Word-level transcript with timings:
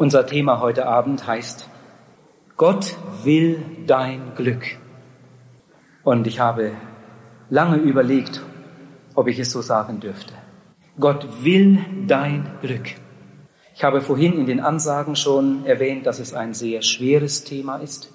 Unser 0.00 0.24
Thema 0.26 0.60
heute 0.60 0.86
Abend 0.86 1.26
heißt, 1.26 1.68
Gott 2.56 2.96
will 3.22 3.62
dein 3.86 4.32
Glück. 4.34 4.78
Und 6.04 6.26
ich 6.26 6.40
habe 6.40 6.72
lange 7.50 7.76
überlegt, 7.76 8.40
ob 9.14 9.28
ich 9.28 9.38
es 9.38 9.52
so 9.52 9.60
sagen 9.60 10.00
dürfte. 10.00 10.32
Gott 10.98 11.44
will 11.44 11.80
dein 12.06 12.50
Glück. 12.62 12.94
Ich 13.74 13.84
habe 13.84 14.00
vorhin 14.00 14.38
in 14.38 14.46
den 14.46 14.60
Ansagen 14.60 15.16
schon 15.16 15.66
erwähnt, 15.66 16.06
dass 16.06 16.18
es 16.18 16.32
ein 16.32 16.54
sehr 16.54 16.80
schweres 16.80 17.44
Thema 17.44 17.76
ist, 17.76 18.10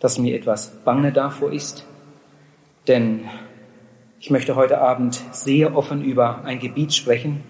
dass 0.00 0.18
mir 0.18 0.34
etwas 0.34 0.72
bange 0.84 1.12
davor 1.12 1.52
ist, 1.52 1.86
denn 2.88 3.28
ich 4.18 4.30
möchte 4.30 4.56
heute 4.56 4.80
Abend 4.80 5.22
sehr 5.30 5.76
offen 5.76 6.02
über 6.02 6.44
ein 6.44 6.58
Gebiet 6.58 6.92
sprechen, 6.92 7.44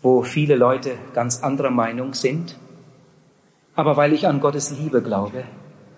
wo 0.00 0.22
viele 0.22 0.56
Leute 0.56 0.92
ganz 1.12 1.42
anderer 1.42 1.70
Meinung 1.70 2.14
sind 2.14 2.56
aber 3.76 3.96
weil 3.96 4.12
ich 4.12 4.26
an 4.26 4.40
Gottes 4.40 4.70
Liebe 4.76 5.02
glaube 5.02 5.44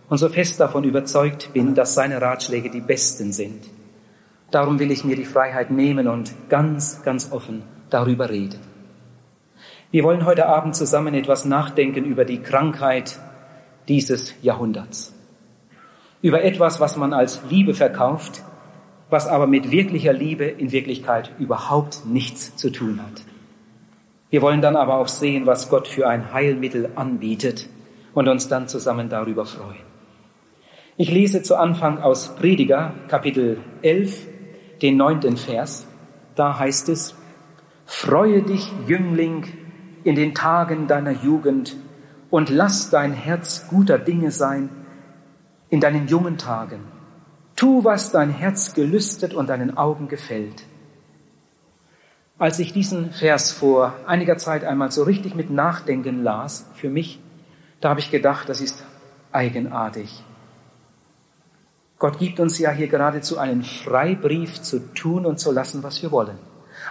und 0.09 0.18
so 0.18 0.28
fest 0.28 0.59
davon 0.60 0.84
überzeugt 0.84 1.52
bin, 1.52 1.74
dass 1.74 1.95
seine 1.95 2.20
Ratschläge 2.20 2.70
die 2.70 2.80
besten 2.80 3.32
sind, 3.32 3.62
darum 4.51 4.78
will 4.78 4.91
ich 4.91 5.04
mir 5.04 5.16
die 5.16 5.24
Freiheit 5.24 5.70
nehmen 5.70 6.09
und 6.09 6.32
ganz, 6.48 7.02
ganz 7.04 7.30
offen 7.30 7.62
darüber 7.88 8.28
reden. 8.28 8.60
Wir 9.91 10.04
wollen 10.04 10.27
heute 10.27 10.46
Abend 10.46 10.77
zusammen 10.77 11.14
etwas 11.14 11.45
nachdenken 11.46 12.04
über 12.04 12.24
die 12.27 12.42
Krankheit 12.42 13.18
dieses 13.88 14.34
Jahrhunderts. 14.42 15.15
Über 16.20 16.42
etwas, 16.42 16.80
was 16.80 16.96
man 16.96 17.12
als 17.15 17.40
Liebe 17.48 17.74
verkauft, 17.74 18.42
was 19.09 19.26
aber 19.26 19.46
mit 19.46 19.70
wirklicher 19.70 20.12
Liebe 20.12 20.45
in 20.45 20.73
Wirklichkeit 20.73 21.30
überhaupt 21.38 22.04
nichts 22.04 22.54
zu 22.56 22.70
tun 22.70 23.01
hat. 23.01 23.23
Wir 24.30 24.42
wollen 24.42 24.60
dann 24.60 24.77
aber 24.77 24.96
auch 24.96 25.09
sehen, 25.09 25.46
was 25.46 25.70
Gott 25.70 25.88
für 25.88 26.06
ein 26.06 26.32
Heilmittel 26.32 26.91
anbietet 26.96 27.66
und 28.12 28.28
uns 28.28 28.48
dann 28.48 28.68
zusammen 28.68 29.09
darüber 29.09 29.46
freuen. 29.46 29.88
Ich 30.96 31.10
lese 31.10 31.43
zu 31.43 31.57
Anfang 31.57 31.98
aus 31.98 32.34
Prediger 32.37 32.93
Kapitel 33.09 33.59
11, 33.82 34.26
den 34.82 34.96
neunten 34.96 35.37
Vers. 35.37 35.87
Da 36.34 36.59
heißt 36.59 36.88
es, 36.88 37.15
Freue 37.87 38.43
dich, 38.43 38.71
Jüngling, 38.87 39.46
in 40.04 40.15
den 40.15 40.34
Tagen 40.34 40.88
deiner 40.88 41.12
Jugend 41.12 41.74
und 42.29 42.51
lass 42.51 42.90
dein 42.90 43.12
Herz 43.12 43.66
guter 43.71 43.99
Dinge 43.99 44.30
sein 44.30 44.68
in 45.71 45.80
deinen 45.80 46.06
jungen 46.06 46.37
Tagen. 46.37 46.80
Tu, 47.56 47.84
was 47.84 48.10
dein 48.10 48.30
Herz 48.30 48.74
gelüstet 48.74 49.34
und 49.34 49.49
deinen 49.49 49.76
Augen 49.76 50.09
gefällt. 50.09 50.65
Als 52.38 52.60
ich 52.60 52.72
diesen 52.72 53.10
Vers 53.10 53.50
vor 53.50 53.94
einiger 54.06 54.38
Zeit 54.38 54.62
einmal 54.62 54.92
so 54.92 55.02
richtig 55.02 55.34
mit 55.34 55.50
Nachdenken 55.50 56.22
las, 56.22 56.66
für 56.74 56.88
mich, 56.88 57.18
da 57.80 57.88
habe 57.90 58.00
ich 58.00 58.12
gedacht, 58.12 58.48
das 58.48 58.60
ist 58.60 58.84
eigenartig. 59.32 60.22
Gott 61.98 62.20
gibt 62.20 62.38
uns 62.38 62.59
ja 62.60 62.70
hier 62.70 62.86
geradezu 62.86 63.38
einen 63.38 63.64
Freibrief 63.64 64.62
zu 64.62 64.94
tun 64.94 65.26
und 65.26 65.41
zu 65.41 65.50
lassen, 65.50 65.82
was 65.82 66.00
wir 66.00 66.12
wollen. 66.12 66.38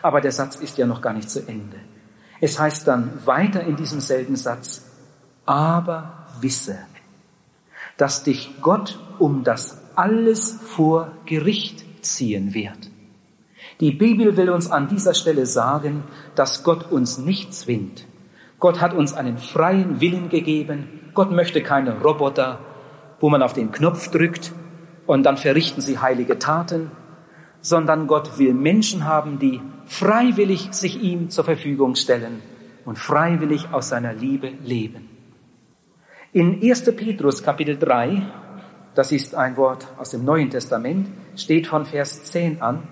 Aber 0.01 0.19
der 0.19 0.33
Satz 0.33 0.57
ist 0.57 0.77
ja 0.77 0.85
noch 0.85 1.01
gar 1.01 1.13
nicht 1.13 1.29
zu 1.29 1.47
Ende. 1.47 1.77
Es 2.41 2.59
heißt 2.59 2.85
dann 2.85 3.25
weiter 3.25 3.61
in 3.61 3.77
diesem 3.77 4.01
selben 4.01 4.35
Satz, 4.35 4.83
aber 5.45 6.27
wisse, 6.41 6.77
dass 7.95 8.23
dich 8.23 8.55
Gott 8.61 8.99
um 9.17 9.45
das 9.45 9.77
alles 9.95 10.51
vor 10.51 11.13
Gericht 11.25 12.05
ziehen 12.05 12.53
wird. 12.53 12.91
Die 13.80 13.92
Bibel 13.92 14.38
will 14.38 14.50
uns 14.50 14.72
an 14.72 14.88
dieser 14.88 15.14
Stelle 15.14 15.45
sagen, 15.45 16.03
dass 16.36 16.64
Gott 16.64 16.92
uns 16.92 17.20
nicht 17.20 17.53
zwingt. 17.53 18.06
Gott 18.59 18.81
hat 18.81 18.94
uns 18.94 19.14
einen 19.14 19.38
freien 19.38 20.02
Willen 20.02 20.30
gegeben. 20.30 21.11
Gott 21.14 21.31
möchte 21.31 21.61
keine 21.61 22.02
Roboter, 22.02 22.59
wo 23.20 23.30
man 23.30 23.44
auf 23.44 23.53
den 23.53 23.72
Knopf 23.72 24.09
drückt 24.09 24.52
und 25.05 25.23
dann 25.23 25.38
verrichten 25.38 25.81
sie 25.81 26.00
heilige 26.00 26.39
Taten, 26.39 26.92
sondern 27.61 28.08
Gott 28.08 28.39
will 28.39 28.54
Menschen 28.54 29.05
haben, 29.05 29.37
die 29.37 29.61
freiwillig 29.86 30.70
sich 30.71 31.02
ihm 31.02 31.30
zur 31.30 31.43
Verfügung 31.43 31.95
stellen 31.95 32.42
und 32.83 32.98
freiwillig 32.98 33.67
aus 33.71 33.89
seiner 33.89 34.14
Liebe 34.14 34.52
leben. 34.64 35.08
In 36.33 36.61
1. 36.61 36.83
Petrus 36.95 37.43
Kapitel 37.43 37.77
3, 37.77 38.23
das 38.95 39.11
ist 39.11 39.36
ein 39.36 39.55
Wort 39.55 39.87
aus 39.98 40.11
dem 40.11 40.26
Neuen 40.26 40.49
Testament, 40.49 41.08
steht 41.36 41.67
von 41.67 41.86
Vers 41.86 42.23
10 42.23 42.61
an, 42.61 42.83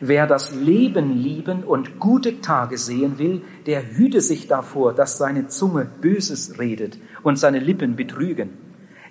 Wer 0.00 0.28
das 0.28 0.54
Leben 0.54 1.16
lieben 1.16 1.64
und 1.64 1.98
gute 1.98 2.40
Tage 2.40 2.78
sehen 2.78 3.18
will, 3.18 3.42
der 3.66 3.96
hüte 3.96 4.20
sich 4.20 4.46
davor, 4.46 4.94
dass 4.94 5.18
seine 5.18 5.48
Zunge 5.48 5.88
Böses 6.00 6.58
redet 6.58 6.98
und 7.24 7.36
seine 7.36 7.58
Lippen 7.58 7.96
betrügen. 7.96 8.50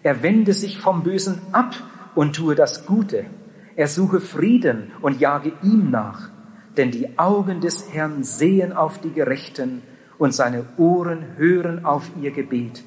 Er 0.02 0.24
wende 0.24 0.54
sich 0.54 0.80
vom 0.80 1.04
Bösen 1.04 1.42
ab 1.52 1.76
und 2.16 2.38
tue 2.38 2.56
das 2.56 2.86
Gute. 2.86 3.26
Er 3.76 3.88
suche 3.88 4.22
Frieden 4.22 4.92
und 5.02 5.20
jage 5.20 5.52
ihm 5.62 5.92
nach. 5.92 6.30
Denn 6.78 6.92
die 6.92 7.20
Augen 7.20 7.60
des 7.60 7.94
Herrn 7.94 8.24
sehen 8.24 8.72
auf 8.72 9.00
die 9.02 9.12
Gerechten 9.12 9.82
und 10.18 10.34
seine 10.34 10.66
Ohren 10.78 11.26
hören 11.36 11.84
auf 11.84 12.10
ihr 12.22 12.32
Gebet. 12.32 12.84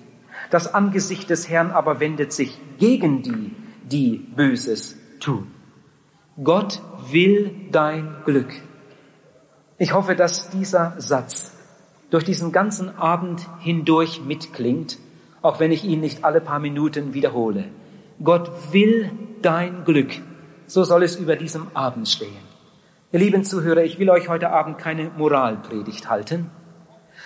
Das 0.51 0.73
Angesicht 0.73 1.29
des 1.29 1.51
Herrn 1.51 1.71
aber 1.71 2.01
wendet 2.01 2.33
sich 2.33 2.59
gegen 2.79 3.23
die, 3.23 3.55
die 3.85 4.27
Böses 4.35 4.97
tun. 5.19 5.60
Gott 6.43 6.81
will 7.11 7.51
dein 7.73 8.15
Glück. 8.25 8.53
Ich 9.79 9.93
hoffe, 9.93 10.15
dass 10.15 10.51
dieser 10.51 10.95
Satz 10.99 11.53
durch 12.11 12.25
diesen 12.25 12.53
ganzen 12.53 12.97
Abend 12.97 13.47
hindurch 13.59 14.23
mitklingt, 14.25 14.99
auch 15.43 15.59
wenn 15.59 15.73
ich 15.73 15.85
ihn 15.85 16.01
nicht 16.01 16.25
alle 16.25 16.41
paar 16.41 16.61
Minuten 16.61 17.15
wiederhole. 17.15 17.65
Gott 18.23 18.51
will 18.73 19.11
dein 19.43 19.85
Glück. 19.85 20.13
So 20.67 20.85
soll 20.85 21.03
es 21.03 21.17
über 21.17 21.35
diesem 21.35 21.67
Abend 21.75 22.09
stehen. 22.09 22.51
Ihr 23.11 23.19
lieben 23.19 23.45
Zuhörer, 23.45 23.83
ich 23.83 23.99
will 23.99 24.09
euch 24.09 24.29
heute 24.29 24.51
Abend 24.51 24.79
keine 24.79 25.11
Moralpredigt 25.17 26.09
halten, 26.09 26.49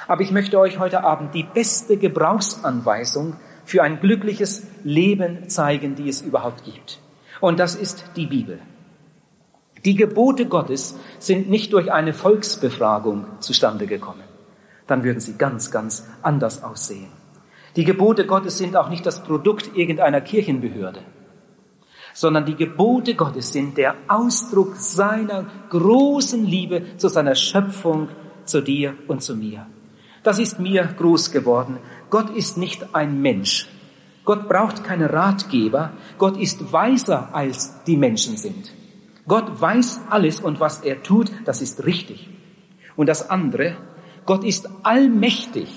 aber 0.09 0.22
ich 0.22 0.31
möchte 0.31 0.59
euch 0.59 0.78
heute 0.78 1.04
Abend 1.04 1.34
die 1.34 1.42
beste 1.42 1.98
Gebrauchsanweisung 1.98 3.36
für 3.66 3.82
ein 3.82 4.00
glückliches 4.00 4.66
Leben 4.82 5.50
zeigen, 5.50 5.94
die 5.94 6.09
es 6.09 6.22
überhaupt 6.22 6.65
gibt. 6.65 7.00
Und 7.41 7.60
das 7.60 7.75
ist 7.75 8.04
die 8.16 8.26
Bibel. 8.26 8.60
Die 9.84 9.97
Gebote 9.97 10.47
Gottes 10.47 10.97
sind 11.19 11.50
nicht 11.50 11.72
durch 11.75 11.93
eine 11.93 12.15
Volksbefragung 12.15 13.27
zustande 13.41 13.87
gekommen. 13.87 14.22
Dann 14.87 15.05
würden 15.05 15.21
sie 15.21 15.37
ganz, 15.37 15.71
ganz 15.71 16.06
anders 16.22 16.62
aussehen. 16.62 17.09
Die 17.77 17.84
Gebote 17.84 18.25
Gottes 18.27 18.56
sind 18.56 18.77
auch 18.77 18.89
nicht 18.89 19.05
das 19.05 19.22
Produkt 19.22 19.77
irgendeiner 19.77 20.21
Kirchenbehörde, 20.21 21.00
sondern 22.15 22.47
die 22.47 22.55
Gebote 22.55 23.15
Gottes 23.15 23.53
sind 23.53 23.77
der 23.77 23.95
Ausdruck 24.09 24.77
seiner 24.77 25.47
großen 25.71 26.47
Liebe 26.47 26.97
zu 26.97 27.09
seiner 27.09 27.34
Schöpfung, 27.34 28.09
zu 28.45 28.62
dir 28.62 28.95
und 29.09 29.22
zu 29.22 29.37
mir. 29.37 29.66
Das 30.22 30.39
ist 30.39 30.61
mir 30.61 30.84
groß 30.84 31.33
geworden. 31.33 31.78
Gott 32.09 32.31
ist 32.31 32.56
nicht 32.56 32.95
ein 32.95 33.21
Mensch. 33.21 33.69
Gott 34.25 34.49
braucht 34.49 34.84
keine 34.84 35.12
Ratgeber. 35.12 35.91
Gott 36.16 36.39
ist 36.39 36.72
weiser 36.72 37.34
als 37.34 37.83
die 37.84 37.97
Menschen 37.97 38.37
sind. 38.37 38.72
Gott 39.26 39.60
weiß 39.60 40.02
alles 40.10 40.40
und 40.40 40.60
was 40.60 40.80
er 40.80 41.02
tut, 41.02 41.30
das 41.44 41.62
ist 41.62 41.86
richtig. 41.86 42.28
Und 42.96 43.08
das 43.08 43.30
andere, 43.30 43.76
Gott 44.26 44.44
ist 44.44 44.68
allmächtig. 44.82 45.68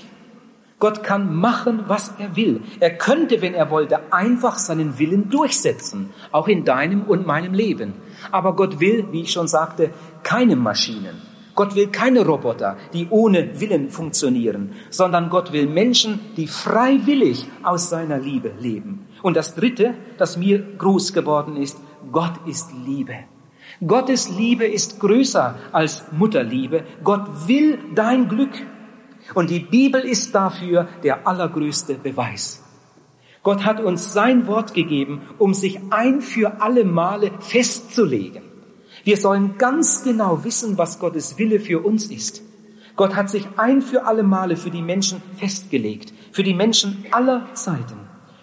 Gott 0.78 1.02
kann 1.02 1.34
machen, 1.34 1.84
was 1.88 2.12
er 2.18 2.36
will. 2.36 2.60
Er 2.78 2.96
könnte, 2.96 3.42
wenn 3.42 3.54
er 3.54 3.70
wollte, 3.70 4.12
einfach 4.12 4.58
seinen 4.58 4.98
Willen 4.98 5.28
durchsetzen, 5.28 6.10
auch 6.30 6.46
in 6.46 6.64
deinem 6.64 7.02
und 7.02 7.26
meinem 7.26 7.52
Leben. 7.52 7.94
Aber 8.30 8.54
Gott 8.54 8.78
will, 8.78 9.06
wie 9.10 9.22
ich 9.22 9.32
schon 9.32 9.48
sagte, 9.48 9.90
keine 10.22 10.54
Maschinen. 10.54 11.20
Gott 11.56 11.74
will 11.74 11.88
keine 11.88 12.24
Roboter, 12.24 12.76
die 12.92 13.08
ohne 13.10 13.60
Willen 13.60 13.90
funktionieren, 13.90 14.74
sondern 14.90 15.30
Gott 15.30 15.52
will 15.52 15.66
Menschen, 15.66 16.20
die 16.36 16.46
freiwillig 16.46 17.48
aus 17.64 17.90
seiner 17.90 18.18
Liebe 18.18 18.52
leben. 18.60 19.08
Und 19.22 19.36
das 19.36 19.56
Dritte, 19.56 19.94
das 20.18 20.36
mir 20.36 20.60
groß 20.60 21.12
geworden 21.12 21.56
ist, 21.56 21.76
Gott 22.12 22.34
ist 22.46 22.70
Liebe. 22.86 23.16
Gottes 23.86 24.28
Liebe 24.28 24.66
ist 24.66 24.98
größer 24.98 25.54
als 25.70 26.04
Mutterliebe. 26.10 26.84
Gott 27.04 27.46
will 27.46 27.78
dein 27.94 28.28
Glück. 28.28 28.50
Und 29.34 29.50
die 29.50 29.60
Bibel 29.60 30.00
ist 30.00 30.34
dafür 30.34 30.88
der 31.04 31.28
allergrößte 31.28 31.94
Beweis. 31.94 32.64
Gott 33.44 33.64
hat 33.64 33.80
uns 33.80 34.12
sein 34.12 34.46
Wort 34.46 34.74
gegeben, 34.74 35.22
um 35.38 35.54
sich 35.54 35.78
ein 35.90 36.22
für 36.22 36.60
alle 36.60 36.84
Male 36.84 37.30
festzulegen. 37.38 38.42
Wir 39.04 39.16
sollen 39.16 39.58
ganz 39.58 40.02
genau 40.02 40.44
wissen, 40.44 40.76
was 40.76 40.98
Gottes 40.98 41.38
Wille 41.38 41.60
für 41.60 41.78
uns 41.84 42.06
ist. 42.06 42.42
Gott 42.96 43.14
hat 43.14 43.30
sich 43.30 43.46
ein 43.56 43.80
für 43.80 44.06
alle 44.06 44.24
Male 44.24 44.56
für 44.56 44.70
die 44.70 44.82
Menschen 44.82 45.22
festgelegt, 45.36 46.12
für 46.32 46.42
die 46.42 46.54
Menschen 46.54 47.06
aller 47.12 47.46
Zeiten. 47.54 47.96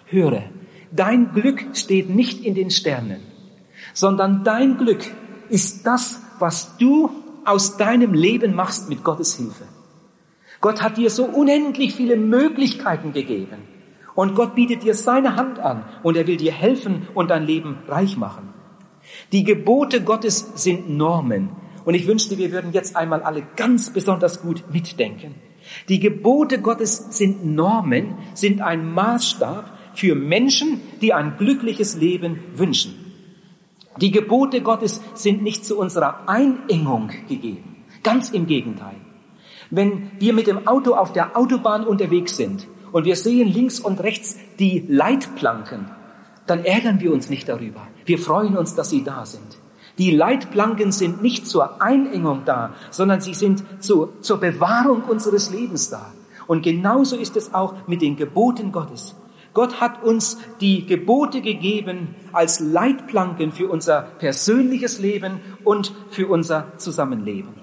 Höre, 0.06 0.44
dein 0.92 1.32
Glück 1.34 1.66
steht 1.74 2.08
nicht 2.08 2.42
in 2.42 2.54
den 2.54 2.70
Sternen, 2.70 3.20
sondern 3.92 4.44
dein 4.44 4.78
Glück 4.78 5.04
ist 5.48 5.86
das, 5.86 6.20
was 6.38 6.76
du 6.76 7.10
aus 7.44 7.76
deinem 7.76 8.12
Leben 8.12 8.54
machst 8.54 8.88
mit 8.88 9.04
Gottes 9.04 9.36
Hilfe. 9.36 9.64
Gott 10.60 10.82
hat 10.82 10.96
dir 10.96 11.10
so 11.10 11.24
unendlich 11.24 11.94
viele 11.94 12.16
Möglichkeiten 12.16 13.12
gegeben. 13.12 13.58
Und 14.14 14.34
Gott 14.34 14.54
bietet 14.54 14.82
dir 14.82 14.94
seine 14.94 15.36
Hand 15.36 15.58
an 15.58 15.84
und 16.02 16.16
er 16.16 16.26
will 16.26 16.38
dir 16.38 16.52
helfen 16.52 17.06
und 17.14 17.30
dein 17.30 17.44
Leben 17.44 17.78
reich 17.86 18.16
machen. 18.16 18.54
Die 19.32 19.44
Gebote 19.44 20.02
Gottes 20.02 20.52
sind 20.54 20.90
Normen. 20.90 21.50
Und 21.84 21.94
ich 21.94 22.06
wünschte, 22.06 22.38
wir 22.38 22.50
würden 22.50 22.72
jetzt 22.72 22.96
einmal 22.96 23.22
alle 23.22 23.46
ganz 23.54 23.90
besonders 23.90 24.42
gut 24.42 24.64
mitdenken. 24.72 25.34
Die 25.88 26.00
Gebote 26.00 26.60
Gottes 26.60 27.06
sind 27.10 27.44
Normen, 27.44 28.16
sind 28.34 28.60
ein 28.60 28.92
Maßstab 28.92 29.76
für 29.94 30.14
Menschen, 30.14 30.80
die 31.00 31.12
ein 31.12 31.36
glückliches 31.36 31.96
Leben 31.96 32.40
wünschen. 32.54 33.05
Die 34.00 34.10
Gebote 34.10 34.60
Gottes 34.60 35.00
sind 35.14 35.42
nicht 35.42 35.64
zu 35.64 35.78
unserer 35.78 36.28
Einengung 36.28 37.10
gegeben. 37.28 37.76
Ganz 38.02 38.30
im 38.30 38.46
Gegenteil. 38.46 38.96
Wenn 39.70 40.10
wir 40.18 40.32
mit 40.32 40.46
dem 40.46 40.68
Auto 40.68 40.94
auf 40.94 41.12
der 41.12 41.36
Autobahn 41.36 41.84
unterwegs 41.84 42.36
sind 42.36 42.68
und 42.92 43.04
wir 43.04 43.16
sehen 43.16 43.48
links 43.48 43.80
und 43.80 44.00
rechts 44.00 44.36
die 44.58 44.84
Leitplanken, 44.86 45.90
dann 46.46 46.64
ärgern 46.64 47.00
wir 47.00 47.12
uns 47.12 47.30
nicht 47.30 47.48
darüber. 47.48 47.88
Wir 48.04 48.18
freuen 48.18 48.56
uns, 48.56 48.74
dass 48.74 48.90
sie 48.90 49.02
da 49.02 49.26
sind. 49.26 49.58
Die 49.98 50.10
Leitplanken 50.10 50.92
sind 50.92 51.22
nicht 51.22 51.48
zur 51.48 51.80
Einengung 51.82 52.42
da, 52.44 52.74
sondern 52.90 53.20
sie 53.22 53.34
sind 53.34 53.64
zu, 53.80 54.10
zur 54.20 54.38
Bewahrung 54.38 55.02
unseres 55.04 55.50
Lebens 55.50 55.88
da. 55.88 56.12
Und 56.46 56.62
genauso 56.62 57.16
ist 57.16 57.36
es 57.36 57.54
auch 57.54 57.74
mit 57.86 58.02
den 58.02 58.14
Geboten 58.14 58.70
Gottes. 58.70 59.15
Gott 59.56 59.80
hat 59.80 60.02
uns 60.02 60.36
die 60.60 60.84
Gebote 60.84 61.40
gegeben 61.40 62.14
als 62.34 62.60
Leitplanken 62.60 63.52
für 63.52 63.68
unser 63.68 64.02
persönliches 64.02 64.98
Leben 64.98 65.40
und 65.64 65.94
für 66.10 66.26
unser 66.28 66.76
Zusammenleben. 66.76 67.54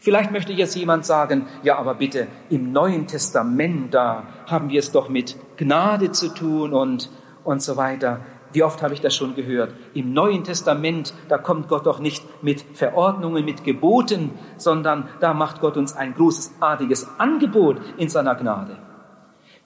Vielleicht 0.00 0.30
möchte 0.30 0.52
jetzt 0.52 0.76
jemand 0.76 1.04
sagen, 1.04 1.48
ja, 1.64 1.76
aber 1.76 1.94
bitte, 1.94 2.28
im 2.50 2.70
Neuen 2.70 3.08
Testament, 3.08 3.92
da 3.92 4.28
haben 4.46 4.68
wir 4.70 4.78
es 4.78 4.92
doch 4.92 5.08
mit 5.08 5.36
Gnade 5.56 6.12
zu 6.12 6.28
tun 6.28 6.72
und, 6.72 7.10
und 7.42 7.60
so 7.60 7.76
weiter. 7.76 8.20
Wie 8.52 8.62
oft 8.62 8.80
habe 8.80 8.94
ich 8.94 9.00
das 9.00 9.16
schon 9.16 9.34
gehört? 9.34 9.74
Im 9.92 10.12
Neuen 10.12 10.44
Testament, 10.44 11.14
da 11.28 11.36
kommt 11.36 11.66
Gott 11.66 11.84
doch 11.86 11.98
nicht 11.98 12.24
mit 12.44 12.64
Verordnungen, 12.74 13.44
mit 13.44 13.64
Geboten, 13.64 14.30
sondern 14.56 15.08
da 15.18 15.34
macht 15.34 15.60
Gott 15.60 15.76
uns 15.76 15.96
ein 15.96 16.14
großartiges 16.14 17.18
Angebot 17.18 17.78
in 17.96 18.08
seiner 18.08 18.36
Gnade. 18.36 18.76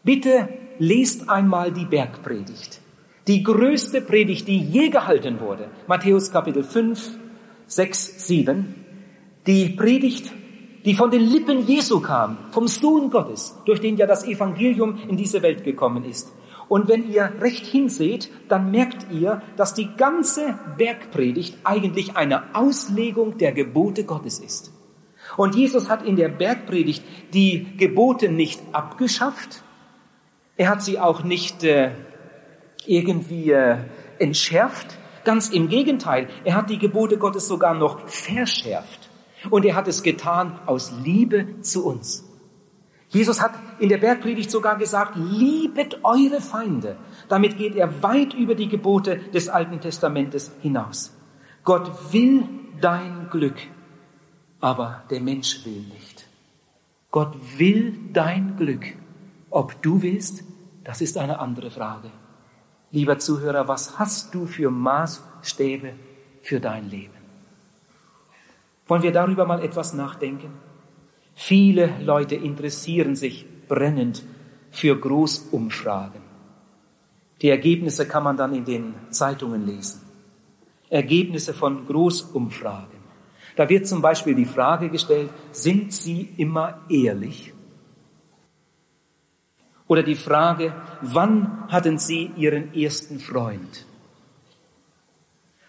Bitte 0.03 0.49
lest 0.79 1.29
einmal 1.29 1.73
die 1.73 1.85
Bergpredigt. 1.85 2.81
Die 3.27 3.43
größte 3.43 4.01
Predigt, 4.01 4.49
die 4.49 4.59
je 4.59 4.89
gehalten 4.89 5.41
wurde. 5.41 5.69
Matthäus 5.87 6.31
Kapitel 6.31 6.63
5, 6.63 7.19
6, 7.67 8.27
7 8.27 8.75
die 9.49 9.71
Predigt, 9.71 10.31
die 10.85 10.95
von 10.95 11.11
den 11.11 11.23
Lippen 11.23 11.67
Jesu 11.67 12.01
kam, 12.01 12.37
vom 12.51 12.69
Sohn 12.69 13.09
Gottes, 13.09 13.57
durch 13.65 13.81
den 13.81 13.97
ja 13.97 14.07
das 14.07 14.27
Evangelium 14.27 14.99
in 15.09 15.17
diese 15.17 15.41
Welt 15.41 15.65
gekommen 15.65 16.05
ist. 16.05 16.31
Und 16.69 16.87
wenn 16.87 17.11
ihr 17.11 17.33
recht 17.41 17.65
hinseht, 17.65 18.31
dann 18.51 18.71
merkt 18.71 19.07
ihr, 19.11 19.41
dass 19.57 19.73
die 19.73 19.89
ganze 19.97 20.59
Bergpredigt 20.77 21.57
eigentlich 21.65 22.15
eine 22.15 22.55
Auslegung 22.55 23.39
der 23.39 23.53
Gebote 23.53 24.05
Gottes 24.05 24.39
ist. 24.39 24.71
Und 25.39 25.55
Jesus 25.55 25.89
hat 25.89 26.05
in 26.05 26.17
der 26.17 26.29
Bergpredigt 26.29 27.03
die 27.33 27.69
Gebote 27.79 28.29
nicht 28.31 28.61
abgeschafft. 28.73 29.63
Er 30.59 30.69
hat 30.69 30.83
sie 30.83 30.99
auch 30.99 31.23
nicht 31.23 31.65
äh, 31.65 31.93
irgendwie 32.85 33.53
äh, 33.53 33.79
entschärft. 34.19 34.99
Ganz 35.25 35.51
im 35.51 35.69
Gegenteil, 35.69 36.29
er 36.45 36.57
hat 36.57 36.69
die 36.69 36.79
Gebote 36.79 37.17
Gottes 37.17 37.47
sogar 37.47 37.75
noch 37.75 38.09
verschärft. 38.09 39.09
Und 39.51 39.65
er 39.65 39.77
hat 39.77 39.87
es 39.87 40.03
getan 40.03 40.59
aus 40.67 40.93
Liebe 41.05 41.61
zu 41.63 41.87
uns. 41.87 42.25
Jesus 43.11 43.41
hat 43.41 43.53
in 43.79 43.89
der 43.89 43.99
Bergpredigt 43.99 44.51
sogar 44.51 44.77
gesagt, 44.77 45.17
liebet 45.17 46.01
eure 46.03 46.41
Feinde. 46.41 46.97
Damit 47.29 47.57
geht 47.57 47.77
er 47.77 48.03
weit 48.03 48.35
über 48.35 48.57
die 48.57 48.69
Gebote 48.69 49.19
des 49.33 49.49
Alten 49.49 49.81
Testamentes 49.81 50.51
hinaus. 50.61 51.15
Gott 51.63 52.13
will 52.13 52.45
dein 52.81 53.29
Glück, 53.31 53.57
aber 54.61 55.05
der 55.09 55.21
Mensch 55.21 55.65
will 55.65 55.85
nicht. 55.95 56.27
Gott 57.11 57.35
will 57.57 57.95
dein 58.13 58.57
Glück. 58.57 58.95
Ob 59.51 59.81
du 59.83 60.03
willst, 60.03 60.45
das 60.85 61.01
ist 61.01 61.17
eine 61.19 61.39
andere 61.39 61.71
Frage. 61.71 62.11
Lieber 62.91 63.19
Zuhörer, 63.19 63.69
was 63.69 63.99
hast 63.99 64.35
du 64.35 64.47
für 64.47 64.71
Maßstäbe 64.71 65.93
für 66.43 66.61
dein 66.61 66.89
Leben? 66.89 67.13
Wollen 68.87 69.03
wir 69.03 69.13
darüber 69.13 69.45
mal 69.45 69.63
etwas 69.63 69.93
nachdenken? 69.93 70.51
Viele 71.35 72.01
Leute 72.01 72.35
interessieren 72.35 73.15
sich 73.15 73.47
brennend 73.69 74.25
für 74.71 74.99
Großumfragen. 74.99 76.23
Die 77.43 77.51
Ergebnisse 77.51 78.09
kann 78.09 78.25
man 78.25 78.37
dann 78.37 78.55
in 78.55 78.65
den 78.65 78.95
Zeitungen 79.11 79.67
lesen. 79.67 80.01
Ergebnisse 80.91 81.53
von 81.55 81.87
Großumfragen. 81.87 82.99
Da 83.57 83.69
wird 83.69 83.87
zum 83.87 84.01
Beispiel 84.01 84.35
die 84.35 84.47
Frage 84.47 84.89
gestellt, 84.89 85.31
sind 85.53 85.93
Sie 85.93 86.33
immer 86.37 86.81
ehrlich? 86.89 87.53
Oder 89.89 90.03
die 90.03 90.15
Frage, 90.15 90.75
wann 91.01 91.65
hatten 91.69 91.99
Sie 91.99 92.31
Ihren 92.37 92.75
ersten 92.75 93.19
Freund? 93.19 93.87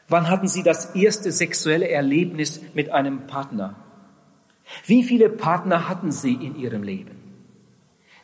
Wann 0.10 0.30
hatten 0.30 0.48
Sie 0.48 0.62
das 0.62 0.94
erste 0.94 1.32
sexuelle 1.32 1.90
Erlebnis 1.90 2.62
mit 2.74 2.92
einem 2.92 3.28
Partner? 3.28 3.76
Wie 4.86 5.04
viele 5.04 5.30
Partner 5.30 5.88
hatten 5.88 6.12
Sie 6.12 6.34
in 6.34 6.56
Ihrem 6.56 6.84
Leben? 6.84 7.16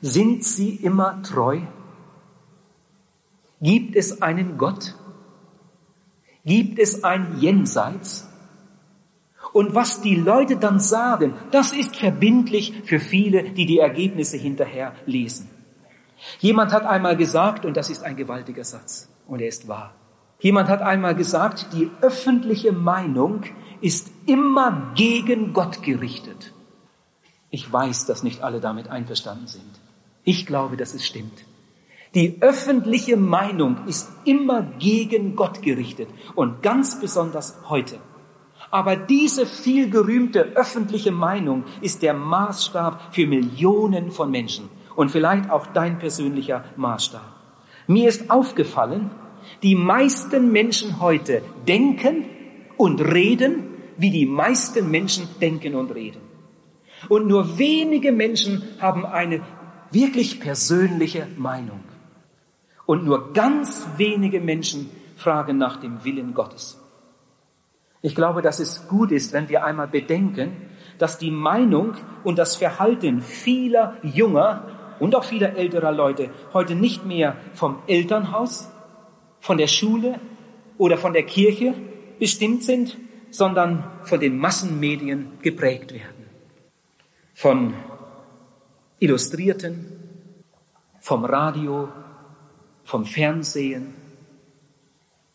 Sind 0.01 0.43
Sie 0.43 0.75
immer 0.75 1.23
treu? 1.23 1.61
Gibt 3.61 3.95
es 3.95 4.21
einen 4.21 4.57
Gott? 4.57 4.95
Gibt 6.43 6.77
es 6.77 7.03
ein 7.03 7.39
Jenseits? 7.39 8.27
Und 9.53 9.73
was 9.73 10.01
die 10.01 10.15
Leute 10.15 10.57
dann 10.57 10.81
sagen, 10.81 11.33
das 11.51 11.71
ist 11.71 11.95
verbindlich 11.95 12.73
für 12.83 12.99
viele, 12.99 13.51
die 13.51 13.65
die 13.65 13.79
Ergebnisse 13.79 14.37
hinterher 14.37 14.93
lesen. 15.05 15.54
Jemand 16.39 16.71
hat 16.71 16.85
einmal 16.85 17.17
gesagt, 17.17 17.65
und 17.65 17.77
das 17.77 17.89
ist 17.89 18.03
ein 18.03 18.15
gewaltiger 18.15 18.63
Satz, 18.63 19.09
und 19.27 19.41
er 19.41 19.47
ist 19.47 19.67
wahr, 19.67 19.93
Jemand 20.39 20.69
hat 20.69 20.81
einmal 20.81 21.15
gesagt, 21.15 21.67
die 21.73 21.89
öffentliche 22.01 22.71
Meinung 22.71 23.43
ist 23.81 24.11
immer 24.25 24.91
gegen 24.95 25.53
Gott 25.53 25.81
gerichtet. 25.81 26.53
Ich 27.49 27.71
weiß, 27.71 28.05
dass 28.05 28.23
nicht 28.23 28.43
alle 28.43 28.59
damit 28.59 28.89
einverstanden 28.89 29.47
sind. 29.47 29.79
Ich 30.23 30.45
glaube, 30.45 30.75
dass 30.77 30.93
es 30.93 31.05
stimmt. 31.05 31.45
Die 32.13 32.41
öffentliche 32.41 33.17
Meinung 33.17 33.87
ist 33.87 34.09
immer 34.23 34.61
gegen 34.61 35.35
Gott 35.35 35.61
gerichtet 35.61 36.09
und 36.35 36.61
ganz 36.61 36.99
besonders 36.99 37.55
heute. 37.69 37.97
Aber 38.71 38.95
diese 38.95 39.45
vielgerühmte 39.45 40.41
öffentliche 40.55 41.11
Meinung 41.11 41.63
ist 41.81 42.01
der 42.01 42.13
Maßstab 42.13 43.13
für 43.13 43.27
Millionen 43.27 44.11
von 44.11 44.31
Menschen 44.31 44.69
und 44.95 45.09
vielleicht 45.09 45.49
auch 45.49 45.67
dein 45.67 45.99
persönlicher 45.99 46.63
Maßstab. 46.75 47.21
Mir 47.87 48.09
ist 48.09 48.31
aufgefallen, 48.31 49.11
die 49.61 49.75
meisten 49.75 50.51
Menschen 50.51 50.99
heute 50.99 51.41
denken 51.67 52.25
und 52.77 53.01
reden, 53.01 53.63
wie 53.97 54.09
die 54.09 54.25
meisten 54.25 54.89
Menschen 54.91 55.27
denken 55.39 55.75
und 55.75 55.93
reden. 55.93 56.21
Und 57.09 57.27
nur 57.27 57.57
wenige 57.57 58.11
Menschen 58.11 58.63
haben 58.79 59.05
eine 59.05 59.41
wirklich 59.91 60.39
persönliche 60.39 61.27
Meinung. 61.37 61.83
Und 62.85 63.05
nur 63.05 63.33
ganz 63.33 63.87
wenige 63.97 64.39
Menschen 64.39 64.89
fragen 65.15 65.57
nach 65.57 65.77
dem 65.77 66.03
Willen 66.03 66.33
Gottes. 66.33 66.79
Ich 68.01 68.13
glaube, 68.13 68.41
dass 68.41 68.59
es 68.59 68.87
gut 68.87 69.11
ist, 69.11 69.33
wenn 69.33 69.49
wir 69.49 69.63
einmal 69.63 69.87
bedenken, 69.87 70.51
dass 70.99 71.17
die 71.17 71.31
Meinung 71.31 71.95
und 72.23 72.37
das 72.37 72.55
Verhalten 72.55 73.21
vieler 73.21 73.97
junger 74.03 74.67
und 74.99 75.15
auch 75.15 75.23
vieler 75.23 75.55
älterer 75.55 75.91
Leute 75.91 76.29
heute 76.53 76.75
nicht 76.75 77.05
mehr 77.05 77.35
vom 77.53 77.79
Elternhaus, 77.87 78.69
von 79.39 79.57
der 79.57 79.67
Schule 79.67 80.19
oder 80.77 80.97
von 80.97 81.13
der 81.13 81.23
Kirche 81.23 81.73
bestimmt 82.19 82.63
sind, 82.63 82.97
sondern 83.29 83.83
von 84.03 84.19
den 84.19 84.37
Massenmedien 84.37 85.33
geprägt 85.41 85.93
werden. 85.93 86.25
Von 87.33 87.73
Illustrierten, 88.99 89.85
vom 91.01 91.25
Radio, 91.25 91.89
vom 92.85 93.05
Fernsehen. 93.05 93.93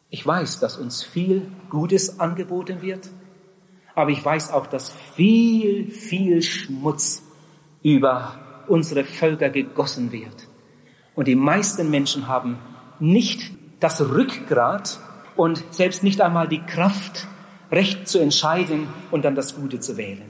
Ich 0.09 0.27
weiß, 0.27 0.61
dass 0.61 0.79
uns 0.79 1.05
viel 1.05 1.47
Gutes 1.69 2.19
angeboten 2.19 2.83
wird, 2.83 3.11
aber 3.95 4.11
ich 4.11 4.25
weiß 4.25 4.51
auch, 4.53 4.67
dass 4.67 4.91
viel, 5.15 5.91
viel 5.91 6.43
Schmutz 6.43 7.23
über 7.83 8.50
unsere 8.71 9.05
Völker 9.05 9.51
gegossen 9.51 10.13
wird. 10.13 10.49
Und 11.15 11.29
die 11.29 11.35
meisten 11.35 11.91
Menschen 11.91 12.29
haben 12.29 12.59
nicht 13.01 13.51
das 13.81 14.01
Rückgrat 14.01 15.01
und 15.37 15.65
selbst 15.71 16.03
nicht 16.03 16.21
einmal 16.21 16.49
die 16.49 16.61
Kraft, 16.61 17.27
recht 17.73 18.09
zu 18.09 18.19
entscheiden 18.19 18.89
und 19.11 19.25
dann 19.25 19.35
das 19.35 19.57
Gute 19.57 19.81
zu 19.81 19.97
wählen. 19.97 20.29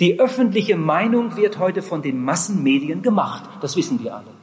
Die 0.00 0.20
öffentliche 0.20 0.76
Meinung 0.76 1.36
wird 1.36 1.58
heute 1.58 1.82
von 1.82 2.02
den 2.02 2.22
Massenmedien 2.22 3.02
gemacht, 3.02 3.48
das 3.60 3.76
wissen 3.76 4.02
wir 4.02 4.14
alle. 4.14 4.38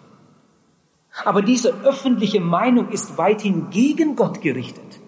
Aber 1.23 1.41
diese 1.41 1.73
öffentliche 1.83 2.41
Meinung 2.41 2.89
ist 2.89 3.17
weithin 3.17 3.69
gegen 3.69 4.17
Gott 4.17 4.41
gerichtet. 4.41 4.99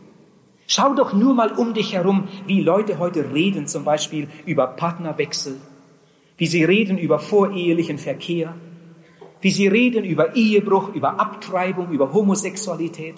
Schau 0.65 0.93
doch 0.93 1.13
nur 1.13 1.33
mal 1.33 1.51
um 1.51 1.73
dich 1.73 1.93
herum, 1.93 2.27
wie 2.45 2.61
Leute 2.61 2.97
heute 2.97 3.33
reden, 3.33 3.67
zum 3.67 3.83
Beispiel 3.83 4.29
über 4.45 4.67
Partnerwechsel, 4.67 5.57
wie 6.37 6.47
sie 6.47 6.63
reden 6.63 6.97
über 6.97 7.19
vorehelichen 7.19 7.97
Verkehr, 7.97 8.55
wie 9.41 9.51
sie 9.51 9.67
reden 9.67 10.03
über 10.03 10.35
Ehebruch, 10.35 10.93
über 10.93 11.19
Abtreibung, 11.19 11.91
über 11.91 12.13
Homosexualität. 12.13 13.15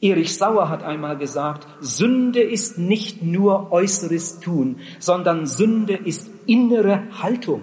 Erich 0.00 0.36
Sauer 0.36 0.68
hat 0.68 0.84
einmal 0.84 1.18
gesagt, 1.18 1.66
Sünde 1.80 2.40
ist 2.40 2.78
nicht 2.78 3.22
nur 3.22 3.72
äußeres 3.72 4.38
Tun, 4.38 4.76
sondern 5.00 5.46
Sünde 5.46 5.94
ist 5.94 6.30
innere 6.46 7.02
Haltung. 7.20 7.62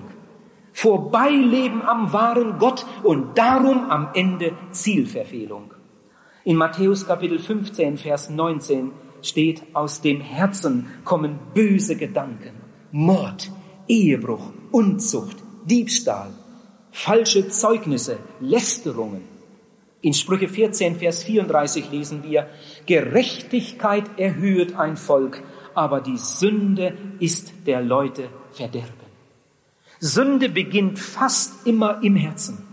Vorbeileben 0.74 1.82
am 1.84 2.12
wahren 2.12 2.60
Gott 2.60 2.86
und 3.04 3.38
darum 3.38 3.89
am 3.89 4.10
Ende 4.13 4.51
Zielverfehlung. 4.72 5.74
In 6.44 6.58
Matthäus 6.58 7.08
Kapitel 7.08 7.39
15, 7.39 7.98
Vers 7.98 8.30
19 8.30 8.92
steht, 9.22 9.63
aus 9.74 10.01
dem 10.01 10.20
Herzen 10.20 10.88
kommen 11.06 11.39
böse 11.54 11.96
Gedanken, 11.96 12.51
Mord, 12.92 13.50
Ehebruch, 13.88 14.51
Unzucht, 14.72 15.38
Diebstahl, 15.65 16.30
falsche 16.92 17.50
Zeugnisse, 17.50 18.18
Lästerungen. 18.39 19.22
In 20.01 20.13
Sprüche 20.13 20.48
14, 20.48 20.98
Vers 20.98 21.24
34 21.24 21.92
lesen 21.92 22.24
wir, 22.24 22.48
Gerechtigkeit 22.86 24.04
erhöht 24.18 24.75
ein 24.75 24.98
Volk, 24.98 25.42
aber 25.74 26.01
die 26.01 26.18
Sünde 26.18 26.94
ist 27.20 27.54
der 27.65 27.82
Leute 27.82 28.30
Verderben. 28.51 29.06
Sünde 30.00 30.50
beginnt 30.50 31.00
fast 31.00 31.65
immer 31.65 32.04
im 32.04 32.15
Herzen, 32.15 32.63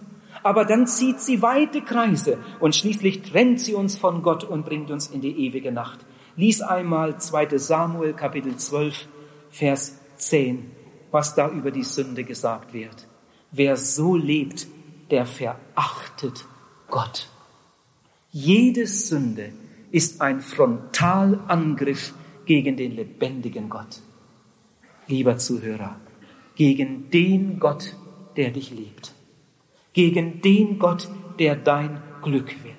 aber 0.43 0.65
dann 0.65 0.87
zieht 0.87 1.21
sie 1.21 1.41
weite 1.41 1.81
Kreise 1.83 2.39
und 2.61 2.75
schließlich 2.77 3.23
trennt 3.23 3.61
sie 3.61 3.75
uns 3.75 3.97
von 3.97 4.23
Gott 4.23 4.45
und 4.45 4.65
bringt 4.65 4.91
uns 4.91 5.09
in 5.09 5.21
die 5.21 5.47
ewige 5.47 5.73
Nacht. 5.73 6.01
Lies 6.37 6.61
einmal 6.61 7.21
2 7.21 7.59
Samuel 7.59 8.13
Kapitel 8.13 8.57
12, 8.57 9.07
Vers 9.51 9.99
10, 10.17 10.71
was 11.13 11.35
da 11.35 11.49
über 11.49 11.71
die 11.71 11.85
Sünde 11.85 12.25
gesagt 12.25 12.73
wird. 12.73 13.07
Wer 13.53 13.77
so 13.77 14.17
lebt, 14.17 14.67
der 15.11 15.27
verachtet 15.27 16.47
Gott. 16.89 17.29
Jede 18.33 18.87
Sünde 18.87 19.53
ist 19.91 20.23
ein 20.23 20.41
Frontalangriff 20.41 22.15
gegen 22.47 22.77
den 22.77 22.97
lebendigen 22.97 23.69
Gott. 23.69 24.01
Lieber 25.07 25.37
Zuhörer, 25.37 25.97
gegen 26.57 27.11
den 27.11 27.61
Gott, 27.61 27.95
der 28.37 28.51
dich 28.51 28.71
liebt. 28.71 29.13
Gegen 29.93 30.41
den 30.41 30.79
Gott, 30.79 31.09
der 31.39 31.57
dein 31.57 32.03
Glück 32.23 32.49
will. 32.65 32.73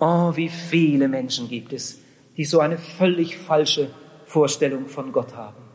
Oh, 0.00 0.34
wie 0.34 0.48
viele 0.48 1.06
Menschen 1.06 1.48
gibt 1.48 1.72
es, 1.72 2.00
die 2.36 2.44
so 2.44 2.58
eine 2.58 2.76
völlig 2.76 3.36
falsche 3.36 3.90
Vorstellung 4.26 4.88
von 4.88 5.12
Gott 5.12 5.36
haben 5.36 5.65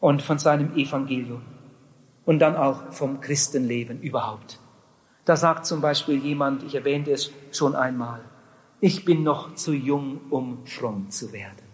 und 0.00 0.22
von 0.22 0.38
seinem 0.38 0.76
Evangelium 0.76 1.42
und 2.24 2.40
dann 2.40 2.56
auch 2.56 2.92
vom 2.92 3.20
Christenleben 3.20 4.00
überhaupt. 4.00 4.58
Da 5.24 5.36
sagt 5.36 5.66
zum 5.66 5.80
Beispiel 5.80 6.24
jemand, 6.24 6.62
ich 6.62 6.74
erwähnte 6.74 7.12
es 7.12 7.30
schon 7.52 7.74
einmal, 7.74 8.20
ich 8.80 9.04
bin 9.04 9.22
noch 9.22 9.54
zu 9.54 9.72
jung, 9.72 10.20
um 10.30 10.66
fromm 10.66 11.10
zu 11.10 11.32
werden. 11.32 11.66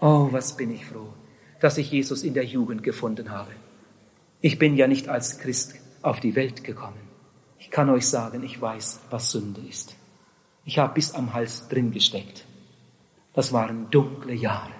Oh, 0.00 0.28
was 0.30 0.56
bin 0.56 0.70
ich 0.72 0.86
froh, 0.86 1.12
dass 1.60 1.76
ich 1.76 1.90
Jesus 1.90 2.22
in 2.22 2.34
der 2.34 2.44
Jugend 2.44 2.82
gefunden 2.82 3.30
habe. 3.30 3.50
Ich 4.40 4.58
bin 4.58 4.76
ja 4.76 4.86
nicht 4.86 5.08
als 5.08 5.38
Christ 5.38 5.74
auf 6.00 6.18
die 6.20 6.34
Welt 6.34 6.64
gekommen. 6.64 7.00
Ich 7.58 7.70
kann 7.70 7.90
euch 7.90 8.08
sagen, 8.08 8.42
ich 8.42 8.60
weiß, 8.60 9.00
was 9.10 9.30
Sünde 9.30 9.60
ist. 9.68 9.94
Ich 10.64 10.78
habe 10.78 10.94
bis 10.94 11.12
am 11.14 11.34
Hals 11.34 11.68
drin 11.68 11.92
gesteckt. 11.92 12.46
Das 13.34 13.52
waren 13.52 13.90
dunkle 13.90 14.32
Jahre. 14.32 14.79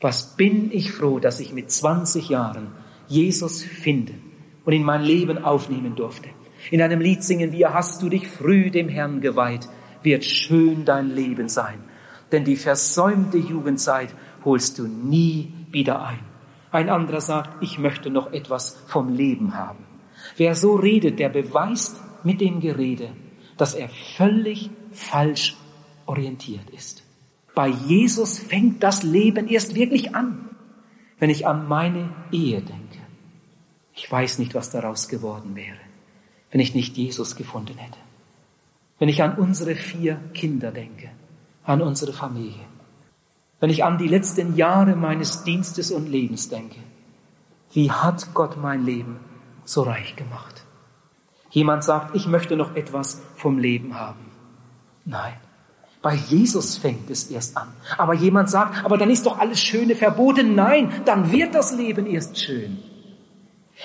Was 0.00 0.36
bin 0.36 0.70
ich 0.72 0.92
froh, 0.92 1.18
dass 1.18 1.40
ich 1.40 1.52
mit 1.52 1.70
20 1.70 2.28
Jahren 2.28 2.68
Jesus 3.10 3.62
finden 3.62 4.22
und 4.64 4.72
in 4.72 4.84
mein 4.84 5.02
Leben 5.02 5.44
aufnehmen 5.44 5.96
durfte. 5.96 6.28
In 6.70 6.80
einem 6.80 7.00
Lied 7.00 7.24
singen 7.24 7.52
wir, 7.52 7.74
hast 7.74 8.02
du 8.02 8.08
dich 8.08 8.28
früh 8.28 8.70
dem 8.70 8.88
Herrn 8.88 9.20
geweiht, 9.20 9.68
wird 10.02 10.24
schön 10.24 10.84
dein 10.84 11.10
Leben 11.10 11.48
sein. 11.48 11.80
Denn 12.30 12.44
die 12.44 12.56
versäumte 12.56 13.38
Jugendzeit 13.38 14.14
holst 14.44 14.78
du 14.78 14.86
nie 14.86 15.52
wieder 15.70 16.04
ein. 16.04 16.20
Ein 16.70 16.88
anderer 16.88 17.20
sagt, 17.20 17.62
ich 17.62 17.78
möchte 17.78 18.10
noch 18.10 18.32
etwas 18.32 18.80
vom 18.86 19.12
Leben 19.12 19.56
haben. 19.56 19.84
Wer 20.36 20.54
so 20.54 20.76
redet, 20.76 21.18
der 21.18 21.30
beweist 21.30 22.00
mit 22.22 22.40
dem 22.40 22.60
Gerede, 22.60 23.08
dass 23.56 23.74
er 23.74 23.88
völlig 23.88 24.70
falsch 24.92 25.56
orientiert 26.06 26.70
ist. 26.70 27.02
Bei 27.54 27.68
Jesus 27.68 28.38
fängt 28.38 28.82
das 28.82 29.02
Leben 29.02 29.48
erst 29.48 29.74
wirklich 29.74 30.14
an, 30.14 30.48
wenn 31.18 31.30
ich 31.30 31.46
an 31.46 31.68
meine 31.68 32.08
Ehe 32.30 32.60
denke. 32.60 32.98
Ich 33.94 34.10
weiß 34.10 34.38
nicht, 34.38 34.54
was 34.54 34.70
daraus 34.70 35.08
geworden 35.08 35.54
wäre, 35.56 35.76
wenn 36.50 36.60
ich 36.60 36.74
nicht 36.74 36.96
Jesus 36.96 37.36
gefunden 37.36 37.76
hätte. 37.76 37.98
Wenn 38.98 39.08
ich 39.08 39.22
an 39.22 39.36
unsere 39.36 39.74
vier 39.74 40.16
Kinder 40.34 40.70
denke, 40.70 41.10
an 41.64 41.82
unsere 41.82 42.12
Familie, 42.12 42.64
wenn 43.60 43.70
ich 43.70 43.84
an 43.84 43.98
die 43.98 44.08
letzten 44.08 44.56
Jahre 44.56 44.96
meines 44.96 45.44
Dienstes 45.44 45.90
und 45.90 46.08
Lebens 46.08 46.48
denke, 46.48 46.80
wie 47.72 47.90
hat 47.90 48.34
Gott 48.34 48.56
mein 48.56 48.84
Leben 48.84 49.20
so 49.64 49.82
reich 49.82 50.16
gemacht? 50.16 50.64
Jemand 51.50 51.84
sagt, 51.84 52.14
ich 52.14 52.26
möchte 52.26 52.56
noch 52.56 52.74
etwas 52.74 53.20
vom 53.36 53.58
Leben 53.58 53.98
haben. 53.98 54.24
Nein, 55.04 55.34
bei 56.02 56.14
Jesus 56.14 56.78
fängt 56.78 57.10
es 57.10 57.30
erst 57.30 57.56
an. 57.56 57.68
Aber 57.98 58.14
jemand 58.14 58.48
sagt, 58.48 58.84
aber 58.84 58.96
dann 58.96 59.10
ist 59.10 59.26
doch 59.26 59.38
alles 59.38 59.60
Schöne 59.60 59.94
verboten. 59.94 60.54
Nein, 60.54 60.90
dann 61.04 61.30
wird 61.30 61.54
das 61.54 61.76
Leben 61.76 62.06
erst 62.06 62.40
schön. 62.40 62.78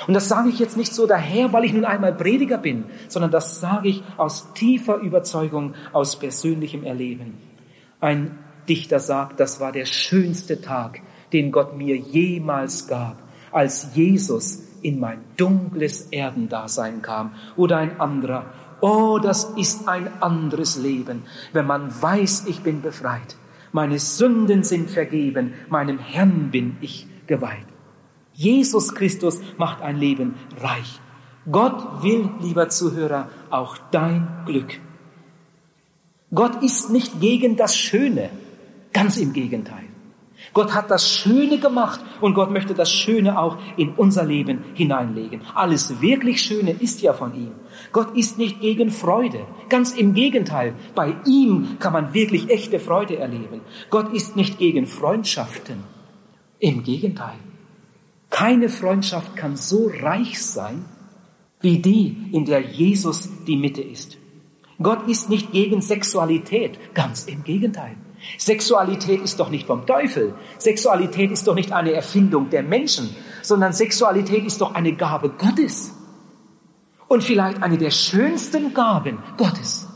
Und 0.07 0.13
das 0.13 0.27
sage 0.27 0.49
ich 0.49 0.59
jetzt 0.59 0.77
nicht 0.77 0.93
so 0.93 1.07
daher, 1.07 1.53
weil 1.53 1.65
ich 1.65 1.73
nun 1.73 1.85
einmal 1.85 2.13
Prediger 2.13 2.57
bin, 2.57 2.85
sondern 3.07 3.31
das 3.31 3.59
sage 3.59 3.89
ich 3.89 4.03
aus 4.17 4.53
tiefer 4.53 4.97
Überzeugung, 4.97 5.73
aus 5.93 6.17
persönlichem 6.17 6.83
Erleben. 6.83 7.37
Ein 8.01 8.37
Dichter 8.67 8.99
sagt, 8.99 9.39
das 9.39 9.59
war 9.59 9.71
der 9.71 9.85
schönste 9.85 10.61
Tag, 10.61 11.01
den 11.33 11.51
Gott 11.51 11.77
mir 11.77 11.95
jemals 11.95 12.87
gab, 12.87 13.17
als 13.51 13.89
Jesus 13.93 14.63
in 14.81 14.99
mein 14.99 15.19
dunkles 15.37 16.01
Erdendasein 16.11 17.01
kam. 17.01 17.33
Oder 17.55 17.77
ein 17.77 17.99
anderer, 17.99 18.45
oh, 18.85 19.17
das 19.17 19.45
ist 19.55 19.87
ein 19.87 20.21
anderes 20.21 20.77
Leben, 20.77 21.23
wenn 21.53 21.65
man 21.65 21.89
weiß, 22.01 22.45
ich 22.47 22.61
bin 22.61 22.83
befreit. 22.83 23.35
Meine 23.71 23.97
Sünden 23.97 24.63
sind 24.63 24.91
vergeben, 24.91 25.55
meinem 25.69 25.97
Herrn 25.97 26.51
bin 26.51 26.77
ich 26.81 27.07
geweiht. 27.25 27.65
Jesus 28.33 28.93
Christus 28.93 29.39
macht 29.57 29.81
ein 29.81 29.97
Leben 29.97 30.35
reich. 30.61 30.99
Gott 31.51 32.03
will, 32.03 32.29
lieber 32.41 32.69
Zuhörer, 32.69 33.29
auch 33.49 33.77
dein 33.89 34.27
Glück. 34.45 34.79
Gott 36.33 36.61
ist 36.61 36.91
nicht 36.91 37.19
gegen 37.19 37.55
das 37.55 37.75
Schöne, 37.75 38.29
ganz 38.93 39.17
im 39.17 39.33
Gegenteil. 39.33 39.85
Gott 40.55 40.73
hat 40.73 40.89
das 40.89 41.11
Schöne 41.11 41.59
gemacht 41.59 41.99
und 42.21 42.33
Gott 42.33 42.49
möchte 42.49 42.73
das 42.73 42.89
Schöne 42.89 43.37
auch 43.37 43.57
in 43.75 43.89
unser 43.89 44.23
Leben 44.23 44.63
hineinlegen. 44.73 45.41
Alles 45.53 45.99
wirklich 46.01 46.41
Schöne 46.41 46.71
ist 46.71 47.01
ja 47.01 47.11
von 47.11 47.35
ihm. 47.35 47.51
Gott 47.91 48.15
ist 48.15 48.37
nicht 48.37 48.61
gegen 48.61 48.89
Freude, 48.89 49.45
ganz 49.67 49.91
im 49.91 50.13
Gegenteil. 50.13 50.73
Bei 50.95 51.13
ihm 51.25 51.77
kann 51.79 51.91
man 51.91 52.13
wirklich 52.13 52.49
echte 52.49 52.79
Freude 52.79 53.17
erleben. 53.17 53.59
Gott 53.89 54.13
ist 54.13 54.37
nicht 54.37 54.57
gegen 54.57 54.87
Freundschaften, 54.87 55.83
im 56.59 56.83
Gegenteil. 56.83 57.35
Keine 58.29 58.69
Freundschaft 58.69 59.35
kann 59.35 59.57
so 59.57 59.91
reich 60.01 60.41
sein 60.41 60.85
wie 61.59 61.79
die, 61.79 62.29
in 62.31 62.45
der 62.45 62.61
Jesus 62.61 63.29
die 63.45 63.57
Mitte 63.57 63.81
ist. 63.81 64.17
Gott 64.81 65.05
ist 65.09 65.29
nicht 65.29 65.51
gegen 65.51 65.81
Sexualität, 65.81 66.79
ganz 66.93 67.25
im 67.25 67.43
Gegenteil. 67.43 67.97
Sexualität 68.37 69.21
ist 69.21 69.39
doch 69.39 69.49
nicht 69.49 69.67
vom 69.67 69.85
Teufel. 69.85 70.35
Sexualität 70.57 71.31
ist 71.31 71.47
doch 71.47 71.55
nicht 71.55 71.71
eine 71.71 71.93
Erfindung 71.93 72.49
der 72.49 72.63
Menschen, 72.63 73.15
sondern 73.41 73.73
Sexualität 73.73 74.45
ist 74.45 74.61
doch 74.61 74.73
eine 74.73 74.93
Gabe 74.93 75.29
Gottes. 75.29 75.93
Und 77.07 77.23
vielleicht 77.23 77.61
eine 77.61 77.77
der 77.77 77.91
schönsten 77.91 78.73
Gaben 78.73 79.19
Gottes. 79.37 79.87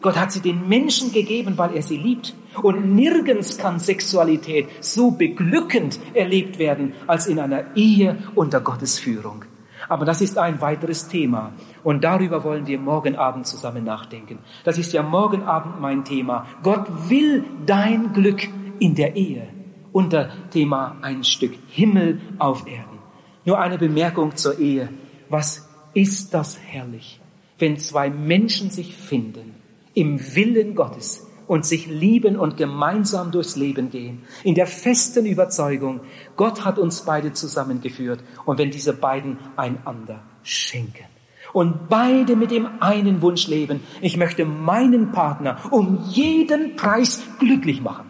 Gott 0.00 0.16
hat 0.16 0.30
sie 0.30 0.40
den 0.40 0.68
Menschen 0.68 1.12
gegeben, 1.12 1.58
weil 1.58 1.74
er 1.74 1.82
sie 1.82 1.96
liebt. 1.96 2.34
Und 2.62 2.94
nirgends 2.94 3.58
kann 3.58 3.80
Sexualität 3.80 4.68
so 4.80 5.10
beglückend 5.10 5.98
erlebt 6.14 6.58
werden 6.58 6.94
als 7.06 7.26
in 7.26 7.40
einer 7.40 7.76
Ehe 7.76 8.18
unter 8.34 8.60
Gottes 8.60 8.98
Führung. 8.98 9.44
Aber 9.88 10.04
das 10.04 10.20
ist 10.20 10.38
ein 10.38 10.60
weiteres 10.60 11.08
Thema. 11.08 11.52
Und 11.82 12.04
darüber 12.04 12.44
wollen 12.44 12.66
wir 12.66 12.78
morgen 12.78 13.16
Abend 13.16 13.46
zusammen 13.46 13.84
nachdenken. 13.84 14.38
Das 14.64 14.78
ist 14.78 14.92
ja 14.92 15.02
morgen 15.02 15.42
Abend 15.42 15.80
mein 15.80 16.04
Thema. 16.04 16.46
Gott 16.62 16.86
will 17.08 17.44
dein 17.64 18.12
Glück 18.12 18.48
in 18.78 18.94
der 18.94 19.16
Ehe 19.16 19.48
unter 19.92 20.30
Thema 20.50 20.96
ein 21.02 21.24
Stück 21.24 21.54
Himmel 21.68 22.20
auf 22.38 22.66
Erden. 22.66 22.98
Nur 23.44 23.58
eine 23.58 23.78
Bemerkung 23.78 24.36
zur 24.36 24.58
Ehe. 24.58 24.90
Was 25.28 25.68
ist 25.94 26.34
das 26.34 26.58
herrlich, 26.58 27.20
wenn 27.58 27.78
zwei 27.78 28.10
Menschen 28.10 28.70
sich 28.70 28.94
finden 28.94 29.54
im 29.94 30.20
Willen 30.34 30.74
Gottes 30.74 31.27
und 31.48 31.66
sich 31.66 31.86
lieben 31.86 32.36
und 32.36 32.56
gemeinsam 32.56 33.32
durchs 33.32 33.56
Leben 33.56 33.90
gehen, 33.90 34.22
in 34.44 34.54
der 34.54 34.68
festen 34.68 35.26
Überzeugung, 35.26 36.00
Gott 36.36 36.64
hat 36.64 36.78
uns 36.78 37.00
beide 37.00 37.32
zusammengeführt 37.32 38.20
und 38.44 38.58
wenn 38.58 38.70
diese 38.70 38.92
beiden 38.92 39.38
einander 39.56 40.20
schenken. 40.44 41.04
Und 41.52 41.88
beide 41.88 42.36
mit 42.36 42.50
dem 42.50 42.68
einen 42.80 43.22
Wunsch 43.22 43.48
leben, 43.48 43.80
ich 44.02 44.18
möchte 44.18 44.44
meinen 44.44 45.12
Partner 45.12 45.56
um 45.70 45.98
jeden 46.10 46.76
Preis 46.76 47.22
glücklich 47.38 47.80
machen. 47.80 48.04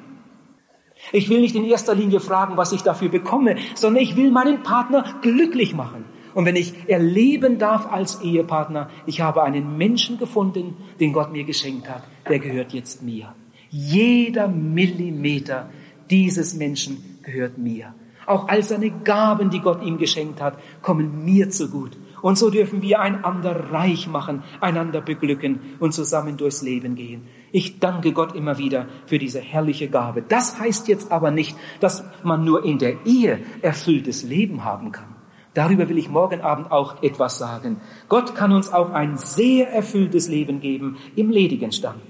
Ich 1.12 1.30
will 1.30 1.40
nicht 1.40 1.54
in 1.54 1.64
erster 1.64 1.94
Linie 1.94 2.20
fragen, 2.20 2.56
was 2.56 2.72
ich 2.72 2.82
dafür 2.82 3.08
bekomme, 3.08 3.56
sondern 3.74 4.02
ich 4.02 4.16
will 4.16 4.30
meinen 4.30 4.62
Partner 4.62 5.04
glücklich 5.22 5.74
machen. 5.74 6.04
Und 6.34 6.44
wenn 6.44 6.56
ich 6.56 6.88
erleben 6.88 7.58
darf 7.58 7.90
als 7.90 8.20
Ehepartner, 8.22 8.90
ich 9.06 9.20
habe 9.20 9.42
einen 9.42 9.78
Menschen 9.78 10.18
gefunden, 10.18 10.76
den 11.00 11.12
Gott 11.12 11.32
mir 11.32 11.44
geschenkt 11.44 11.88
hat, 11.88 12.02
der 12.28 12.38
gehört 12.38 12.72
jetzt 12.72 13.02
mir. 13.02 13.34
Jeder 13.70 14.48
Millimeter 14.48 15.68
dieses 16.10 16.54
Menschen 16.54 17.18
gehört 17.22 17.58
mir. 17.58 17.94
Auch 18.26 18.48
all 18.48 18.62
seine 18.62 18.90
Gaben, 18.90 19.50
die 19.50 19.60
Gott 19.60 19.82
ihm 19.82 19.98
geschenkt 19.98 20.40
hat, 20.40 20.58
kommen 20.82 21.24
mir 21.24 21.50
zugut. 21.50 21.96
Und 22.20 22.36
so 22.36 22.50
dürfen 22.50 22.82
wir 22.82 23.00
einander 23.00 23.72
reich 23.72 24.08
machen, 24.08 24.42
einander 24.60 25.00
beglücken 25.00 25.60
und 25.78 25.92
zusammen 25.92 26.36
durchs 26.36 26.62
Leben 26.62 26.94
gehen. 26.94 27.22
Ich 27.52 27.78
danke 27.78 28.12
Gott 28.12 28.34
immer 28.34 28.58
wieder 28.58 28.86
für 29.06 29.18
diese 29.18 29.40
herrliche 29.40 29.88
Gabe. 29.88 30.22
Das 30.28 30.58
heißt 30.58 30.88
jetzt 30.88 31.12
aber 31.12 31.30
nicht, 31.30 31.56
dass 31.80 32.04
man 32.22 32.44
nur 32.44 32.64
in 32.64 32.78
der 32.78 33.06
Ehe 33.06 33.38
erfülltes 33.62 34.24
Leben 34.24 34.64
haben 34.64 34.92
kann. 34.92 35.16
Darüber 35.54 35.88
will 35.88 35.98
ich 35.98 36.10
morgen 36.10 36.40
Abend 36.40 36.70
auch 36.70 37.02
etwas 37.02 37.38
sagen. 37.38 37.80
Gott 38.08 38.34
kann 38.34 38.52
uns 38.52 38.72
auch 38.72 38.90
ein 38.90 39.16
sehr 39.16 39.72
erfülltes 39.72 40.28
Leben 40.28 40.60
geben 40.60 40.98
im 41.16 41.30
ledigen 41.30 41.72
Stand. 41.72 42.00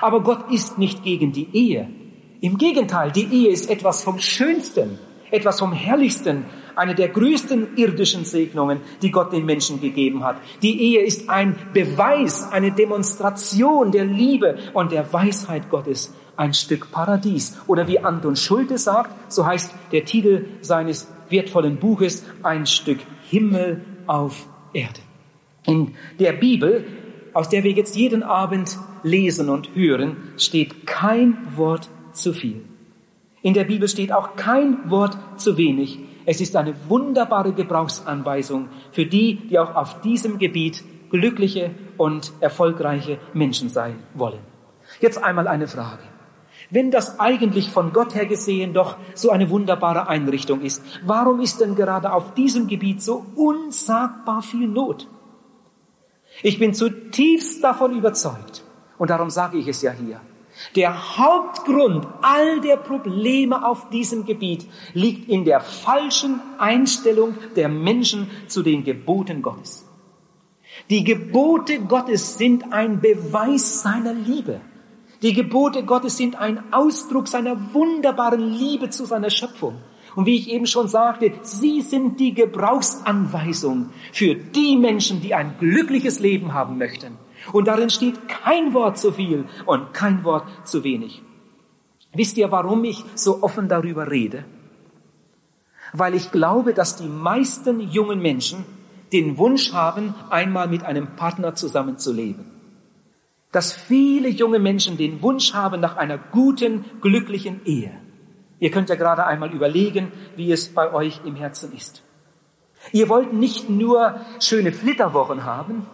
Aber 0.00 0.22
Gott 0.22 0.50
ist 0.50 0.78
nicht 0.78 1.02
gegen 1.02 1.32
die 1.32 1.48
Ehe. 1.52 1.88
Im 2.40 2.58
Gegenteil, 2.58 3.12
die 3.12 3.24
Ehe 3.24 3.50
ist 3.50 3.70
etwas 3.70 4.02
vom 4.02 4.18
Schönsten, 4.18 4.98
etwas 5.30 5.58
vom 5.58 5.72
Herrlichsten, 5.72 6.44
eine 6.76 6.94
der 6.94 7.08
größten 7.08 7.76
irdischen 7.76 8.24
Segnungen, 8.24 8.80
die 9.02 9.10
Gott 9.10 9.32
den 9.32 9.46
Menschen 9.46 9.80
gegeben 9.80 10.22
hat. 10.22 10.36
Die 10.62 10.78
Ehe 10.80 11.00
ist 11.00 11.30
ein 11.30 11.56
Beweis, 11.72 12.52
eine 12.52 12.72
Demonstration 12.72 13.90
der 13.90 14.04
Liebe 14.04 14.58
und 14.74 14.92
der 14.92 15.10
Weisheit 15.12 15.70
Gottes, 15.70 16.14
ein 16.36 16.52
Stück 16.52 16.90
Paradies. 16.92 17.58
Oder 17.66 17.88
wie 17.88 17.98
Anton 17.98 18.36
Schulte 18.36 18.76
sagt, 18.76 19.32
so 19.32 19.46
heißt 19.46 19.74
der 19.92 20.04
Titel 20.04 20.44
seines 20.60 21.08
wertvollen 21.30 21.78
Buches, 21.78 22.24
ein 22.42 22.66
Stück 22.66 22.98
Himmel 23.28 23.84
auf 24.06 24.46
Erde. 24.72 25.00
In 25.64 25.94
der 26.20 26.32
Bibel, 26.32 26.84
aus 27.32 27.48
der 27.48 27.64
wir 27.64 27.72
jetzt 27.72 27.96
jeden 27.96 28.22
Abend 28.22 28.78
lesen 29.06 29.48
und 29.48 29.74
hören, 29.74 30.16
steht 30.36 30.86
kein 30.86 31.38
Wort 31.56 31.88
zu 32.12 32.32
viel. 32.32 32.62
In 33.42 33.54
der 33.54 33.64
Bibel 33.64 33.88
steht 33.88 34.12
auch 34.12 34.36
kein 34.36 34.90
Wort 34.90 35.16
zu 35.36 35.56
wenig. 35.56 36.00
Es 36.24 36.40
ist 36.40 36.56
eine 36.56 36.74
wunderbare 36.88 37.52
Gebrauchsanweisung 37.52 38.68
für 38.90 39.06
die, 39.06 39.36
die 39.48 39.58
auch 39.58 39.74
auf 39.74 40.00
diesem 40.00 40.38
Gebiet 40.38 40.82
glückliche 41.10 41.70
und 41.96 42.32
erfolgreiche 42.40 43.18
Menschen 43.32 43.68
sein 43.68 43.94
wollen. 44.14 44.40
Jetzt 45.00 45.22
einmal 45.22 45.46
eine 45.46 45.68
Frage. 45.68 46.02
Wenn 46.68 46.90
das 46.90 47.20
eigentlich 47.20 47.70
von 47.70 47.92
Gott 47.92 48.16
her 48.16 48.26
gesehen 48.26 48.72
doch 48.72 48.96
so 49.14 49.30
eine 49.30 49.50
wunderbare 49.50 50.08
Einrichtung 50.08 50.62
ist, 50.62 50.82
warum 51.04 51.40
ist 51.40 51.60
denn 51.60 51.76
gerade 51.76 52.12
auf 52.12 52.34
diesem 52.34 52.66
Gebiet 52.66 53.00
so 53.02 53.24
unsagbar 53.36 54.42
viel 54.42 54.66
Not? 54.66 55.06
Ich 56.42 56.58
bin 56.58 56.74
zutiefst 56.74 57.62
davon 57.62 57.96
überzeugt, 57.96 58.64
und 58.98 59.10
darum 59.10 59.30
sage 59.30 59.58
ich 59.58 59.68
es 59.68 59.82
ja 59.82 59.92
hier, 59.92 60.20
der 60.74 61.18
Hauptgrund 61.18 62.06
all 62.22 62.60
der 62.60 62.76
Probleme 62.76 63.66
auf 63.66 63.90
diesem 63.90 64.24
Gebiet 64.24 64.66
liegt 64.94 65.28
in 65.28 65.44
der 65.44 65.60
falschen 65.60 66.40
Einstellung 66.58 67.34
der 67.56 67.68
Menschen 67.68 68.30
zu 68.46 68.62
den 68.62 68.82
Geboten 68.82 69.42
Gottes. 69.42 69.86
Die 70.88 71.04
Gebote 71.04 71.80
Gottes 71.80 72.38
sind 72.38 72.72
ein 72.72 73.00
Beweis 73.00 73.82
seiner 73.82 74.14
Liebe. 74.14 74.60
Die 75.22 75.32
Gebote 75.32 75.84
Gottes 75.84 76.16
sind 76.16 76.36
ein 76.36 76.72
Ausdruck 76.72 77.28
seiner 77.28 77.74
wunderbaren 77.74 78.52
Liebe 78.52 78.90
zu 78.90 79.04
seiner 79.06 79.30
Schöpfung. 79.30 79.76
Und 80.14 80.26
wie 80.26 80.36
ich 80.36 80.50
eben 80.50 80.66
schon 80.66 80.88
sagte, 80.88 81.32
sie 81.42 81.82
sind 81.82 82.20
die 82.20 82.32
Gebrauchsanweisung 82.32 83.90
für 84.12 84.34
die 84.34 84.76
Menschen, 84.76 85.20
die 85.20 85.34
ein 85.34 85.54
glückliches 85.58 86.20
Leben 86.20 86.54
haben 86.54 86.78
möchten. 86.78 87.18
Und 87.52 87.68
darin 87.68 87.90
steht 87.90 88.28
kein 88.28 88.74
Wort 88.74 88.98
zu 88.98 89.12
viel 89.12 89.44
und 89.64 89.92
kein 89.94 90.24
Wort 90.24 90.46
zu 90.64 90.84
wenig. 90.84 91.22
Wisst 92.14 92.38
ihr, 92.38 92.50
warum 92.50 92.84
ich 92.84 93.04
so 93.14 93.42
offen 93.42 93.68
darüber 93.68 94.10
rede? 94.10 94.44
Weil 95.92 96.14
ich 96.14 96.32
glaube, 96.32 96.74
dass 96.74 96.96
die 96.96 97.08
meisten 97.08 97.80
jungen 97.80 98.20
Menschen 98.20 98.64
den 99.12 99.38
Wunsch 99.38 99.72
haben, 99.72 100.14
einmal 100.30 100.68
mit 100.68 100.82
einem 100.82 101.14
Partner 101.16 101.54
zusammenzuleben. 101.54 102.44
Dass 103.52 103.72
viele 103.72 104.28
junge 104.28 104.58
Menschen 104.58 104.96
den 104.96 105.22
Wunsch 105.22 105.54
haben 105.54 105.80
nach 105.80 105.96
einer 105.96 106.18
guten, 106.18 106.84
glücklichen 107.00 107.60
Ehe. 107.64 107.92
Ihr 108.58 108.70
könnt 108.70 108.88
ja 108.88 108.96
gerade 108.96 109.26
einmal 109.26 109.52
überlegen, 109.52 110.10
wie 110.36 110.50
es 110.50 110.68
bei 110.68 110.92
euch 110.92 111.20
im 111.24 111.36
Herzen 111.36 111.72
ist. 111.72 112.02
Ihr 112.92 113.08
wollt 113.08 113.32
nicht 113.32 113.68
nur 113.68 114.20
schöne 114.40 114.72
Flitterwochen 114.72 115.44
haben, 115.44 115.86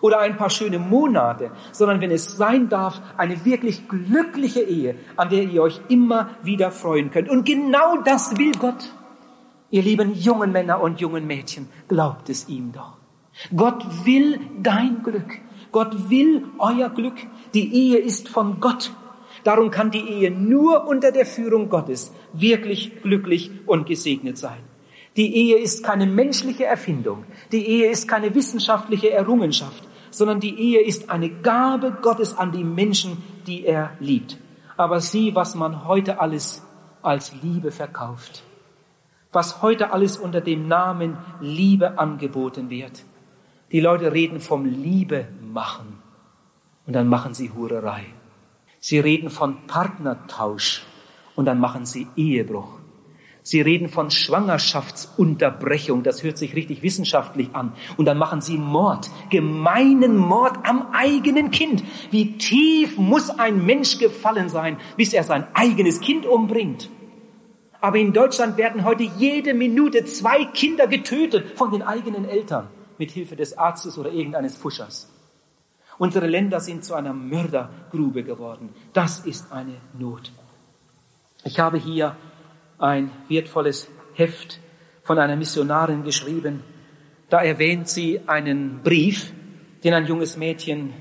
oder 0.00 0.18
ein 0.18 0.36
paar 0.36 0.50
schöne 0.50 0.78
Monate, 0.78 1.50
sondern 1.72 2.00
wenn 2.00 2.10
es 2.10 2.36
sein 2.36 2.68
darf, 2.68 3.00
eine 3.16 3.44
wirklich 3.44 3.88
glückliche 3.88 4.60
Ehe, 4.60 4.96
an 5.16 5.30
der 5.30 5.44
ihr 5.44 5.62
euch 5.62 5.80
immer 5.88 6.30
wieder 6.42 6.70
freuen 6.70 7.10
könnt. 7.10 7.28
Und 7.28 7.44
genau 7.44 7.98
das 7.98 8.36
will 8.38 8.52
Gott. 8.52 8.92
Ihr 9.70 9.82
lieben 9.82 10.14
jungen 10.14 10.52
Männer 10.52 10.80
und 10.80 11.00
jungen 11.00 11.26
Mädchen, 11.26 11.68
glaubt 11.88 12.28
es 12.28 12.48
ihm 12.48 12.72
doch. 12.72 12.96
Gott 13.54 13.84
will 14.04 14.40
dein 14.62 15.02
Glück. 15.02 15.38
Gott 15.72 16.08
will 16.08 16.44
euer 16.58 16.88
Glück. 16.88 17.16
Die 17.52 17.74
Ehe 17.74 17.98
ist 17.98 18.28
von 18.28 18.60
Gott. 18.60 18.92
Darum 19.44 19.70
kann 19.70 19.90
die 19.90 20.00
Ehe 20.00 20.30
nur 20.30 20.86
unter 20.86 21.12
der 21.12 21.26
Führung 21.26 21.68
Gottes 21.68 22.12
wirklich 22.32 23.02
glücklich 23.02 23.50
und 23.66 23.86
gesegnet 23.86 24.38
sein. 24.38 24.58
Die 25.16 25.34
Ehe 25.34 25.58
ist 25.58 25.82
keine 25.82 26.06
menschliche 26.06 26.64
Erfindung. 26.64 27.24
Die 27.52 27.66
Ehe 27.66 27.90
ist 27.90 28.08
keine 28.08 28.34
wissenschaftliche 28.34 29.10
Errungenschaft 29.10 29.85
sondern 30.16 30.40
die 30.40 30.58
Ehe 30.58 30.80
ist 30.80 31.10
eine 31.10 31.28
Gabe 31.28 31.98
Gottes 32.00 32.38
an 32.38 32.50
die 32.50 32.64
Menschen, 32.64 33.22
die 33.46 33.66
er 33.66 33.90
liebt. 34.00 34.38
Aber 34.78 35.00
sieh, 35.00 35.34
was 35.34 35.54
man 35.54 35.86
heute 35.86 36.20
alles 36.20 36.62
als 37.02 37.32
Liebe 37.42 37.70
verkauft. 37.70 38.42
Was 39.30 39.60
heute 39.60 39.92
alles 39.92 40.16
unter 40.16 40.40
dem 40.40 40.68
Namen 40.68 41.18
Liebe 41.40 41.98
angeboten 41.98 42.70
wird. 42.70 43.04
Die 43.72 43.80
Leute 43.80 44.12
reden 44.12 44.40
vom 44.40 44.64
Liebe 44.64 45.26
machen 45.52 45.98
und 46.86 46.94
dann 46.94 47.08
machen 47.08 47.34
sie 47.34 47.50
Hurerei. 47.50 48.04
Sie 48.80 48.98
reden 48.98 49.28
von 49.28 49.66
Partnertausch 49.66 50.82
und 51.34 51.44
dann 51.44 51.58
machen 51.58 51.84
sie 51.84 52.06
Ehebruch. 52.16 52.78
Sie 53.46 53.60
reden 53.60 53.88
von 53.88 54.10
Schwangerschaftsunterbrechung, 54.10 56.02
das 56.02 56.24
hört 56.24 56.36
sich 56.36 56.56
richtig 56.56 56.82
wissenschaftlich 56.82 57.50
an. 57.52 57.74
Und 57.96 58.06
dann 58.06 58.18
machen 58.18 58.40
sie 58.40 58.58
Mord, 58.58 59.08
gemeinen 59.30 60.16
Mord 60.16 60.58
am 60.64 60.88
eigenen 60.92 61.52
Kind. 61.52 61.84
Wie 62.10 62.38
tief 62.38 62.98
muss 62.98 63.30
ein 63.30 63.64
Mensch 63.64 63.98
gefallen 63.98 64.48
sein, 64.48 64.78
bis 64.96 65.12
er 65.12 65.22
sein 65.22 65.46
eigenes 65.54 66.00
Kind 66.00 66.26
umbringt? 66.26 66.90
Aber 67.80 67.98
in 67.98 68.12
Deutschland 68.12 68.56
werden 68.56 68.82
heute 68.82 69.04
jede 69.04 69.54
Minute 69.54 70.04
zwei 70.06 70.46
Kinder 70.46 70.88
getötet 70.88 71.56
von 71.56 71.70
den 71.70 71.82
eigenen 71.82 72.24
Eltern 72.24 72.66
mit 72.98 73.12
Hilfe 73.12 73.36
des 73.36 73.56
Arztes 73.56 73.96
oder 73.96 74.10
irgendeines 74.10 74.56
Fuschers. 74.56 75.08
Unsere 75.98 76.26
Länder 76.26 76.58
sind 76.58 76.84
zu 76.84 76.94
einer 76.94 77.12
Mördergrube 77.12 78.24
geworden. 78.24 78.70
Das 78.92 79.20
ist 79.20 79.52
eine 79.52 79.76
Not. 79.96 80.32
Ich 81.44 81.60
habe 81.60 81.78
hier 81.78 82.16
ein 82.78 83.10
wertvolles 83.28 83.88
Heft 84.14 84.60
von 85.02 85.18
einer 85.18 85.36
Missionarin 85.36 86.04
geschrieben. 86.04 86.62
Da 87.28 87.40
erwähnt 87.42 87.88
sie 87.88 88.20
einen 88.26 88.82
Brief, 88.82 89.32
den 89.84 89.94
ein 89.94 90.06
junges 90.06 90.36
Mädchen 90.36 90.92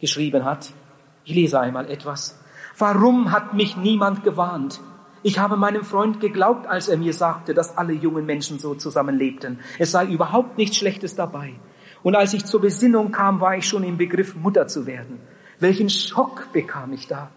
geschrieben 0.00 0.44
hat. 0.44 0.72
Ich 1.24 1.34
lese 1.34 1.60
einmal 1.60 1.90
etwas. 1.90 2.38
Warum 2.78 3.32
hat 3.32 3.54
mich 3.54 3.76
niemand 3.76 4.22
gewarnt? 4.24 4.80
Ich 5.22 5.38
habe 5.38 5.56
meinem 5.56 5.82
Freund 5.84 6.20
geglaubt, 6.20 6.66
als 6.66 6.88
er 6.88 6.96
mir 6.96 7.12
sagte, 7.12 7.52
dass 7.52 7.76
alle 7.76 7.92
jungen 7.92 8.24
Menschen 8.24 8.58
so 8.58 8.74
zusammenlebten. 8.74 9.58
Es 9.78 9.90
sei 9.90 10.06
überhaupt 10.06 10.58
nichts 10.58 10.76
Schlechtes 10.76 11.16
dabei. 11.16 11.54
Und 12.02 12.14
als 12.14 12.34
ich 12.34 12.44
zur 12.44 12.60
Besinnung 12.60 13.10
kam, 13.10 13.40
war 13.40 13.56
ich 13.56 13.66
schon 13.66 13.82
im 13.82 13.96
Begriff, 13.96 14.36
Mutter 14.36 14.68
zu 14.68 14.86
werden. 14.86 15.18
Welchen 15.58 15.90
Schock 15.90 16.52
bekam 16.52 16.92
ich 16.92 17.08
da? 17.08 17.30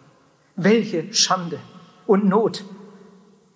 Welche 0.55 1.11
Schande 1.13 1.57
und 2.05 2.25
Not. 2.25 2.63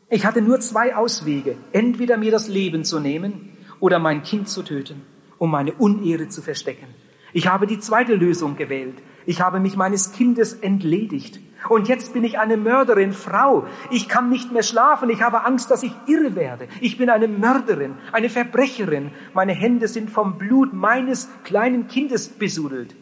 Ich 0.09 0.25
hatte 0.25 0.41
nur 0.41 0.59
zwei 0.59 0.95
Auswege, 0.95 1.57
entweder 1.71 2.17
mir 2.17 2.31
das 2.31 2.47
Leben 2.47 2.83
zu 2.83 2.99
nehmen 2.99 3.57
oder 3.79 3.97
mein 3.97 4.21
Kind 4.21 4.47
zu 4.47 4.61
töten, 4.61 5.01
um 5.39 5.49
meine 5.49 5.73
Unehre 5.73 6.27
zu 6.29 6.43
verstecken. 6.43 6.87
Ich 7.33 7.47
habe 7.47 7.65
die 7.65 7.79
zweite 7.79 8.13
Lösung 8.13 8.55
gewählt. 8.55 8.95
Ich 9.25 9.41
habe 9.41 9.59
mich 9.59 9.75
meines 9.75 10.11
Kindes 10.11 10.53
entledigt. 10.53 11.39
Und 11.69 11.87
jetzt 11.87 12.13
bin 12.13 12.23
ich 12.23 12.37
eine 12.37 12.55
Mörderin, 12.55 13.13
Frau. 13.13 13.65
Ich 13.89 14.07
kann 14.07 14.29
nicht 14.29 14.51
mehr 14.51 14.61
schlafen. 14.61 15.09
Ich 15.09 15.23
habe 15.23 15.43
Angst, 15.43 15.71
dass 15.71 15.81
ich 15.81 15.91
irre 16.05 16.35
werde. 16.35 16.67
Ich 16.79 16.97
bin 16.97 17.09
eine 17.09 17.27
Mörderin, 17.27 17.95
eine 18.11 18.29
Verbrecherin. 18.29 19.11
Meine 19.33 19.53
Hände 19.53 19.87
sind 19.87 20.11
vom 20.11 20.37
Blut 20.37 20.73
meines 20.73 21.27
kleinen 21.43 21.87
Kindes 21.87 22.29
besudelt. 22.29 22.95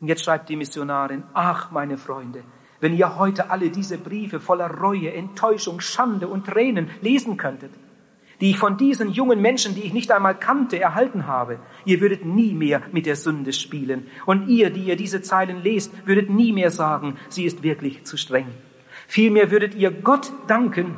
Und 0.00 0.08
jetzt 0.08 0.24
schreibt 0.24 0.48
die 0.48 0.56
Missionarin, 0.56 1.22
ach, 1.32 1.70
meine 1.70 1.96
Freunde, 1.96 2.42
wenn 2.80 2.96
ihr 2.96 3.16
heute 3.18 3.50
alle 3.50 3.70
diese 3.70 3.98
Briefe 3.98 4.40
voller 4.40 4.70
Reue, 4.70 5.12
Enttäuschung, 5.12 5.80
Schande 5.80 6.28
und 6.28 6.46
Tränen 6.46 6.90
lesen 7.02 7.36
könntet, 7.36 7.70
die 8.40 8.50
ich 8.50 8.58
von 8.58 8.78
diesen 8.78 9.10
jungen 9.10 9.42
Menschen, 9.42 9.74
die 9.74 9.82
ich 9.82 9.92
nicht 9.92 10.10
einmal 10.10 10.34
kannte, 10.34 10.80
erhalten 10.80 11.26
habe, 11.26 11.58
ihr 11.84 12.00
würdet 12.00 12.24
nie 12.24 12.54
mehr 12.54 12.80
mit 12.90 13.04
der 13.04 13.16
Sünde 13.16 13.52
spielen. 13.52 14.06
Und 14.24 14.48
ihr, 14.48 14.70
die 14.70 14.84
ihr 14.84 14.96
diese 14.96 15.20
Zeilen 15.20 15.62
lest, 15.62 15.92
würdet 16.06 16.30
nie 16.30 16.52
mehr 16.52 16.70
sagen, 16.70 17.16
sie 17.28 17.44
ist 17.44 17.62
wirklich 17.62 18.04
zu 18.04 18.16
streng. 18.16 18.46
Vielmehr 19.06 19.50
würdet 19.50 19.74
ihr 19.74 19.90
Gott 19.90 20.32
danken, 20.46 20.96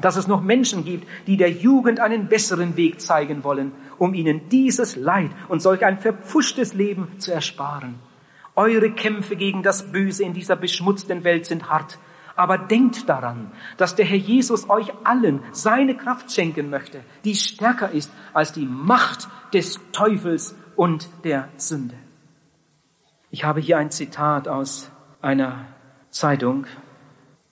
dass 0.00 0.16
es 0.16 0.26
noch 0.26 0.42
Menschen 0.42 0.84
gibt, 0.84 1.06
die 1.28 1.36
der 1.36 1.50
Jugend 1.50 2.00
einen 2.00 2.26
besseren 2.26 2.76
Weg 2.76 3.00
zeigen 3.00 3.44
wollen, 3.44 3.70
um 3.98 4.12
ihnen 4.14 4.48
dieses 4.48 4.96
Leid 4.96 5.30
und 5.48 5.62
solch 5.62 5.84
ein 5.84 5.98
verpfuschtes 5.98 6.74
Leben 6.74 7.08
zu 7.18 7.32
ersparen. 7.32 7.94
Eure 8.56 8.90
Kämpfe 8.90 9.36
gegen 9.36 9.62
das 9.62 9.90
Böse 9.90 10.22
in 10.22 10.32
dieser 10.32 10.56
beschmutzten 10.56 11.24
Welt 11.24 11.46
sind 11.46 11.70
hart. 11.70 11.98
Aber 12.36 12.58
denkt 12.58 13.08
daran, 13.08 13.52
dass 13.76 13.94
der 13.94 14.06
Herr 14.06 14.18
Jesus 14.18 14.68
euch 14.68 14.92
allen 15.04 15.40
seine 15.52 15.96
Kraft 15.96 16.32
schenken 16.32 16.68
möchte, 16.70 17.00
die 17.24 17.34
stärker 17.36 17.90
ist 17.90 18.10
als 18.32 18.52
die 18.52 18.66
Macht 18.66 19.28
des 19.52 19.78
Teufels 19.92 20.54
und 20.76 21.08
der 21.22 21.48
Sünde. 21.56 21.94
Ich 23.30 23.44
habe 23.44 23.60
hier 23.60 23.78
ein 23.78 23.90
Zitat 23.90 24.48
aus 24.48 24.90
einer 25.20 25.66
Zeitung. 26.10 26.66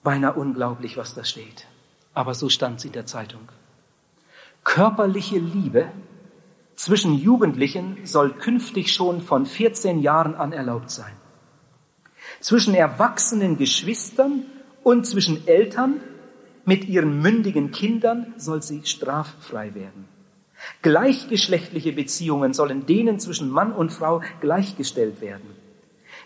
Beinahe 0.03 0.33
unglaublich, 0.33 0.97
was 0.97 1.13
da 1.13 1.23
steht. 1.23 1.65
Aber 2.13 2.33
so 2.33 2.49
stand 2.49 2.79
es 2.79 2.85
in 2.85 2.91
der 2.91 3.05
Zeitung. 3.05 3.49
Körperliche 4.63 5.39
Liebe 5.39 5.89
zwischen 6.83 7.17
Jugendlichen 7.17 7.99
soll 8.03 8.33
künftig 8.33 8.93
schon 8.93 9.21
von 9.21 9.45
14 9.45 10.01
Jahren 10.01 10.35
an 10.35 10.51
erlaubt 10.51 10.91
sein. 10.91 11.13
Zwischen 12.41 12.75
erwachsenen 12.75 13.57
Geschwistern 13.57 14.43
und 14.83 15.07
zwischen 15.07 15.47
Eltern 15.47 16.01
mit 16.65 16.83
ihren 16.89 17.21
mündigen 17.21 17.71
Kindern 17.71 18.33
soll 18.35 18.61
sie 18.61 18.81
straffrei 18.83 19.73
werden. 19.75 20.09
Gleichgeschlechtliche 20.81 21.93
Beziehungen 21.93 22.53
sollen 22.53 22.85
denen 22.85 23.17
zwischen 23.17 23.49
Mann 23.49 23.71
und 23.71 23.93
Frau 23.93 24.21
gleichgestellt 24.41 25.21
werden. 25.21 25.55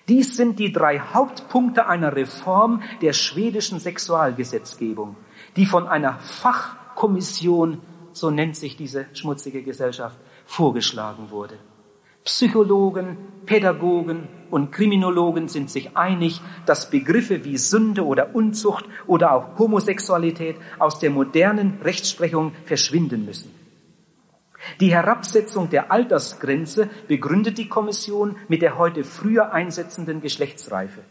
Dies 0.07 0.37
sind 0.37 0.57
die 0.57 0.71
drei 0.71 0.97
Hauptpunkte 0.99 1.87
einer 1.87 2.15
Reform 2.15 2.81
der 3.03 3.13
schwedischen 3.13 3.79
Sexualgesetzgebung, 3.79 5.17
die 5.55 5.67
von 5.67 5.87
einer 5.87 6.17
Fachkommission, 6.17 7.79
so 8.11 8.31
nennt 8.31 8.55
sich 8.55 8.75
diese 8.75 9.05
schmutzige 9.13 9.61
Gesellschaft, 9.61 10.17
vorgeschlagen 10.47 11.29
wurde. 11.29 11.55
Psychologen, 12.23 13.17
Pädagogen 13.45 14.27
und 14.49 14.71
Kriminologen 14.71 15.47
sind 15.47 15.69
sich 15.69 15.95
einig, 15.95 16.41
dass 16.65 16.89
Begriffe 16.89 17.45
wie 17.45 17.57
Sünde 17.57 18.05
oder 18.05 18.35
Unzucht 18.35 18.85
oder 19.05 19.31
auch 19.31 19.59
Homosexualität 19.59 20.57
aus 20.79 20.99
der 20.99 21.11
modernen 21.11 21.79
Rechtsprechung 21.83 22.53
verschwinden 22.65 23.23
müssen. 23.25 23.51
Die 24.81 24.91
Herabsetzung 24.91 25.69
der 25.69 25.91
Altersgrenze 25.91 26.89
begründet 27.07 27.57
die 27.57 27.69
Kommission 27.69 28.35
mit 28.47 28.61
der 28.61 28.77
heute 28.77 29.03
früher 29.03 29.53
einsetzenden 29.53 30.19
Geschlechtsreife. 30.19 31.01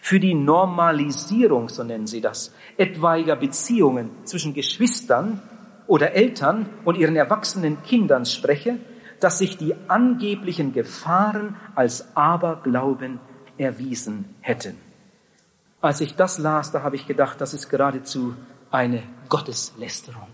Für 0.00 0.20
die 0.20 0.34
Normalisierung, 0.34 1.68
so 1.68 1.82
nennen 1.82 2.06
sie 2.06 2.20
das, 2.20 2.54
etwaiger 2.76 3.36
Beziehungen 3.36 4.10
zwischen 4.24 4.54
Geschwistern 4.54 5.42
oder 5.86 6.12
Eltern 6.12 6.66
und 6.84 6.96
ihren 6.96 7.16
erwachsenen 7.16 7.82
Kindern 7.82 8.26
spreche, 8.26 8.78
dass 9.20 9.38
sich 9.38 9.56
die 9.56 9.74
angeblichen 9.88 10.72
Gefahren 10.72 11.56
als 11.74 12.16
Aberglauben 12.16 13.20
erwiesen 13.56 14.34
hätten. 14.40 14.76
Als 15.80 16.00
ich 16.00 16.14
das 16.14 16.38
las, 16.38 16.72
da 16.72 16.82
habe 16.82 16.96
ich 16.96 17.06
gedacht, 17.06 17.40
das 17.40 17.54
ist 17.54 17.68
geradezu 17.68 18.34
eine 18.70 19.02
Gotteslästerung. 19.28 20.28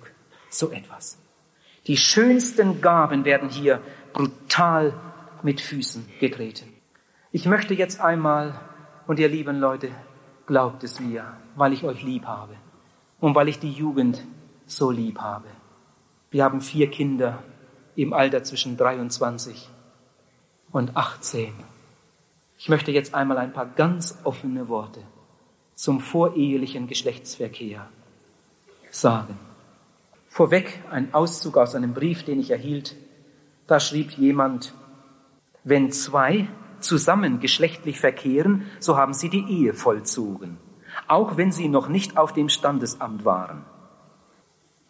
So 0.50 0.70
etwas. 0.70 1.18
Die 1.86 1.96
schönsten 1.96 2.80
Gaben 2.80 3.24
werden 3.24 3.48
hier 3.48 3.80
brutal 4.12 4.92
mit 5.42 5.60
Füßen 5.60 6.06
getreten. 6.20 6.68
Ich 7.32 7.46
möchte 7.46 7.74
jetzt 7.74 8.00
einmal, 8.00 8.54
und 9.06 9.18
ihr 9.18 9.28
lieben 9.28 9.58
Leute, 9.58 9.90
glaubt 10.46 10.84
es 10.84 11.00
mir, 11.00 11.24
weil 11.56 11.72
ich 11.72 11.84
euch 11.84 12.02
lieb 12.02 12.26
habe 12.26 12.54
und 13.20 13.34
weil 13.34 13.48
ich 13.48 13.58
die 13.58 13.72
Jugend 13.72 14.22
so 14.68 14.90
lieb 14.90 15.18
habe. 15.18 15.48
Wir 16.30 16.44
haben 16.44 16.60
vier 16.60 16.90
Kinder 16.90 17.42
im 17.96 18.12
Alter 18.12 18.44
zwischen 18.44 18.76
23 18.76 19.68
und 20.70 20.96
18. 20.96 21.52
Ich 22.58 22.68
möchte 22.68 22.92
jetzt 22.92 23.14
einmal 23.14 23.38
ein 23.38 23.52
paar 23.52 23.66
ganz 23.66 24.18
offene 24.24 24.68
Worte 24.68 25.00
zum 25.74 26.00
vorehelichen 26.00 26.86
Geschlechtsverkehr 26.86 27.88
sagen. 28.90 29.38
Vorweg 30.28 30.80
ein 30.90 31.14
Auszug 31.14 31.56
aus 31.56 31.74
einem 31.74 31.94
Brief, 31.94 32.24
den 32.24 32.40
ich 32.40 32.50
erhielt. 32.50 32.94
Da 33.66 33.80
schrieb 33.80 34.12
jemand, 34.12 34.74
wenn 35.64 35.90
zwei 35.90 36.48
zusammen 36.80 37.40
geschlechtlich 37.40 38.00
verkehren, 38.00 38.66
so 38.80 38.96
haben 38.96 39.14
sie 39.14 39.28
die 39.28 39.44
Ehe 39.48 39.74
vollzogen, 39.74 40.58
auch 41.06 41.36
wenn 41.36 41.52
sie 41.52 41.68
noch 41.68 41.88
nicht 41.88 42.16
auf 42.16 42.32
dem 42.32 42.48
Standesamt 42.48 43.24
waren. 43.24 43.64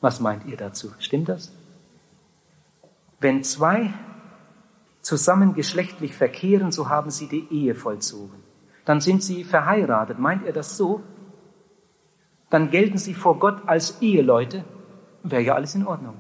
Was 0.01 0.21
meint 0.21 0.47
ihr 0.47 0.57
dazu? 0.57 0.93
Stimmt 0.99 1.29
das? 1.29 1.53
Wenn 3.21 3.43
zwei 3.43 3.93
zusammen 5.03 5.55
geschlechtlich 5.55 6.15
verkehren, 6.15 6.71
so 6.71 6.89
haben 6.89 7.11
sie 7.11 7.29
die 7.29 7.49
Ehe 7.51 7.75
vollzogen. 7.75 8.43
Dann 8.85 9.01
sind 9.01 9.23
sie 9.23 9.45
verheiratet. 9.45 10.19
Meint 10.19 10.45
ihr 10.45 10.53
das 10.53 10.77
so? 10.77 11.03
Dann 12.51 12.71
gelten 12.71 12.99
sie 12.99 13.15
vor 13.15 13.39
Gott 13.39 13.63
als 13.67 14.01
Eheleute. 14.01 14.65
Wäre 15.23 15.43
ja 15.43 15.55
alles 15.55 15.75
in 15.75 15.87
Ordnung. 15.87 16.15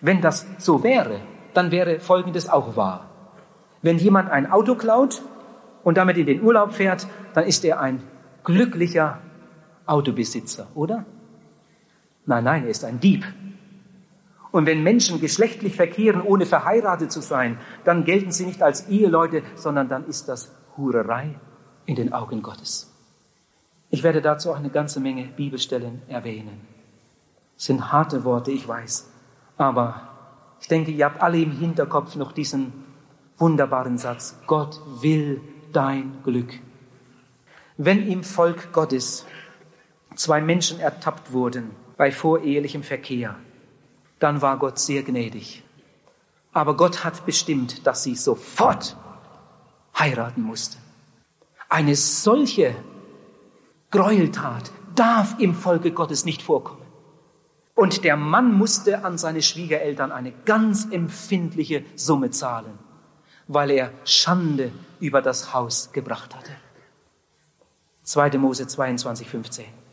Wenn 0.00 0.20
das 0.20 0.46
so 0.58 0.82
wäre, 0.82 1.20
dann 1.54 1.70
wäre 1.70 2.00
Folgendes 2.00 2.48
auch 2.48 2.76
wahr. 2.76 3.10
Wenn 3.82 3.98
jemand 3.98 4.30
ein 4.30 4.50
Auto 4.50 4.74
klaut 4.74 5.22
und 5.82 5.96
damit 5.98 6.16
in 6.16 6.26
den 6.26 6.42
Urlaub 6.42 6.72
fährt, 6.72 7.06
dann 7.34 7.44
ist 7.44 7.64
er 7.64 7.80
ein 7.80 8.02
glücklicher 8.44 9.18
Autobesitzer, 9.86 10.68
oder? 10.74 11.04
Nein, 12.26 12.44
nein, 12.44 12.64
er 12.64 12.70
ist 12.70 12.84
ein 12.84 13.00
Dieb. 13.00 13.24
Und 14.50 14.66
wenn 14.66 14.82
Menschen 14.82 15.20
geschlechtlich 15.20 15.74
verkehren, 15.74 16.22
ohne 16.22 16.46
verheiratet 16.46 17.10
zu 17.10 17.20
sein, 17.20 17.58
dann 17.84 18.04
gelten 18.04 18.30
sie 18.30 18.46
nicht 18.46 18.62
als 18.62 18.88
Eheleute, 18.88 19.42
sondern 19.56 19.88
dann 19.88 20.06
ist 20.06 20.28
das 20.28 20.52
Hurerei 20.76 21.34
in 21.86 21.96
den 21.96 22.12
Augen 22.12 22.42
Gottes. 22.42 22.92
Ich 23.90 24.02
werde 24.02 24.22
dazu 24.22 24.50
auch 24.52 24.56
eine 24.56 24.70
ganze 24.70 25.00
Menge 25.00 25.24
Bibelstellen 25.24 26.02
erwähnen. 26.08 26.60
Das 27.56 27.66
sind 27.66 27.92
harte 27.92 28.24
Worte, 28.24 28.50
ich 28.50 28.66
weiß. 28.66 29.08
Aber 29.56 30.08
ich 30.60 30.68
denke, 30.68 30.90
ihr 30.90 31.04
habt 31.04 31.20
alle 31.20 31.38
im 31.38 31.52
Hinterkopf 31.52 32.16
noch 32.16 32.32
diesen 32.32 32.72
wunderbaren 33.38 33.98
Satz. 33.98 34.36
Gott 34.46 34.80
will 35.00 35.40
dein 35.72 36.22
Glück. 36.22 36.52
Wenn 37.76 38.06
im 38.06 38.22
Volk 38.22 38.72
Gottes 38.72 39.26
zwei 40.14 40.40
Menschen 40.40 40.78
ertappt 40.78 41.32
wurden, 41.32 41.70
bei 41.96 42.12
vorehelichem 42.12 42.82
Verkehr, 42.82 43.36
dann 44.18 44.42
war 44.42 44.58
Gott 44.58 44.78
sehr 44.78 45.02
gnädig. 45.02 45.62
Aber 46.52 46.76
Gott 46.76 47.04
hat 47.04 47.26
bestimmt, 47.26 47.86
dass 47.86 48.02
sie 48.02 48.14
sofort 48.14 48.96
heiraten 49.98 50.42
mussten. 50.42 50.78
Eine 51.68 51.96
solche 51.96 52.74
Gräueltat 53.90 54.70
darf 54.94 55.36
im 55.38 55.54
Volke 55.54 55.90
Gottes 55.90 56.24
nicht 56.24 56.42
vorkommen. 56.42 56.82
Und 57.74 58.04
der 58.04 58.16
Mann 58.16 58.56
musste 58.56 59.04
an 59.04 59.18
seine 59.18 59.42
Schwiegereltern 59.42 60.12
eine 60.12 60.32
ganz 60.44 60.86
empfindliche 60.90 61.84
Summe 61.96 62.30
zahlen, 62.30 62.78
weil 63.48 63.70
er 63.70 63.90
Schande 64.04 64.70
über 65.00 65.20
das 65.20 65.52
Haus 65.52 65.90
gebracht 65.92 66.36
hatte. 66.36 66.52
2. 68.04 68.38
Mose 68.38 68.68
22, 68.68 69.28
15. 69.28 69.83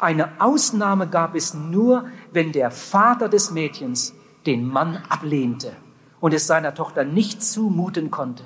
Eine 0.00 0.40
Ausnahme 0.40 1.06
gab 1.06 1.34
es 1.34 1.52
nur, 1.52 2.06
wenn 2.32 2.52
der 2.52 2.70
Vater 2.70 3.28
des 3.28 3.50
Mädchens 3.50 4.14
den 4.46 4.66
Mann 4.66 4.96
ablehnte 5.08 5.76
und 6.20 6.32
es 6.32 6.46
seiner 6.46 6.74
Tochter 6.74 7.04
nicht 7.04 7.42
zumuten 7.42 8.10
konnte, 8.10 8.44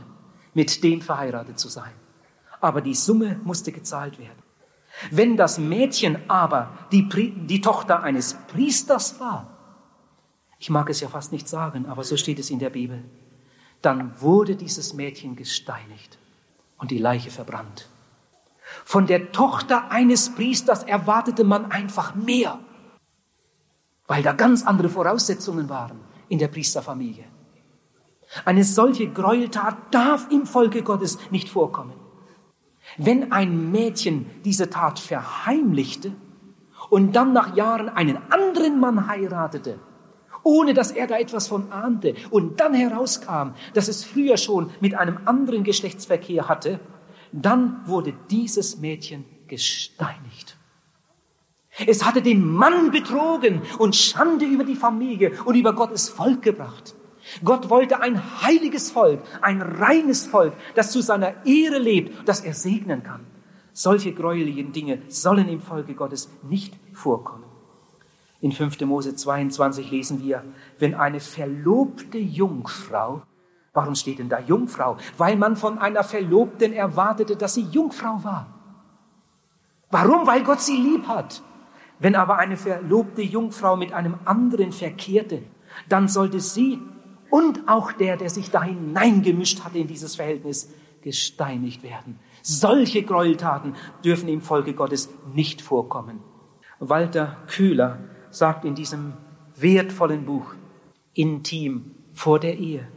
mit 0.52 0.82
dem 0.82 1.00
verheiratet 1.00 1.58
zu 1.60 1.68
sein. 1.68 1.92
Aber 2.60 2.80
die 2.80 2.94
Summe 2.94 3.40
musste 3.44 3.70
gezahlt 3.70 4.18
werden. 4.18 4.42
Wenn 5.10 5.36
das 5.36 5.58
Mädchen 5.58 6.18
aber 6.28 6.70
die, 6.90 7.08
die 7.08 7.60
Tochter 7.60 8.02
eines 8.02 8.34
Priesters 8.48 9.20
war, 9.20 9.50
ich 10.58 10.70
mag 10.70 10.88
es 10.90 11.00
ja 11.00 11.08
fast 11.08 11.30
nicht 11.30 11.48
sagen, 11.48 11.86
aber 11.86 12.04
so 12.04 12.16
steht 12.16 12.38
es 12.38 12.50
in 12.50 12.58
der 12.58 12.70
Bibel, 12.70 13.04
dann 13.82 14.20
wurde 14.20 14.56
dieses 14.56 14.94
Mädchen 14.94 15.36
gesteinigt 15.36 16.18
und 16.78 16.90
die 16.90 16.98
Leiche 16.98 17.30
verbrannt. 17.30 17.88
Von 18.84 19.06
der 19.06 19.32
Tochter 19.32 19.90
eines 19.90 20.34
Priesters 20.34 20.82
erwartete 20.82 21.44
man 21.44 21.70
einfach 21.70 22.14
mehr, 22.14 22.58
weil 24.06 24.22
da 24.22 24.32
ganz 24.32 24.64
andere 24.64 24.88
Voraussetzungen 24.88 25.68
waren 25.68 26.00
in 26.28 26.38
der 26.38 26.48
Priesterfamilie. 26.48 27.24
Eine 28.44 28.64
solche 28.64 29.08
Gräueltat 29.08 29.76
darf 29.92 30.26
im 30.30 30.46
Volke 30.46 30.82
Gottes 30.82 31.18
nicht 31.30 31.48
vorkommen. 31.48 31.94
Wenn 32.98 33.32
ein 33.32 33.70
Mädchen 33.70 34.26
diese 34.44 34.70
Tat 34.70 34.98
verheimlichte 34.98 36.12
und 36.90 37.14
dann 37.16 37.32
nach 37.32 37.56
Jahren 37.56 37.88
einen 37.88 38.18
anderen 38.30 38.80
Mann 38.80 39.08
heiratete, 39.08 39.78
ohne 40.42 40.74
dass 40.74 40.90
er 40.90 41.06
da 41.06 41.18
etwas 41.18 41.48
von 41.48 41.72
ahnte, 41.72 42.14
und 42.30 42.60
dann 42.60 42.74
herauskam, 42.74 43.54
dass 43.72 43.88
es 43.88 44.04
früher 44.04 44.36
schon 44.36 44.70
mit 44.80 44.94
einem 44.94 45.18
anderen 45.24 45.64
Geschlechtsverkehr 45.64 46.48
hatte, 46.48 46.80
dann 47.42 47.86
wurde 47.86 48.14
dieses 48.30 48.78
Mädchen 48.78 49.24
gesteinigt. 49.48 50.56
Es 51.86 52.04
hatte 52.04 52.22
den 52.22 52.46
Mann 52.46 52.92
betrogen 52.92 53.62
und 53.78 53.96
Schande 53.96 54.44
über 54.44 54.62
die 54.62 54.76
Familie 54.76 55.32
und 55.44 55.56
über 55.56 55.72
Gottes 55.72 56.08
Volk 56.08 56.42
gebracht. 56.42 56.94
Gott 57.42 57.70
wollte 57.70 58.00
ein 58.00 58.42
heiliges 58.42 58.92
Volk, 58.92 59.20
ein 59.40 59.60
reines 59.60 60.26
Volk, 60.26 60.52
das 60.76 60.92
zu 60.92 61.00
seiner 61.00 61.44
Ehre 61.44 61.78
lebt, 61.78 62.28
das 62.28 62.42
er 62.42 62.54
segnen 62.54 63.02
kann. 63.02 63.26
Solche 63.72 64.12
gräulichen 64.12 64.72
Dinge 64.72 65.02
sollen 65.08 65.48
im 65.48 65.60
Volke 65.60 65.94
Gottes 65.94 66.30
nicht 66.48 66.74
vorkommen. 66.92 67.44
In 68.40 68.52
5. 68.52 68.80
Mose 68.82 69.16
22 69.16 69.90
lesen 69.90 70.22
wir, 70.22 70.44
wenn 70.78 70.94
eine 70.94 71.18
verlobte 71.18 72.18
Jungfrau, 72.18 73.22
warum 73.74 73.94
steht 73.94 74.20
denn 74.20 74.28
da 74.28 74.38
Jungfrau? 74.38 74.96
Weil 75.18 75.36
man 75.36 75.56
von 75.56 75.78
einer 75.78 76.04
Verlobten 76.04 76.72
erwartete, 76.72 77.36
dass 77.36 77.54
sie 77.54 77.62
Jungfrau 77.64 78.22
war. 78.22 78.46
Warum? 79.90 80.26
Weil 80.26 80.42
Gott 80.42 80.60
sie 80.60 80.76
lieb 80.76 81.06
hat. 81.06 81.42
Wenn 81.98 82.16
aber 82.16 82.38
eine 82.38 82.56
verlobte 82.56 83.22
Jungfrau 83.22 83.76
mit 83.76 83.92
einem 83.92 84.16
anderen 84.24 84.72
verkehrte, 84.72 85.42
dann 85.88 86.08
sollte 86.08 86.40
sie 86.40 86.80
und 87.30 87.68
auch 87.68 87.92
der, 87.92 88.16
der 88.16 88.30
sich 88.30 88.50
da 88.50 88.62
hineingemischt 88.62 89.64
hatte 89.64 89.78
in 89.78 89.88
dieses 89.88 90.16
Verhältnis, 90.16 90.72
gesteinigt 91.02 91.82
werden. 91.82 92.18
Solche 92.42 93.02
Gräueltaten 93.02 93.74
dürfen 94.04 94.28
im 94.28 94.40
Volke 94.40 94.72
Gottes 94.72 95.10
nicht 95.34 95.60
vorkommen. 95.60 96.20
Walter 96.78 97.36
Kühler 97.46 97.98
sagt 98.30 98.64
in 98.64 98.74
diesem 98.74 99.14
wertvollen 99.56 100.24
Buch, 100.24 100.54
Intim 101.12 101.94
vor 102.12 102.38
der 102.38 102.58
Ehe, 102.58 102.88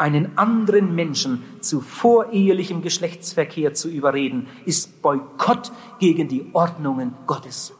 einen 0.00 0.38
anderen 0.38 0.94
Menschen 0.94 1.42
zu 1.60 1.80
vorehelichem 1.80 2.80
Geschlechtsverkehr 2.80 3.74
zu 3.74 3.88
überreden, 3.88 4.48
ist 4.64 5.02
Boykott 5.02 5.72
gegen 5.98 6.26
die 6.26 6.50
Ordnungen 6.54 7.14
Gottes. 7.26 7.74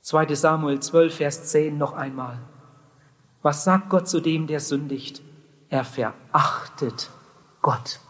2 0.00 0.34
Samuel 0.34 0.80
12, 0.80 1.14
Vers 1.14 1.44
10 1.50 1.76
noch 1.76 1.92
einmal. 1.92 2.38
Was 3.42 3.64
sagt 3.64 3.90
Gott 3.90 4.08
zu 4.08 4.20
dem, 4.20 4.46
der 4.46 4.60
sündigt? 4.60 5.20
Er 5.68 5.84
verachtet 5.84 7.10
Gott. 7.60 8.00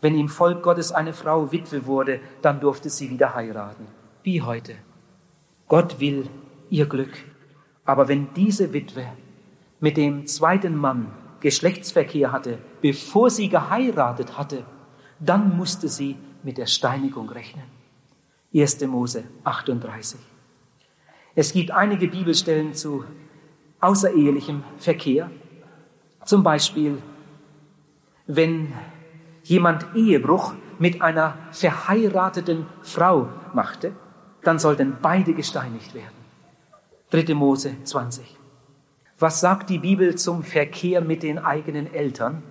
Wenn 0.00 0.16
im 0.16 0.28
Volk 0.28 0.62
Gottes 0.62 0.92
eine 0.92 1.12
Frau 1.12 1.50
Witwe 1.50 1.86
wurde, 1.86 2.20
dann 2.42 2.60
durfte 2.60 2.90
sie 2.90 3.10
wieder 3.10 3.34
heiraten, 3.34 3.86
wie 4.22 4.40
heute. 4.40 4.76
Gott 5.68 5.98
will 5.98 6.28
ihr 6.70 6.86
Glück. 6.86 7.12
Aber 7.84 8.06
wenn 8.06 8.32
diese 8.34 8.72
Witwe 8.72 9.04
mit 9.80 9.96
dem 9.96 10.26
zweiten 10.26 10.76
Mann 10.76 11.08
Geschlechtsverkehr 11.40 12.32
hatte, 12.32 12.58
bevor 12.80 13.30
sie 13.30 13.48
geheiratet 13.48 14.36
hatte, 14.36 14.64
dann 15.18 15.56
musste 15.56 15.88
sie 15.88 16.16
mit 16.42 16.58
der 16.58 16.66
Steinigung 16.66 17.28
rechnen. 17.30 17.64
1. 18.54 18.80
Mose 18.86 19.24
38. 19.44 20.18
Es 21.34 21.52
gibt 21.52 21.70
einige 21.70 22.08
Bibelstellen 22.08 22.74
zu 22.74 23.04
außerehelichem 23.80 24.64
Verkehr. 24.78 25.30
Zum 26.24 26.42
Beispiel, 26.42 26.98
wenn 28.26 28.72
jemand 29.44 29.86
Ehebruch 29.94 30.54
mit 30.78 31.00
einer 31.00 31.36
verheirateten 31.52 32.66
Frau 32.82 33.28
machte, 33.54 33.92
dann 34.42 34.58
sollten 34.58 34.96
beide 35.00 35.34
gesteinigt 35.34 35.94
werden. 35.94 36.20
3. 37.10 37.34
Mose 37.34 37.76
20. 37.84 38.39
Was 39.20 39.40
sagt 39.40 39.68
die 39.68 39.78
Bibel 39.78 40.14
zum 40.16 40.42
Verkehr 40.42 41.02
mit 41.02 41.22
den 41.22 41.38
eigenen 41.38 41.92
Eltern? 41.92 42.42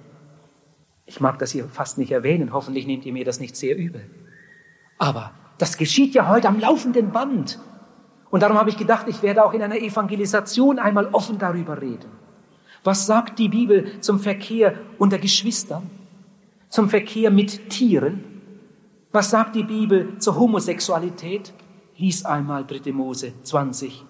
Ich 1.07 1.19
mag 1.19 1.39
das 1.39 1.49
hier 1.49 1.67
fast 1.67 1.97
nicht 1.97 2.11
erwähnen, 2.11 2.53
hoffentlich 2.53 2.85
nehmt 2.85 3.07
ihr 3.07 3.13
mir 3.13 3.25
das 3.25 3.39
nicht 3.39 3.55
sehr 3.55 3.75
übel. 3.75 4.07
Aber 4.99 5.31
das 5.57 5.77
geschieht 5.77 6.13
ja 6.13 6.29
heute 6.29 6.47
am 6.47 6.59
laufenden 6.59 7.11
Band. 7.11 7.57
Und 8.29 8.43
darum 8.43 8.59
habe 8.59 8.69
ich 8.69 8.77
gedacht, 8.77 9.07
ich 9.07 9.23
werde 9.23 9.43
auch 9.43 9.53
in 9.53 9.63
einer 9.63 9.77
Evangelisation 9.77 10.77
einmal 10.77 11.07
offen 11.07 11.39
darüber 11.39 11.81
reden. 11.81 12.11
Was 12.83 13.07
sagt 13.07 13.39
die 13.39 13.49
Bibel 13.49 13.99
zum 14.01 14.19
Verkehr 14.19 14.75
unter 14.99 15.17
Geschwistern? 15.17 15.89
Zum 16.69 16.87
Verkehr 16.87 17.31
mit 17.31 17.71
Tieren? 17.71 18.23
Was 19.11 19.31
sagt 19.31 19.55
die 19.55 19.63
Bibel 19.63 20.19
zur 20.19 20.37
Homosexualität? 20.37 21.51
Lies 21.97 22.25
einmal 22.25 22.63
3. 22.63 22.91
Mose 22.91 23.33
20, 23.41 24.05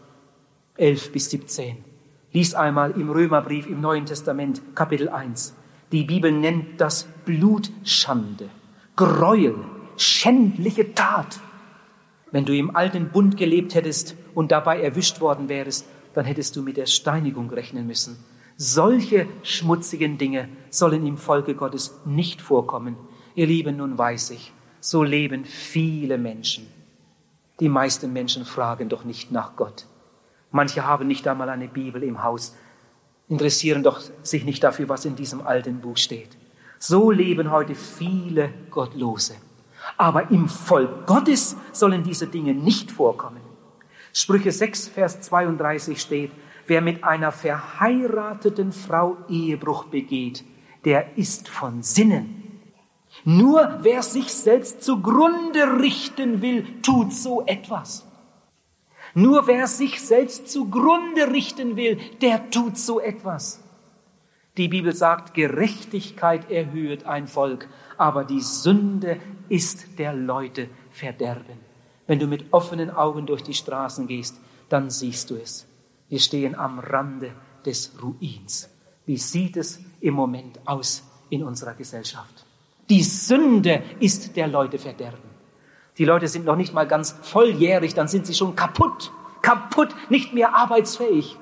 11 0.75 1.11
bis 1.13 1.29
17. 1.29 1.88
Lies 2.31 2.53
einmal 2.53 2.91
im 2.91 3.09
Römerbrief 3.09 3.65
im 3.65 3.81
Neuen 3.81 4.05
Testament 4.05 4.61
Kapitel 4.75 5.09
1. 5.09 5.55
Die 5.91 6.03
Bibel 6.03 6.31
nennt 6.31 6.79
das 6.79 7.07
Blutschande, 7.25 8.49
Gräuel, 8.95 9.55
schändliche 9.97 10.93
Tat. 10.93 11.39
Wenn 12.29 12.45
du 12.45 12.55
im 12.55 12.75
alten 12.75 13.09
Bund 13.09 13.35
gelebt 13.35 13.73
hättest 13.73 14.15
und 14.35 14.51
dabei 14.51 14.79
erwischt 14.79 15.21
worden 15.21 15.49
wärst, 15.49 15.87
dann 16.13 16.25
hättest 16.25 16.55
du 16.55 16.61
mit 16.61 16.77
der 16.77 16.85
Steinigung 16.85 17.49
rechnen 17.49 17.87
müssen. 17.87 18.23
Solche 18.57 19.25
schmutzigen 19.41 20.19
Dinge 20.19 20.49
sollen 20.69 21.07
im 21.07 21.17
Volke 21.17 21.55
Gottes 21.55 21.99
nicht 22.05 22.43
vorkommen. 22.43 22.95
Ihr 23.33 23.47
Lieben, 23.47 23.77
nun 23.77 23.97
weiß 23.97 24.29
ich, 24.31 24.53
so 24.79 25.01
leben 25.01 25.45
viele 25.45 26.19
Menschen. 26.19 26.67
Die 27.59 27.69
meisten 27.69 28.13
Menschen 28.13 28.45
fragen 28.45 28.87
doch 28.87 29.03
nicht 29.03 29.31
nach 29.31 29.55
Gott. 29.55 29.87
Manche 30.51 30.85
haben 30.85 31.07
nicht 31.07 31.27
einmal 31.27 31.49
eine 31.49 31.67
Bibel 31.67 32.03
im 32.03 32.23
Haus, 32.23 32.55
interessieren 33.27 33.83
doch 33.83 34.01
sich 34.23 34.43
nicht 34.43 34.63
dafür, 34.63 34.89
was 34.89 35.05
in 35.05 35.15
diesem 35.15 35.45
alten 35.45 35.79
Buch 35.79 35.97
steht. 35.97 36.37
So 36.79 37.11
leben 37.11 37.51
heute 37.51 37.75
viele 37.75 38.49
Gottlose. 38.71 39.35
Aber 39.97 40.31
im 40.31 40.47
Volk 40.49 41.05
Gottes 41.05 41.55
sollen 41.71 42.03
diese 42.03 42.27
Dinge 42.27 42.53
nicht 42.53 42.91
vorkommen. 42.91 43.41
Sprüche 44.13 44.51
6, 44.51 44.87
Vers 44.87 45.21
32 45.21 46.01
steht, 46.01 46.31
wer 46.67 46.81
mit 46.81 47.03
einer 47.03 47.31
verheirateten 47.31 48.71
Frau 48.71 49.17
Ehebruch 49.27 49.85
begeht, 49.85 50.43
der 50.85 51.17
ist 51.17 51.47
von 51.47 51.83
Sinnen. 51.83 52.61
Nur 53.25 53.79
wer 53.81 54.01
sich 54.01 54.33
selbst 54.33 54.83
zugrunde 54.83 55.79
richten 55.79 56.41
will, 56.41 56.65
tut 56.81 57.13
so 57.13 57.45
etwas. 57.45 58.05
Nur 59.13 59.47
wer 59.47 59.67
sich 59.67 60.01
selbst 60.01 60.49
zugrunde 60.49 61.31
richten 61.31 61.75
will, 61.75 61.99
der 62.21 62.49
tut 62.49 62.77
so 62.77 62.99
etwas. 62.99 63.59
Die 64.57 64.67
Bibel 64.67 64.93
sagt, 64.93 65.33
Gerechtigkeit 65.33 66.51
erhöht 66.51 67.05
ein 67.05 67.27
Volk, 67.27 67.69
aber 67.97 68.25
die 68.25 68.41
Sünde 68.41 69.17
ist 69.47 69.97
der 69.97 70.13
Leute 70.13 70.69
Verderben. 70.91 71.59
Wenn 72.07 72.19
du 72.19 72.27
mit 72.27 72.51
offenen 72.51 72.89
Augen 72.89 73.25
durch 73.25 73.43
die 73.43 73.53
Straßen 73.53 74.07
gehst, 74.07 74.35
dann 74.67 74.89
siehst 74.89 75.29
du 75.29 75.35
es. 75.35 75.65
Wir 76.09 76.19
stehen 76.19 76.55
am 76.55 76.79
Rande 76.79 77.31
des 77.65 77.93
Ruins. 78.01 78.69
Wie 79.05 79.17
sieht 79.17 79.57
es 79.57 79.79
im 80.01 80.15
Moment 80.15 80.59
aus 80.65 81.03
in 81.29 81.43
unserer 81.43 81.73
Gesellschaft? 81.73 82.45
Die 82.89 83.03
Sünde 83.03 83.83
ist 83.99 84.35
der 84.35 84.47
Leute 84.47 84.79
Verderben. 84.79 85.28
Die 85.99 86.05
Leute 86.05 86.29
sind 86.29 86.45
noch 86.45 86.55
nicht 86.55 86.73
mal 86.73 86.87
ganz 86.87 87.11
volljährig, 87.21 87.93
dann 87.93 88.07
sind 88.07 88.25
sie 88.25 88.33
schon 88.33 88.55
kaputt, 88.55 89.11
kaputt, 89.41 89.89
nicht 90.09 90.33
mehr 90.33 90.55
arbeitsfähig. 90.55 91.35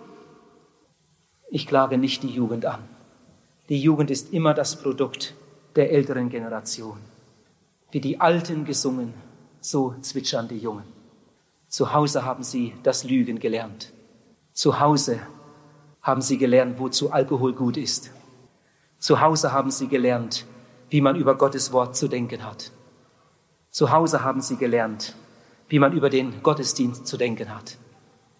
Ich 1.51 1.67
klage 1.67 1.99
nicht 1.99 2.23
die 2.23 2.31
Jugend 2.31 2.65
an. 2.65 2.79
Die 3.69 3.79
Jugend 3.79 4.09
ist 4.09 4.33
immer 4.33 4.55
das 4.55 4.75
Produkt 4.81 5.35
der 5.75 5.91
älteren 5.91 6.29
Generation. 6.29 6.97
Wie 7.91 8.01
die 8.01 8.19
Alten 8.19 8.65
gesungen, 8.65 9.13
so 9.61 9.93
zwitschern 10.01 10.47
die 10.47 10.57
Jungen. 10.57 10.85
Zu 11.67 11.93
Hause 11.93 12.25
haben 12.25 12.43
sie 12.43 12.73
das 12.81 13.03
Lügen 13.03 13.37
gelernt. 13.37 13.93
Zu 14.53 14.79
Hause 14.79 15.19
haben 16.01 16.21
sie 16.21 16.39
gelernt, 16.39 16.79
wozu 16.79 17.11
Alkohol 17.11 17.53
gut 17.53 17.77
ist. 17.77 18.09
Zu 18.97 19.21
Hause 19.21 19.51
haben 19.51 19.69
sie 19.69 19.87
gelernt, 19.87 20.45
wie 20.89 21.01
man 21.01 21.15
über 21.15 21.37
Gottes 21.37 21.71
Wort 21.71 21.95
zu 21.95 22.07
denken 22.07 22.43
hat. 22.43 22.71
Zu 23.77 23.91
Hause 23.91 24.23
haben 24.23 24.41
sie 24.41 24.55
gelernt, 24.55 25.13
wie 25.69 25.77
man 25.77 25.93
über 25.93 26.09
den 26.09 26.41
Gottesdienst 26.41 27.05
zu 27.05 27.15
denken 27.15 27.53
hat. 27.53 27.77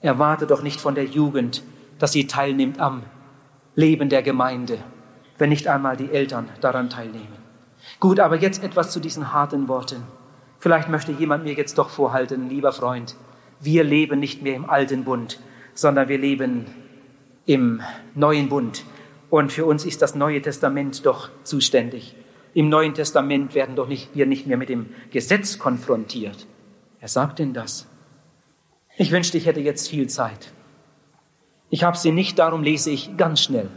Erwarte 0.02 0.47
doch 0.47 0.63
nicht 0.63 0.82
von 0.82 0.95
der 0.95 1.06
Jugend, 1.06 1.62
dass 2.00 2.12
sie 2.12 2.26
teilnimmt 2.26 2.80
am 2.80 3.04
Leben 3.76 4.10
der 4.10 4.23
Gemeinde, 4.23 4.80
wenn 5.38 5.50
nicht 5.50 5.67
einmal 5.67 5.95
die 5.95 6.10
Eltern 6.10 6.50
daran 6.60 6.89
teilnehmen. 6.89 7.38
Gut, 8.00 8.19
aber 8.19 8.38
jetzt 8.38 8.63
etwas 8.63 8.89
zu 8.89 9.00
diesen 9.00 9.32
harten 9.32 9.67
Worten. 9.67 10.02
Vielleicht 10.58 10.89
möchte 10.89 11.12
jemand 11.12 11.43
mir 11.43 11.54
jetzt 11.54 11.78
doch 11.78 11.91
vorhalten, 11.91 12.50
lieber 12.50 12.73
Freund, 12.73 13.15
wir 13.60 13.84
leben 13.84 14.19
nicht 14.19 14.41
mehr 14.41 14.56
im 14.56 14.67
alten 14.67 15.04
Bund, 15.04 15.39
sondern 15.76 16.10
wir 16.10 16.17
leben 16.17 16.65
im 17.45 17.84
neuen 18.15 18.50
Bund. 18.50 18.84
Und 19.30 19.52
für 19.52 19.67
uns 19.67 19.86
ist 19.86 20.02
das 20.02 20.15
Neue 20.15 20.41
Testament 20.41 21.06
doch 21.06 21.30
zuständig. 21.43 22.15
Im 22.58 22.70
Neuen 22.70 22.96
Testament 22.96 23.54
werden 23.54 23.76
doch 23.76 23.88
nicht, 23.88 24.15
wir 24.15 24.26
nicht 24.26 24.48
mehr 24.48 24.58
mit 24.58 24.70
dem 24.70 24.88
Gesetz 25.12 25.60
konfrontiert. 25.60 26.48
Wer 27.00 27.08
sagt 27.08 27.38
denn 27.38 27.54
das? 27.54 27.86
Ich 28.98 29.12
wünschte, 29.12 29.38
ich 29.38 29.46
hätte 29.46 29.60
jetzt 29.60 29.88
viel 29.88 30.10
Zeit. 30.10 30.52
Ich 31.70 31.84
habe 31.84 31.98
sie 31.98 32.12
nicht, 32.12 32.39
darum 32.39 32.63
lese 32.63 32.89
ich 32.89 33.15
ganz 33.15 33.41
schnell. 33.41 33.70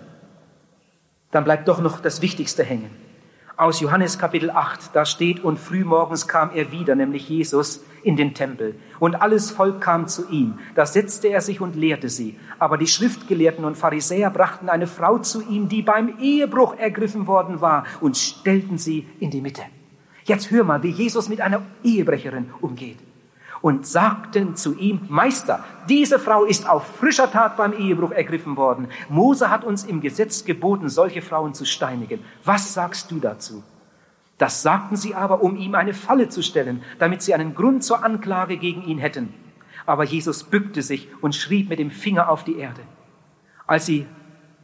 Dann 1.31 1.45
bleibt 1.45 1.69
doch 1.69 1.83
noch 1.83 2.01
das 2.01 2.23
Wichtigste 2.23 2.65
hängen 2.65 2.91
aus 3.61 3.81
Johannes 3.81 4.19
Kapitel 4.19 4.51
8, 4.51 4.97
da 4.97 5.05
steht, 5.05 5.45
und 5.45 5.59
frühmorgens 5.59 6.27
kam 6.27 6.51
er 6.55 6.73
wieder, 6.73 6.95
nämlich 6.95 7.29
Jesus, 7.29 7.83
in 8.03 8.17
den 8.17 8.35
Tempel. 8.35 8.75
Und 8.99 9.17
alles 9.17 9.51
Volk 9.51 9.81
kam 9.81 10.09
zu 10.09 10.29
ihm. 10.29 10.59
Da 10.75 10.87
setzte 10.87 11.29
er 11.29 11.41
sich 11.41 11.61
und 11.61 11.77
lehrte 11.77 12.09
sie. 12.09 12.39
Aber 12.59 12.79
die 12.79 12.87
Schriftgelehrten 12.87 13.65
und 13.65 13.77
Pharisäer 13.77 14.31
brachten 14.31 14.69
eine 14.69 14.87
Frau 14.87 15.19
zu 15.19 15.43
ihm, 15.43 15.69
die 15.69 15.83
beim 15.83 16.19
Ehebruch 16.21 16.77
ergriffen 16.77 17.27
worden 17.27 17.61
war, 17.61 17.85
und 18.01 18.17
stellten 18.17 18.79
sie 18.79 19.07
in 19.19 19.31
die 19.31 19.41
Mitte. 19.41 19.63
Jetzt 20.25 20.51
hör 20.51 20.65
mal, 20.65 20.83
wie 20.83 20.91
Jesus 20.91 21.29
mit 21.29 21.41
einer 21.41 21.63
Ehebrecherin 21.83 22.51
umgeht 22.61 22.99
und 23.63 23.87
sagten 23.87 24.57
zu 24.57 24.75
ihm, 24.75 25.01
Meister, 25.09 25.65
diese 25.89 26.19
Frau 26.19 26.45
ist 26.45 26.69
auf 26.69 26.85
frischer 26.99 27.31
Tat 27.31 27.57
beim 27.57 27.73
Ehebruch 27.73 28.11
ergriffen 28.13 28.57
worden. 28.57 28.89
Mose 29.09 29.51
hat 29.51 29.65
uns 29.65 29.85
im 29.85 30.01
Gesetz 30.01 30.45
geboten, 30.45 30.89
solche 30.89 31.23
Frauen 31.23 31.55
zu 31.55 31.65
steinigen. 31.65 32.21
Was 32.45 32.75
sagst 32.75 33.11
du 33.11 33.19
dazu? 33.19 33.63
Das 34.41 34.63
sagten 34.63 34.97
sie 34.97 35.15
aber, 35.15 35.43
um 35.43 35.59
ihm 35.59 35.75
eine 35.75 35.93
Falle 35.93 36.31
zu 36.31 36.43
stellen, 36.43 36.83
damit 36.99 37.21
sie 37.21 37.35
einen 37.35 37.55
Grund 37.55 37.85
zur 37.85 38.03
Anklage 38.03 38.57
gegen 38.57 38.83
ihn 38.83 38.97
hätten. 38.97 39.35
Aber 39.85 40.03
Jesus 40.03 40.45
bückte 40.45 40.81
sich 40.81 41.09
und 41.21 41.35
schrieb 41.35 41.69
mit 41.69 41.79
dem 41.79 41.91
Finger 41.91 42.31
auf 42.31 42.43
die 42.43 42.57
Erde. 42.57 42.81
Als 43.67 43.85
sie 43.85 44.07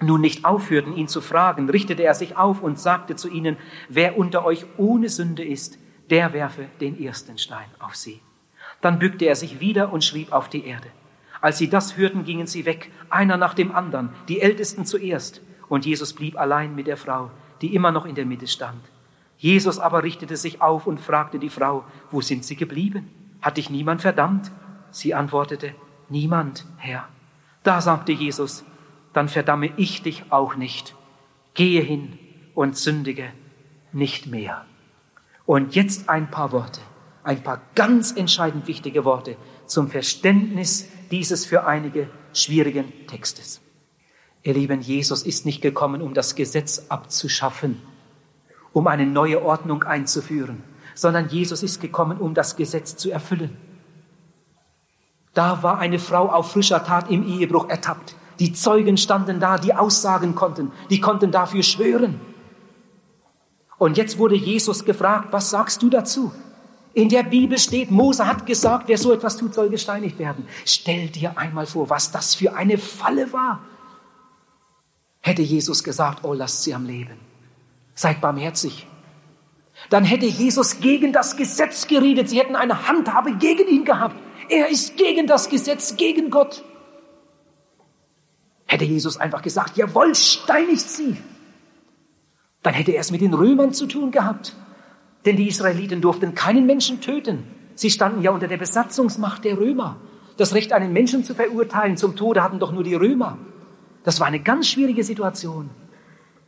nun 0.01 0.23
nicht 0.23 0.47
aufhörten, 0.47 0.97
ihn 0.97 1.09
zu 1.09 1.21
fragen, 1.21 1.69
richtete 1.69 2.05
er 2.05 2.15
sich 2.15 2.39
auf 2.39 2.62
und 2.62 2.81
sagte 2.81 3.17
zu 3.17 3.29
ihnen, 3.29 3.59
wer 3.91 4.17
unter 4.17 4.47
euch 4.47 4.65
ohne 4.79 5.11
Sünde 5.11 5.45
ist, 5.45 5.77
der 6.09 6.33
werfe 6.33 6.65
den 6.81 6.99
ersten 6.99 7.37
Stein 7.37 7.69
auf 7.79 7.97
sie. 7.97 8.23
Dann 8.81 8.99
bückte 8.99 9.27
er 9.27 9.37
sich 9.37 9.61
wieder 9.61 9.93
und 9.93 10.05
schrieb 10.05 10.33
auf 10.33 10.49
die 10.49 10.65
Erde. 10.65 10.89
Als 11.43 11.59
sie 11.59 11.69
das 11.69 11.99
hörten, 11.99 12.25
gingen 12.25 12.47
sie 12.47 12.65
weg, 12.65 12.91
einer 13.11 13.37
nach 13.37 13.53
dem 13.53 13.75
anderen, 13.75 14.09
die 14.29 14.41
Ältesten 14.41 14.87
zuerst. 14.87 15.43
Und 15.69 15.85
Jesus 15.85 16.15
blieb 16.15 16.41
allein 16.41 16.75
mit 16.75 16.87
der 16.87 16.97
Frau, 16.97 17.31
die 17.61 17.75
immer 17.75 17.93
noch 17.93 18.07
in 18.07 18.15
der 18.15 18.25
Mitte 18.25 18.47
stand. 18.47 18.81
Jesus 19.38 19.79
aber 19.79 20.03
richtete 20.03 20.37
sich 20.37 20.62
auf 20.62 20.87
und 20.87 21.01
fragte 21.01 21.38
die 21.38 21.51
Frau, 21.51 21.85
wo 22.11 22.20
sind 22.20 22.44
sie 22.44 22.57
geblieben? 22.57 23.11
Hat 23.42 23.57
dich 23.57 23.70
niemand 23.70 24.03
verdammt? 24.03 24.51
Sie 24.90 25.14
antwortete, 25.14 25.75
niemand, 26.09 26.64
Herr. 26.79 27.09
Da 27.62 27.81
sagte 27.81 28.12
Jesus, 28.12 28.64
dann 29.12 29.29
verdamme 29.29 29.72
ich 29.77 30.03
dich 30.03 30.25
auch 30.31 30.57
nicht. 30.57 30.94
Gehe 31.55 31.83
hin 31.83 32.18
und 32.55 32.77
sündige 32.77 33.31
nicht 33.92 34.27
mehr. 34.27 34.64
Und 35.44 35.75
jetzt 35.75 36.09
ein 36.09 36.31
paar 36.31 36.53
Worte 36.53 36.81
ein 37.27 37.42
paar 37.42 37.61
ganz 37.75 38.12
entscheidend 38.12 38.68
wichtige 38.68 39.05
Worte 39.05 39.37
zum 39.66 39.90
Verständnis 39.90 40.88
dieses 41.11 41.44
für 41.44 41.66
einige 41.66 42.09
schwierigen 42.33 42.92
Textes. 43.09 43.61
Ihr 44.44 44.55
Lieben, 44.55 44.81
Jesus 44.81 45.25
ist 45.25 45.44
nicht 45.44 45.61
gekommen, 45.61 46.03
um 46.03 46.14
das 46.14 46.37
Gesetz 46.37 46.87
abzuschaffen, 46.88 47.83
um 48.77 48.89
eine 48.89 49.07
neue 49.07 49.43
Ordnung 49.43 49.85
einzuführen, 49.85 50.62
sondern 50.95 51.31
Jesus 51.31 51.62
ist 51.62 51.81
gekommen, 51.81 52.19
um 52.19 52.35
das 52.35 52.57
Gesetz 52.57 52.95
zu 52.95 53.11
erfüllen. 53.11 53.57
Da 55.33 55.62
war 55.62 55.79
eine 55.79 55.99
Frau 55.99 56.29
auf 56.29 56.53
frischer 56.53 56.85
Tat 56.85 57.11
im 57.11 57.27
Ehebruch 57.27 57.71
ertappt. 57.71 58.15
Die 58.39 58.53
Zeugen 58.53 58.99
standen 58.99 59.41
da, 59.41 59.57
die 59.57 59.73
aussagen 59.73 60.35
konnten, 60.35 60.73
die 60.91 61.01
konnten 61.01 61.31
dafür 61.31 61.62
schwören. 61.62 62.21
Und 63.79 63.97
jetzt 63.97 64.19
wurde 64.19 64.37
Jesus 64.37 64.85
gefragt, 64.85 65.29
was 65.31 65.49
sagst 65.49 65.83
du 65.83 65.89
dazu? 65.89 66.31
In 66.93 67.09
der 67.09 67.23
Bibel 67.23 67.57
steht, 67.59 67.91
Mose 67.91 68.27
hat 68.27 68.45
gesagt, 68.45 68.89
wer 68.89 68.99
so 68.99 69.11
etwas 69.11 69.39
tut, 69.39 69.55
soll 69.55 69.71
gesteinigt 69.71 70.19
werden. 70.19 70.47
Stell 70.67 71.09
dir 71.09 71.39
einmal 71.39 71.65
vor, 71.65 71.89
was 71.89 72.11
das 72.11 72.35
für 72.35 72.55
eine 72.55 72.77
Falle 72.77 73.33
war. 73.33 73.61
Hätte 75.23 75.41
Jesus 75.41 75.83
gesagt, 75.83 76.25
oh, 76.25 76.35
lasst 76.35 76.62
sie 76.65 76.75
am 76.75 76.85
Leben. 76.85 77.26
Seid 77.97 78.21
barmherzig. 78.21 78.87
Dann 79.91 80.05
hätte 80.05 80.27
Jesus 80.27 80.81
gegen 80.81 81.13
das 81.13 81.37
Gesetz 81.37 81.89
geredet. 81.89 82.29
Sie 82.29 82.39
hätten 82.39 82.55
eine 82.55 82.87
Handhabe 82.87 83.35
gegen 83.37 83.67
ihn 83.69 83.85
gehabt. 83.85 84.17
Er 84.49 84.69
ist 84.69 84.97
gegen 84.97 85.27
das 85.27 85.49
Gesetz, 85.49 85.97
gegen 85.97 86.31
Gott. 86.31 86.63
Hätte 88.67 88.85
Jesus 88.85 89.17
einfach 89.17 89.43
gesagt, 89.43 89.77
jawohl, 89.77 90.15
steinigt 90.15 90.89
sie. 90.89 91.17
Dann 92.63 92.75
hätte 92.75 92.93
er 92.93 93.01
es 93.01 93.11
mit 93.11 93.23
den 93.23 93.33
Römern 93.33 93.73
zu 93.73 93.87
tun 93.87 94.11
gehabt. 94.11 94.55
Denn 95.25 95.37
die 95.37 95.49
Israeliten 95.49 96.01
durften 96.01 96.35
keinen 96.35 96.67
Menschen 96.67 97.01
töten. 97.01 97.45
Sie 97.75 97.91
standen 97.91 98.23
ja 98.23 98.31
unter 98.31 98.49
der 98.49 98.57
Besatzungsmacht 98.59 99.45
der 99.45 99.59
Römer. 99.59 99.97
Das 100.37 100.55
Recht, 100.55 100.73
einen 100.73 100.93
Menschen 100.93 101.25
zu 101.25 101.35
verurteilen 101.35 101.97
zum 101.97 102.15
Tode 102.15 102.43
hatten 102.43 102.59
doch 102.59 102.73
nur 102.73 102.85
die 102.85 102.95
Römer. 102.95 103.39
Das 104.05 104.21
war 104.21 104.27
eine 104.27 104.41
ganz 104.41 104.69
schwierige 104.69 105.03
Situation. 105.03 105.71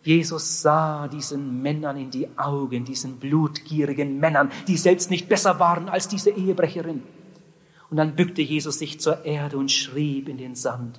Jesus 0.08 0.62
sah 0.62 1.06
diesen 1.06 1.60
Männern 1.60 1.98
in 1.98 2.10
die 2.10 2.28
Augen, 2.38 2.86
diesen 2.86 3.16
blutgierigen 3.16 4.18
Männern, 4.18 4.50
die 4.66 4.78
selbst 4.78 5.10
nicht 5.10 5.28
besser 5.28 5.60
waren 5.60 5.90
als 5.90 6.08
diese 6.08 6.30
Ehebrecherin. 6.30 7.02
Und 7.90 7.98
dann 7.98 8.16
bückte 8.16 8.40
Jesus 8.40 8.78
sich 8.78 9.00
zur 9.00 9.26
Erde 9.26 9.58
und 9.58 9.70
schrieb 9.70 10.30
in 10.30 10.38
den 10.38 10.54
Sand. 10.54 10.98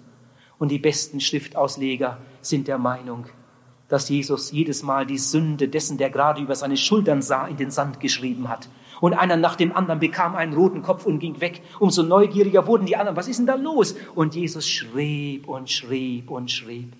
Und 0.59 0.69
die 0.69 0.77
besten 0.77 1.21
Schriftausleger 1.21 2.19
sind 2.43 2.67
der 2.67 2.77
Meinung, 2.77 3.25
dass 3.87 4.09
Jesus 4.09 4.51
jedes 4.51 4.83
Mal 4.83 5.07
die 5.07 5.17
Sünde 5.17 5.69
dessen, 5.69 5.97
der 5.97 6.11
gerade 6.11 6.43
über 6.43 6.53
seine 6.53 6.77
Schultern 6.77 7.23
sah, 7.23 7.47
in 7.47 7.57
den 7.57 7.71
Sand 7.71 7.99
geschrieben 7.99 8.47
hat. 8.47 8.69
Und 9.01 9.15
einer 9.15 9.37
nach 9.37 9.55
dem 9.55 9.75
anderen 9.75 9.99
bekam 9.99 10.35
einen 10.35 10.53
roten 10.53 10.83
Kopf 10.83 11.07
und 11.07 11.17
ging 11.17 11.41
weg. 11.41 11.63
Umso 11.79 12.03
neugieriger 12.03 12.67
wurden 12.67 12.85
die 12.85 12.95
anderen. 12.95 13.17
Was 13.17 13.27
ist 13.27 13.39
denn 13.39 13.47
da 13.47 13.55
los? 13.55 13.95
Und 14.13 14.35
Jesus 14.35 14.69
schrieb 14.69 15.47
und 15.47 15.67
schrieb 15.67 16.29
und 16.29 16.51
schrieb. 16.51 16.93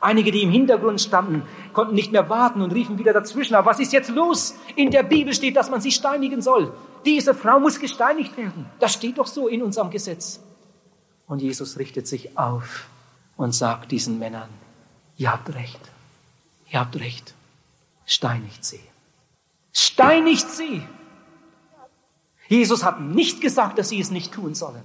Einige, 0.00 0.30
die 0.30 0.42
im 0.42 0.50
Hintergrund 0.50 1.00
standen, 1.00 1.42
konnten 1.72 1.94
nicht 1.94 2.12
mehr 2.12 2.28
warten 2.28 2.62
und 2.62 2.72
riefen 2.72 2.98
wieder 2.98 3.12
dazwischen. 3.12 3.54
Aber 3.54 3.70
was 3.70 3.80
ist 3.80 3.92
jetzt 3.92 4.10
los? 4.10 4.54
In 4.76 4.90
der 4.90 5.02
Bibel 5.02 5.34
steht, 5.34 5.56
dass 5.56 5.70
man 5.70 5.80
sie 5.80 5.90
steinigen 5.90 6.42
soll. 6.42 6.72
Diese 7.04 7.34
Frau 7.34 7.58
muss 7.58 7.80
gesteinigt 7.80 8.36
werden. 8.36 8.66
Das 8.78 8.92
steht 8.92 9.18
doch 9.18 9.26
so 9.26 9.48
in 9.48 9.62
unserem 9.62 9.90
Gesetz. 9.90 10.40
Und 11.26 11.42
Jesus 11.42 11.78
richtet 11.78 12.06
sich 12.06 12.38
auf 12.38 12.86
und 13.36 13.54
sagt 13.54 13.90
diesen 13.90 14.18
Männern, 14.18 14.48
ihr 15.16 15.32
habt 15.32 15.54
recht. 15.54 15.80
Ihr 16.70 16.80
habt 16.80 16.98
recht. 16.98 17.34
Steinigt 18.06 18.64
sie. 18.64 18.80
Steinigt 19.72 20.48
sie. 20.50 20.82
Jesus 22.48 22.84
hat 22.84 23.00
nicht 23.00 23.40
gesagt, 23.40 23.78
dass 23.78 23.90
sie 23.90 24.00
es 24.00 24.10
nicht 24.10 24.32
tun 24.32 24.54
sollen. 24.54 24.82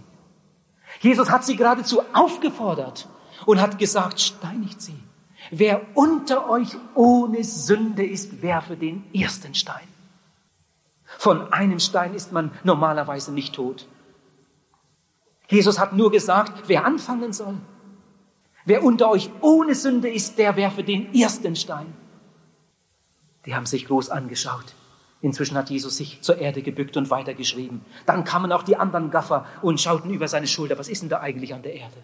Jesus 1.02 1.30
hat 1.32 1.44
sie 1.44 1.56
geradezu 1.56 2.02
aufgefordert 2.14 3.08
und 3.46 3.62
hat 3.62 3.78
gesagt, 3.78 4.20
steinigt 4.20 4.82
sie. 4.82 4.98
Wer 5.52 5.82
unter 5.96 6.50
euch 6.50 6.76
ohne 6.96 7.44
Sünde 7.44 8.06
ist, 8.06 8.42
werfe 8.42 8.76
den 8.76 9.04
ersten 9.14 9.54
Stein. 9.54 9.88
Von 11.18 11.54
einem 11.54 11.80
Stein 11.80 12.14
ist 12.14 12.32
man 12.32 12.52
normalerweise 12.64 13.32
nicht 13.32 13.54
tot. 13.54 13.88
Jesus 15.48 15.80
hat 15.80 15.94
nur 15.94 16.12
gesagt, 16.12 16.64
wer 16.68 16.86
anfangen 16.86 17.32
soll. 17.32 17.58
Wer 18.66 18.84
unter 18.84 19.10
euch 19.10 19.30
ohne 19.42 19.76
Sünde 19.76 20.10
ist, 20.10 20.40
der 20.40 20.56
werfe 20.56 20.84
den 20.84 21.14
ersten 21.14 21.56
Stein. 21.56 21.94
Die 23.46 23.54
haben 23.54 23.68
sich 23.68 23.86
groß 23.86 24.10
angeschaut. 24.10 24.74
Inzwischen 25.22 25.56
hat 25.56 25.70
Jesus 25.70 25.98
sich 25.98 26.22
zur 26.22 26.40
Erde 26.40 26.64
gebückt 26.64 26.98
und 26.98 27.12
weitergeschrieben. 27.12 27.82
Dann 28.06 28.24
kamen 28.24 28.52
auch 28.52 28.64
die 28.64 28.76
anderen 28.76 29.12
Gaffer 29.12 29.46
und 29.62 29.80
schauten 29.80 30.12
über 30.12 30.28
seine 30.28 30.48
Schulter. 30.48 30.78
Was 30.80 30.88
ist 30.88 31.04
denn 31.04 31.10
da 31.10 31.20
eigentlich 31.20 31.54
an 31.54 31.62
der 31.62 31.76
Erde? 31.76 31.98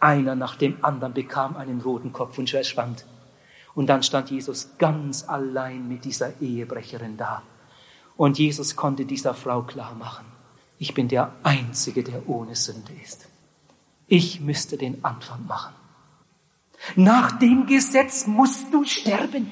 Einer 0.00 0.34
nach 0.34 0.56
dem 0.56 0.82
anderen 0.82 1.12
bekam 1.12 1.56
einen 1.56 1.80
roten 1.82 2.12
Kopf 2.12 2.38
und 2.38 2.48
verschwand. 2.50 3.04
Und 3.74 3.86
dann 3.86 4.02
stand 4.02 4.30
Jesus 4.30 4.70
ganz 4.78 5.28
allein 5.28 5.88
mit 5.88 6.04
dieser 6.04 6.40
Ehebrecherin 6.40 7.16
da. 7.16 7.42
Und 8.16 8.38
Jesus 8.38 8.76
konnte 8.76 9.04
dieser 9.04 9.34
Frau 9.34 9.62
klar 9.62 9.94
machen, 9.94 10.26
ich 10.78 10.94
bin 10.94 11.08
der 11.08 11.32
Einzige, 11.42 12.02
der 12.02 12.28
ohne 12.28 12.56
Sünde 12.56 12.92
ist. 13.02 13.28
Ich 14.08 14.40
müsste 14.40 14.78
den 14.78 15.04
Anfang 15.04 15.46
machen. 15.46 15.74
Nach 16.96 17.32
dem 17.32 17.66
Gesetz 17.66 18.26
musst 18.26 18.72
du 18.72 18.84
sterben. 18.84 19.50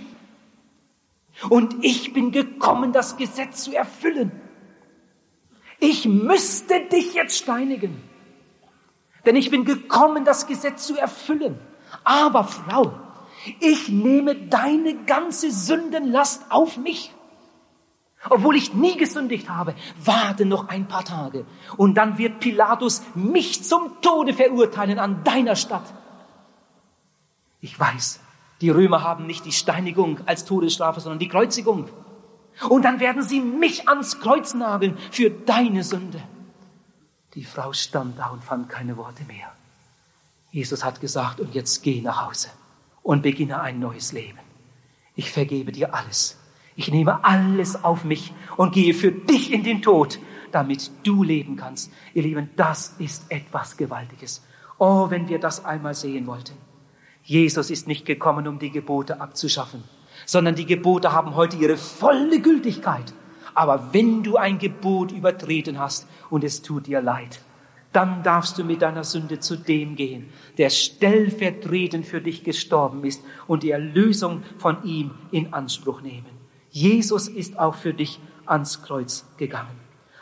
Und 1.50 1.76
ich 1.84 2.12
bin 2.12 2.32
gekommen, 2.32 2.92
das 2.92 3.16
Gesetz 3.16 3.64
zu 3.64 3.74
erfüllen. 3.74 4.32
Ich 5.78 6.06
müsste 6.06 6.80
dich 6.90 7.14
jetzt 7.14 7.38
steinigen. 7.38 8.07
Denn 9.28 9.36
ich 9.36 9.50
bin 9.50 9.66
gekommen, 9.66 10.24
das 10.24 10.46
Gesetz 10.46 10.86
zu 10.86 10.96
erfüllen. 10.96 11.60
Aber 12.02 12.44
Frau, 12.44 12.94
ich 13.60 13.90
nehme 13.90 14.34
deine 14.34 14.94
ganze 15.04 15.50
Sündenlast 15.50 16.46
auf 16.48 16.78
mich. 16.78 17.12
Obwohl 18.30 18.56
ich 18.56 18.72
nie 18.72 18.96
gesündigt 18.96 19.50
habe, 19.50 19.74
warte 20.02 20.46
noch 20.46 20.70
ein 20.70 20.88
paar 20.88 21.04
Tage. 21.04 21.44
Und 21.76 21.96
dann 21.96 22.16
wird 22.16 22.40
Pilatus 22.40 23.02
mich 23.14 23.62
zum 23.64 24.00
Tode 24.00 24.32
verurteilen 24.32 24.98
an 24.98 25.22
deiner 25.24 25.56
Stadt. 25.56 25.84
Ich 27.60 27.78
weiß, 27.78 28.20
die 28.62 28.70
Römer 28.70 29.02
haben 29.02 29.26
nicht 29.26 29.44
die 29.44 29.52
Steinigung 29.52 30.20
als 30.24 30.46
Todesstrafe, 30.46 31.00
sondern 31.00 31.18
die 31.18 31.28
Kreuzigung. 31.28 31.90
Und 32.66 32.86
dann 32.86 32.98
werden 32.98 33.22
sie 33.22 33.40
mich 33.40 33.90
ans 33.90 34.20
Kreuz 34.20 34.54
nageln 34.54 34.96
für 35.10 35.28
deine 35.28 35.84
Sünde. 35.84 36.22
Die 37.38 37.44
Frau 37.44 37.72
stand 37.72 38.18
da 38.18 38.30
und 38.30 38.42
fand 38.42 38.68
keine 38.68 38.96
Worte 38.96 39.22
mehr. 39.22 39.52
Jesus 40.50 40.82
hat 40.82 41.00
gesagt, 41.00 41.38
und 41.38 41.54
jetzt 41.54 41.84
geh 41.84 42.00
nach 42.00 42.26
Hause 42.26 42.48
und 43.04 43.22
beginne 43.22 43.60
ein 43.60 43.78
neues 43.78 44.10
Leben. 44.10 44.40
Ich 45.14 45.30
vergebe 45.30 45.70
dir 45.70 45.94
alles. 45.94 46.36
Ich 46.74 46.90
nehme 46.90 47.24
alles 47.24 47.84
auf 47.84 48.02
mich 48.02 48.32
und 48.56 48.72
gehe 48.72 48.92
für 48.92 49.12
dich 49.12 49.52
in 49.52 49.62
den 49.62 49.82
Tod, 49.82 50.18
damit 50.50 50.90
du 51.04 51.22
leben 51.22 51.54
kannst. 51.54 51.92
Ihr 52.12 52.24
Lieben, 52.24 52.50
das 52.56 52.96
ist 52.98 53.30
etwas 53.30 53.76
Gewaltiges. 53.76 54.42
Oh, 54.76 55.08
wenn 55.08 55.28
wir 55.28 55.38
das 55.38 55.64
einmal 55.64 55.94
sehen 55.94 56.26
wollten. 56.26 56.56
Jesus 57.22 57.70
ist 57.70 57.86
nicht 57.86 58.04
gekommen, 58.04 58.48
um 58.48 58.58
die 58.58 58.72
Gebote 58.72 59.20
abzuschaffen, 59.20 59.84
sondern 60.26 60.56
die 60.56 60.66
Gebote 60.66 61.12
haben 61.12 61.36
heute 61.36 61.56
ihre 61.56 61.76
volle 61.76 62.40
Gültigkeit. 62.40 63.12
Aber 63.58 63.92
wenn 63.92 64.22
du 64.22 64.36
ein 64.36 64.60
Gebot 64.60 65.10
übertreten 65.10 65.80
hast 65.80 66.06
und 66.30 66.44
es 66.44 66.62
tut 66.62 66.86
dir 66.86 67.02
leid, 67.02 67.40
dann 67.92 68.22
darfst 68.22 68.56
du 68.56 68.62
mit 68.62 68.82
deiner 68.82 69.02
Sünde 69.02 69.40
zu 69.40 69.56
dem 69.56 69.96
gehen, 69.96 70.28
der 70.58 70.70
stellvertretend 70.70 72.06
für 72.06 72.20
dich 72.20 72.44
gestorben 72.44 73.02
ist 73.02 73.20
und 73.48 73.64
die 73.64 73.72
Erlösung 73.72 74.44
von 74.58 74.84
ihm 74.84 75.10
in 75.32 75.52
Anspruch 75.52 76.02
nehmen. 76.02 76.28
Jesus 76.70 77.26
ist 77.26 77.58
auch 77.58 77.74
für 77.74 77.92
dich 77.92 78.20
ans 78.46 78.80
Kreuz 78.80 79.26
gegangen. 79.38 79.76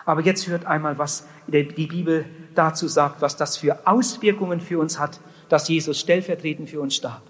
Aber 0.06 0.22
jetzt 0.22 0.48
hört 0.48 0.64
einmal, 0.64 0.96
was 0.96 1.28
die 1.46 1.62
Bibel 1.64 2.24
dazu 2.54 2.88
sagt, 2.88 3.20
was 3.20 3.36
das 3.36 3.58
für 3.58 3.86
Auswirkungen 3.86 4.62
für 4.62 4.78
uns 4.78 4.98
hat, 4.98 5.20
dass 5.50 5.68
Jesus 5.68 6.00
stellvertretend 6.00 6.70
für 6.70 6.80
uns 6.80 6.94
starb. 6.94 7.20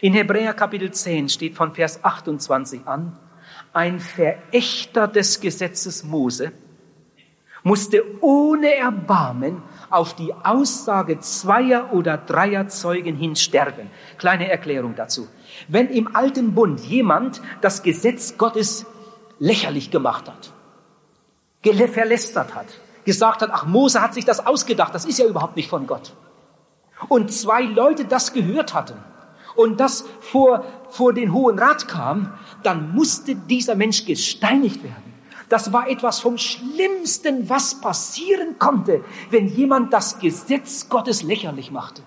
In 0.00 0.14
Hebräer 0.14 0.52
Kapitel 0.52 0.90
10 0.90 1.28
steht 1.28 1.54
von 1.54 1.74
Vers 1.74 2.02
28 2.02 2.88
an, 2.88 3.16
ein 3.72 4.00
Verächter 4.00 5.08
des 5.08 5.40
Gesetzes 5.40 6.04
Mose 6.04 6.52
musste 7.62 8.02
ohne 8.22 8.74
Erbarmen 8.74 9.62
auf 9.90 10.14
die 10.14 10.32
Aussage 10.32 11.20
zweier 11.20 11.92
oder 11.92 12.16
dreier 12.16 12.68
Zeugen 12.68 13.16
hin 13.16 13.36
sterben. 13.36 13.90
Kleine 14.18 14.50
Erklärung 14.50 14.94
dazu. 14.96 15.28
Wenn 15.68 15.88
im 15.88 16.14
alten 16.14 16.54
Bund 16.54 16.80
jemand 16.80 17.42
das 17.60 17.82
Gesetz 17.82 18.38
Gottes 18.38 18.86
lächerlich 19.38 19.90
gemacht 19.90 20.28
hat, 20.28 20.52
verlästert 21.88 22.54
hat, 22.54 22.66
gesagt 23.04 23.42
hat, 23.42 23.50
ach, 23.52 23.66
Mose 23.66 24.00
hat 24.00 24.14
sich 24.14 24.24
das 24.24 24.46
ausgedacht, 24.46 24.94
das 24.94 25.04
ist 25.04 25.18
ja 25.18 25.26
überhaupt 25.26 25.56
nicht 25.56 25.68
von 25.68 25.86
Gott, 25.86 26.14
und 27.08 27.32
zwei 27.32 27.62
Leute 27.62 28.04
das 28.04 28.32
gehört 28.32 28.74
hatten 28.74 28.94
und 29.56 29.80
das 29.80 30.04
vor, 30.20 30.64
vor 30.90 31.12
den 31.12 31.32
Hohen 31.32 31.58
Rat 31.58 31.88
kam, 31.88 32.32
dann 32.62 32.94
musste 32.94 33.34
dieser 33.34 33.74
Mensch 33.74 34.04
gesteinigt 34.04 34.82
werden. 34.82 35.10
Das 35.48 35.72
war 35.72 35.88
etwas 35.88 36.20
vom 36.20 36.38
Schlimmsten, 36.38 37.48
was 37.48 37.80
passieren 37.80 38.58
konnte, 38.58 39.04
wenn 39.30 39.48
jemand 39.48 39.92
das 39.92 40.20
Gesetz 40.20 40.88
Gottes 40.88 41.22
lächerlich 41.22 41.72
machte. 41.72 42.02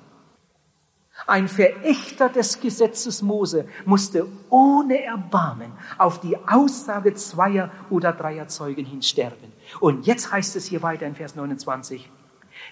Ein 1.27 1.47
Verächter 1.47 2.29
des 2.29 2.59
Gesetzes 2.59 3.21
Mose 3.21 3.67
musste 3.85 4.27
ohne 4.49 5.03
Erbarmen 5.03 5.71
auf 5.97 6.19
die 6.19 6.37
Aussage 6.47 7.13
zweier 7.13 7.69
oder 7.89 8.11
dreier 8.11 8.47
Zeugen 8.47 8.85
hin 8.85 9.01
sterben. 9.01 9.53
Und 9.79 10.05
jetzt 10.05 10.31
heißt 10.31 10.55
es 10.55 10.65
hier 10.65 10.81
weiter 10.81 11.05
in 11.05 11.15
Vers 11.15 11.35
29, 11.35 12.09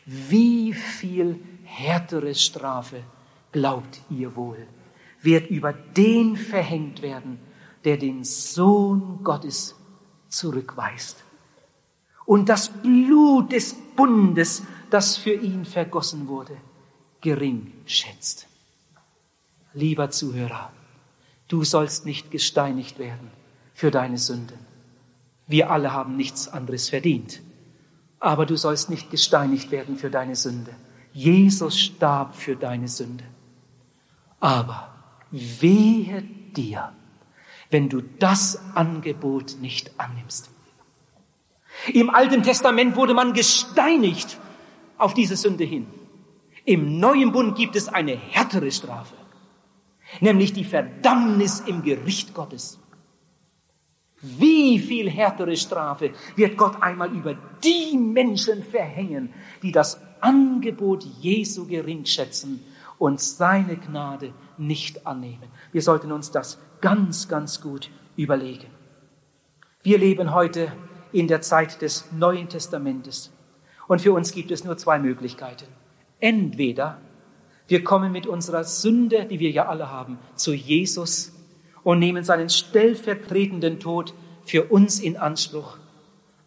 wie 0.06 0.74
viel 0.74 1.40
härtere 1.64 2.36
Strafe, 2.36 3.04
glaubt 3.52 4.02
ihr 4.10 4.36
wohl, 4.36 4.68
wird 5.22 5.50
über 5.50 5.74
den 5.74 6.36
verhängt 6.36 7.02
werden, 7.02 7.40
der 7.84 7.98
den 7.98 8.24
Sohn 8.24 9.24
Gottes 9.24 9.76
zurückweist 10.30 11.24
und 12.32 12.48
das 12.48 12.70
Blut 12.70 13.52
des 13.52 13.76
Bundes, 13.96 14.64
das 14.90 15.18
für 15.18 15.34
ihn 15.34 15.66
vergossen 15.66 16.30
wurde, 16.30 16.56
gering 17.20 17.74
schätzt. 17.86 18.48
Lieber 19.74 20.12
Zuhörer, 20.12 20.72
du 21.50 21.66
sollst 21.66 22.06
nicht 22.06 22.32
gesteinigt 22.32 23.00
werden 23.00 23.32
für 23.74 23.92
deine 23.92 24.18
Sünden. 24.18 24.60
Wir 25.46 25.72
alle 25.72 25.92
haben 25.92 26.16
nichts 26.16 26.48
anderes 26.48 26.88
verdient. 26.88 27.42
Aber 28.22 28.46
du 28.46 28.56
sollst 28.56 28.90
nicht 28.90 29.12
gesteinigt 29.12 29.72
werden 29.72 29.98
für 29.98 30.10
deine 30.10 30.38
Sünde. 30.38 30.74
Jesus 31.12 31.78
starb 31.78 32.36
für 32.36 32.56
deine 32.56 32.88
Sünde. 32.88 33.26
Aber 34.42 34.90
wehe 35.30 36.24
dir, 36.56 36.92
wenn 37.70 37.88
du 37.88 38.02
das 38.02 38.60
Angebot 38.76 39.56
nicht 39.62 39.92
annimmst. 39.98 40.50
Im 41.94 42.10
Alten 42.10 42.44
Testament 42.44 42.96
wurde 42.96 43.14
man 43.14 43.34
gesteinigt 43.34 44.38
auf 44.98 45.14
diese 45.14 45.38
Sünde 45.38 45.64
hin. 45.64 45.88
Im 46.66 47.00
neuen 47.00 47.32
Bund 47.32 47.56
gibt 47.56 47.76
es 47.76 47.88
eine 47.88 48.18
härtere 48.18 48.72
Strafe, 48.72 49.16
nämlich 50.20 50.54
die 50.54 50.66
Verdammnis 50.66 51.62
im 51.62 51.82
Gericht 51.82 52.34
Gottes. 52.34 52.78
Wie 54.22 54.78
viel 54.78 55.10
härtere 55.10 55.56
Strafe 55.56 56.14
wird 56.36 56.58
Gott 56.58 56.82
einmal 56.82 57.12
über 57.12 57.36
die 57.64 57.98
Menschen 57.98 58.64
verhängen, 58.64 59.34
die 59.64 59.72
das 59.72 60.00
Angebot 60.20 61.04
Jesu 61.22 61.66
gering 61.66 62.06
schätzen 62.06 62.64
und 63.02 63.20
seine 63.20 63.78
Gnade 63.78 64.32
nicht 64.60 65.08
annehmen. 65.08 65.50
Wir 65.72 65.82
sollten 65.82 66.12
uns 66.12 66.30
das 66.30 66.60
ganz, 66.82 67.28
ganz 67.28 67.60
gut 67.60 67.90
überlegen. 68.16 68.68
Wir 69.82 69.98
leben 69.98 70.36
heute 70.36 70.72
in 71.12 71.28
der 71.28 71.42
Zeit 71.42 71.82
des 71.82 72.12
Neuen 72.12 72.48
Testamentes 72.48 73.32
und 73.88 74.02
für 74.02 74.14
uns 74.14 74.34
gibt 74.34 74.52
es 74.52 74.64
nur 74.64 74.78
zwei 74.78 75.00
Möglichkeiten. 75.00 75.66
Entweder 76.20 77.00
wir 77.68 77.84
kommen 77.84 78.12
mit 78.12 78.28
unserer 78.28 78.66
Sünde, 78.66 79.26
die 79.26 79.40
wir 79.40 79.50
ja 79.50 79.68
alle 79.68 79.90
haben, 79.90 80.20
zu 80.36 80.54
Jesus 80.54 81.34
und 81.82 81.98
nehmen 81.98 82.24
seinen 82.24 82.50
stellvertretenden 82.50 83.80
Tod 83.80 84.14
für 84.46 84.66
uns 84.66 85.00
in 85.00 85.18
Anspruch. 85.18 85.80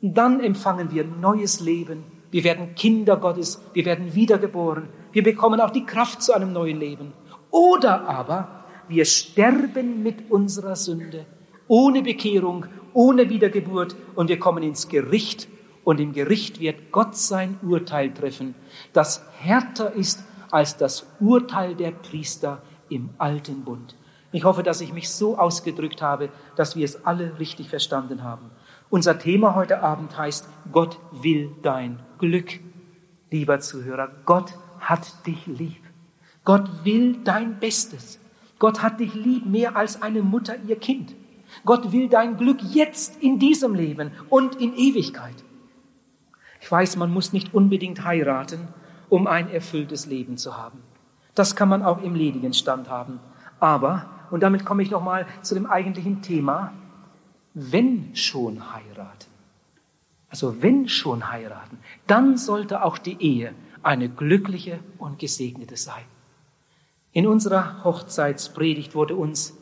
dann 0.01 0.39
empfangen 0.39 0.93
wir 0.93 1.03
neues 1.03 1.59
Leben 1.59 2.05
wir 2.35 2.43
werden 2.43 2.75
Kinder 2.75 3.17
Gottes, 3.17 3.63
wir 3.75 3.85
werden 3.85 4.17
wiedergeboren, 4.17 4.89
wir 5.15 5.23
bekommen 5.23 5.61
auch 5.61 5.71
die 5.71 5.87
Kraft 5.87 6.23
zu 6.23 6.35
einem 6.35 6.53
neuen 6.53 6.79
Leben. 6.79 7.13
Oder 7.51 8.09
aber 8.09 8.65
wir 8.89 9.05
sterben 9.05 10.03
mit 10.03 10.31
unserer 10.31 10.77
Sünde, 10.77 11.25
ohne 11.69 12.03
Bekehrung, 12.03 12.67
ohne 12.93 13.31
Wiedergeburt 13.31 13.97
und 14.17 14.29
wir 14.29 14.39
kommen 14.39 14.63
ins 14.63 14.89
Gericht 14.89 15.49
und 15.85 16.01
im 16.01 16.13
Gericht 16.13 16.61
wird 16.61 16.91
Gott 16.91 17.17
sein 17.17 17.59
Urteil 17.63 18.13
treffen, 18.13 18.55
das 18.93 19.23
härter 19.39 19.93
ist 19.93 20.25
als 20.51 20.77
das 20.77 21.07
Urteil 21.21 21.75
der 21.75 21.93
Priester 21.93 22.61
im 22.89 23.11
alten 23.19 23.63
Bund. 23.63 23.95
Ich 24.33 24.43
hoffe, 24.43 24.65
dass 24.65 24.81
ich 24.81 24.93
mich 24.93 25.11
so 25.11 25.39
ausgedrückt 25.39 26.03
habe, 26.03 26.29
dass 26.57 26.75
wir 26.75 26.85
es 26.85 27.07
alle 27.07 27.39
richtig 27.39 27.69
verstanden 27.69 28.25
haben. 28.25 28.51
Unser 28.91 29.19
Thema 29.19 29.55
heute 29.55 29.81
Abend 29.81 30.19
heißt, 30.19 30.49
Gott 30.73 30.99
will 31.13 31.51
dein 31.63 32.01
Glück. 32.19 32.59
Lieber 33.31 33.61
Zuhörer, 33.61 34.11
Gott 34.25 34.53
hat 34.89 35.27
dich 35.27 35.47
lieb. 35.47 35.83
Gott 36.45 36.85
will 36.85 37.19
dein 37.25 37.59
Bestes. 37.59 38.19
Gott 38.59 38.83
hat 38.83 39.01
dich 39.01 39.15
lieb 39.15 39.47
mehr 39.47 39.77
als 39.77 40.03
eine 40.03 40.23
Mutter 40.23 40.57
ihr 40.67 40.77
Kind. 40.77 41.15
Gott 41.65 41.93
will 41.93 42.09
dein 42.09 42.37
Glück 42.37 42.61
jetzt 42.63 43.23
in 43.23 43.39
diesem 43.39 43.75
Leben 43.75 44.11
und 44.29 44.57
in 44.57 44.75
Ewigkeit. 44.77 45.35
Ich 46.61 46.71
weiß, 46.71 46.97
man 46.97 47.13
muss 47.13 47.33
nicht 47.33 47.55
unbedingt 47.55 48.05
heiraten, 48.05 48.69
um 49.09 49.27
ein 49.27 49.51
erfülltes 49.51 50.07
Leben 50.07 50.37
zu 50.39 50.57
haben. 50.57 50.79
Das 51.35 51.57
kann 51.57 51.69
man 51.69 51.83
auch 51.83 52.03
im 52.03 52.15
ledigen 52.15 52.55
Stand 52.55 52.89
haben. 52.89 53.21
Aber, 53.61 54.07
und 54.31 54.43
damit 54.43 54.65
komme 54.65 54.83
ich 54.83 54.91
nochmal 54.91 55.27
zu 55.43 55.55
dem 55.55 55.67
eigentlichen 55.67 56.23
Thema, 56.23 56.73
wenn 57.55 58.17
schon 58.17 58.73
heiraten, 58.73 59.31
also 60.29 60.61
wenn 60.63 60.89
schon 60.89 61.31
heiraten, 61.31 61.79
dann 62.07 62.37
sollte 62.37 62.83
auch 62.83 62.99
die 62.99 63.21
Ehe 63.21 63.55
eine 63.85 64.09
glückliche 64.09 64.79
und 64.99 65.19
gesegnete 65.19 65.77
sein. 65.77 66.05
In 67.13 67.27
unserer 67.27 67.85
Hochzeitspredigt 67.85 68.95
wurde 68.95 69.15
uns 69.15 69.55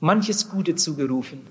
manches 0.00 0.50
Gute 0.50 0.76
zugerufen 0.76 1.46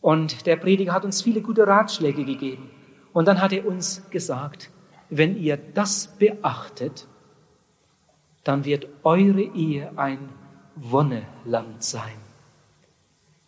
Und 0.00 0.44
der 0.44 0.56
Prediger 0.56 0.92
hat 0.92 1.06
uns 1.06 1.22
viele 1.22 1.40
gute 1.40 1.66
Ratschläge 1.66 2.26
gegeben. 2.26 2.68
Und 3.14 3.26
dann 3.26 3.40
hat 3.40 3.54
er 3.54 3.66
uns 3.66 4.02
gesagt, 4.10 4.68
wenn 5.08 5.34
ihr 5.40 5.56
das 5.56 6.18
beachtet, 6.18 7.06
dann 8.44 8.66
wird 8.66 8.86
eure 9.02 9.40
Ehe 9.40 9.96
ein 9.96 10.28
Wonneland 10.76 11.82
sein. 11.82 12.18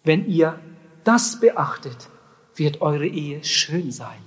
Wenn 0.03 0.26
ihr 0.26 0.59
das 1.05 1.40
beachtet, 1.40 2.09
wird 2.55 2.80
eure 2.80 3.07
Ehe 3.07 3.44
schön 3.44 3.90
sein. 3.92 4.18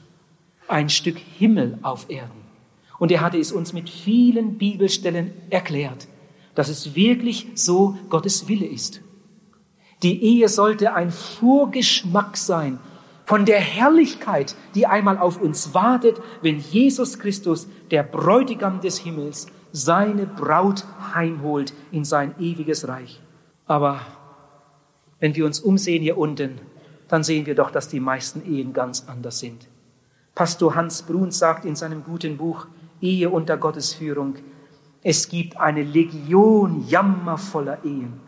Ein 0.67 0.89
Stück 0.89 1.17
Himmel 1.17 1.80
auf 1.82 2.11
Erden. 2.11 2.38
Und 2.99 3.11
er 3.11 3.21
hatte 3.21 3.37
es 3.37 3.51
uns 3.51 3.73
mit 3.73 3.89
vielen 3.89 4.57
Bibelstellen 4.57 5.31
erklärt, 5.49 6.07
dass 6.53 6.69
es 6.69 6.95
wirklich 6.95 7.47
so 7.55 7.97
Gottes 8.09 8.47
Wille 8.47 8.65
ist. 8.65 9.01
Die 10.03 10.21
Ehe 10.21 10.47
sollte 10.47 10.93
ein 10.93 11.11
Vorgeschmack 11.11 12.37
sein 12.37 12.79
von 13.25 13.45
der 13.45 13.59
Herrlichkeit, 13.59 14.55
die 14.75 14.85
einmal 14.85 15.17
auf 15.17 15.41
uns 15.41 15.73
wartet, 15.73 16.21
wenn 16.41 16.59
Jesus 16.59 17.19
Christus, 17.19 17.67
der 17.91 18.03
Bräutigam 18.03 18.81
des 18.81 18.97
Himmels, 18.97 19.47
seine 19.71 20.25
Braut 20.25 20.85
heimholt 21.13 21.73
in 21.91 22.05
sein 22.05 22.33
ewiges 22.39 22.87
Reich. 22.87 23.21
Aber 23.67 24.01
wenn 25.19 25.35
wir 25.35 25.45
uns 25.45 25.59
umsehen 25.59 26.01
hier 26.01 26.17
unten, 26.17 26.59
dann 27.07 27.23
sehen 27.23 27.45
wir 27.45 27.55
doch, 27.55 27.71
dass 27.71 27.87
die 27.87 27.99
meisten 27.99 28.41
Ehen 28.51 28.73
ganz 28.73 29.05
anders 29.07 29.39
sind. 29.39 29.67
Pastor 30.33 30.75
Hans 30.75 31.01
Brun 31.03 31.31
sagt 31.31 31.65
in 31.65 31.75
seinem 31.75 32.03
guten 32.03 32.37
Buch 32.37 32.67
Ehe 33.01 33.29
unter 33.29 33.57
Gottes 33.57 33.93
Führung, 33.93 34.35
es 35.01 35.29
gibt 35.29 35.57
eine 35.57 35.83
Legion 35.83 36.85
jammervoller 36.87 37.83
Ehen. 37.85 38.19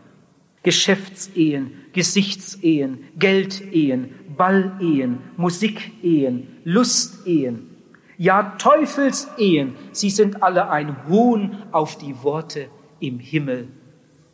Geschäftsehen, 0.62 1.72
Gesichtsehen, 1.92 3.04
Geldehen, 3.18 4.14
Ballehen, 4.36 5.18
Musikehen, 5.36 6.60
Lustehen, 6.64 7.68
ja 8.16 8.54
Teufelsehen, 8.58 9.74
sie 9.90 10.10
sind 10.10 10.42
alle 10.42 10.70
ein 10.70 11.08
Hohn 11.08 11.62
auf 11.72 11.98
die 11.98 12.22
Worte 12.22 12.68
im 13.00 13.18
Himmel 13.18 13.68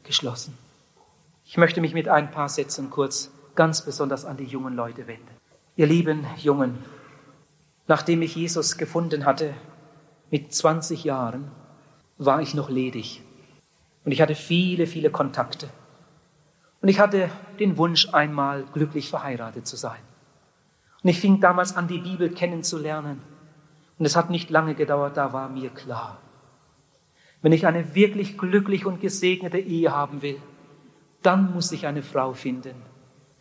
geschlossen. 0.05 0.57
Ich 1.47 1.57
möchte 1.57 1.81
mich 1.81 1.95
mit 1.95 2.09
ein 2.09 2.31
paar 2.31 2.51
Sätzen 2.51 2.91
kurz 2.91 3.31
ganz 3.55 3.83
besonders 3.83 4.27
an 4.27 4.37
die 4.37 4.45
jungen 4.45 4.77
Leute 4.77 5.07
wenden. 5.07 5.27
Ihr 5.77 5.87
lieben 5.87 6.27
Jungen, 6.37 6.77
nachdem 7.87 8.21
ich 8.21 8.37
Jesus 8.37 8.77
gefunden 8.77 9.25
hatte, 9.25 9.55
mit 10.31 10.55
20 10.55 11.05
Jahren, 11.05 11.51
war 12.19 12.43
ich 12.43 12.55
noch 12.55 12.71
ledig. 12.71 13.23
Und 14.05 14.13
ich 14.13 14.21
hatte 14.21 14.35
viele, 14.35 14.87
viele 14.87 15.11
Kontakte. 15.11 15.69
Und 16.81 16.89
ich 16.89 17.01
hatte 17.01 17.31
den 17.59 17.77
Wunsch, 17.77 18.13
einmal 18.13 18.65
glücklich 18.73 19.11
verheiratet 19.11 19.67
zu 19.67 19.77
sein. 19.77 20.01
Und 21.03 21.11
ich 21.11 21.21
fing 21.21 21.41
damals 21.41 21.77
an, 21.77 21.89
die 21.89 21.99
Bibel 21.99 22.31
kennenzulernen. 22.31 23.21
Und 23.99 24.05
es 24.05 24.17
hat 24.17 24.31
nicht 24.31 24.51
lange 24.51 24.75
gedauert, 24.75 25.17
da 25.17 25.33
war 25.33 25.49
mir 25.49 25.71
klar, 25.71 26.19
wenn 27.43 27.53
ich 27.53 27.67
eine 27.67 27.95
wirklich 27.95 28.37
glücklich 28.37 28.85
und 28.85 29.01
gesegnete 29.01 29.59
Ehe 29.59 29.93
haben 29.93 30.23
will, 30.23 30.41
dann 31.23 31.53
muss 31.53 31.73
ich 31.73 31.87
eine 31.87 32.03
Frau 32.03 32.33
finden, 32.33 32.75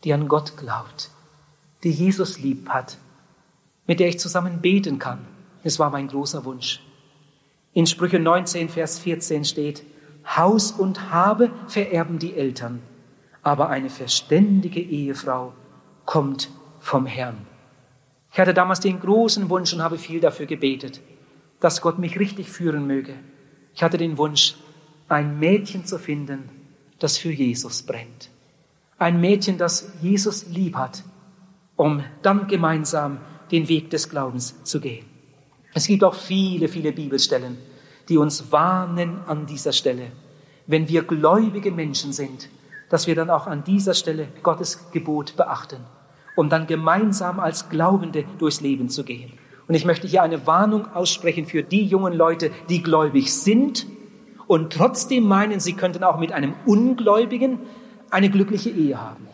die 0.04 0.14
an 0.14 0.28
Gott 0.28 0.58
glaubt, 0.58 1.10
die 1.84 1.92
Jesus 1.92 2.40
lieb 2.40 2.70
hat, 2.70 2.98
mit 3.88 4.00
der 4.00 4.08
ich 4.08 4.20
zusammen 4.20 4.62
beten 4.62 5.00
kann. 5.00 5.20
Es 5.68 5.80
war 5.80 5.90
mein 5.90 6.08
großer 6.08 6.46
Wunsch. 6.46 6.80
In 7.74 7.88
Sprüche 7.88 8.20
19, 8.20 8.70
Vers 8.70 9.00
14 9.00 9.44
steht, 9.44 9.84
Haus 10.38 10.72
und 10.72 11.12
Habe 11.12 11.52
vererben 11.68 12.20
die 12.20 12.36
Eltern, 12.36 12.82
aber 13.44 13.68
eine 13.68 13.90
verständige 13.90 14.80
Ehefrau 14.80 15.52
kommt 16.06 16.50
vom 16.80 17.06
Herrn. 17.06 17.46
Ich 18.32 18.40
hatte 18.40 18.54
damals 18.54 18.80
den 18.80 19.02
großen 19.02 19.50
Wunsch 19.50 19.74
und 19.74 19.82
habe 19.82 19.98
viel 19.98 20.22
dafür 20.22 20.46
gebetet, 20.46 21.02
dass 21.60 21.82
Gott 21.82 22.00
mich 22.00 22.18
richtig 22.18 22.48
führen 22.48 22.88
möge. 22.88 23.16
Ich 23.76 23.84
hatte 23.84 23.98
den 23.98 24.18
Wunsch, 24.18 24.56
ein 25.10 25.38
Mädchen 25.38 25.86
zu 25.86 26.00
finden, 26.00 26.48
das 27.00 27.18
für 27.18 27.34
Jesus 27.34 27.84
brennt. 27.84 28.30
Ein 28.98 29.20
Mädchen, 29.20 29.58
das 29.58 29.92
Jesus 30.02 30.48
lieb 30.48 30.78
hat, 30.78 31.04
um 31.76 32.06
dann 32.22 32.48
gemeinsam 32.48 33.18
den 33.52 33.68
Weg 33.68 33.90
des 33.90 34.08
Glaubens 34.08 34.64
zu 34.64 34.80
gehen. 34.80 35.17
Es 35.78 35.86
gibt 35.86 36.04
auch 36.04 36.16
viele, 36.16 36.70
viele 36.70 36.92
Bibelstellen, 36.92 37.56
die 38.10 38.18
uns 38.18 38.52
warnen 38.52 39.20
an 39.28 39.46
dieser 39.46 39.72
Stelle, 39.72 40.08
wenn 40.66 40.90
wir 40.90 41.04
gläubige 41.04 41.72
Menschen 41.72 42.14
sind, 42.14 42.50
dass 42.90 43.06
wir 43.06 43.14
dann 43.14 43.30
auch 43.30 43.46
an 43.46 43.64
dieser 43.64 43.94
Stelle 43.94 44.28
Gottes 44.42 44.90
Gebot 44.92 45.38
beachten, 45.38 45.82
um 46.36 46.50
dann 46.50 46.66
gemeinsam 46.66 47.40
als 47.40 47.70
Glaubende 47.70 48.26
durchs 48.40 48.60
Leben 48.60 48.90
zu 48.90 49.04
gehen. 49.04 49.34
Und 49.68 49.76
ich 49.76 49.86
möchte 49.86 50.08
hier 50.08 50.24
eine 50.24 50.48
Warnung 50.48 50.92
aussprechen 50.96 51.46
für 51.46 51.62
die 51.62 51.86
jungen 51.86 52.14
Leute, 52.14 52.50
die 52.70 52.82
gläubig 52.82 53.32
sind 53.32 53.86
und 54.48 54.74
trotzdem 54.74 55.28
meinen, 55.28 55.60
sie 55.60 55.74
könnten 55.74 56.04
auch 56.04 56.18
mit 56.18 56.32
einem 56.32 56.56
Ungläubigen 56.66 57.60
eine 58.10 58.32
glückliche 58.32 58.72
Ehe 58.72 59.00
haben. 59.00 59.28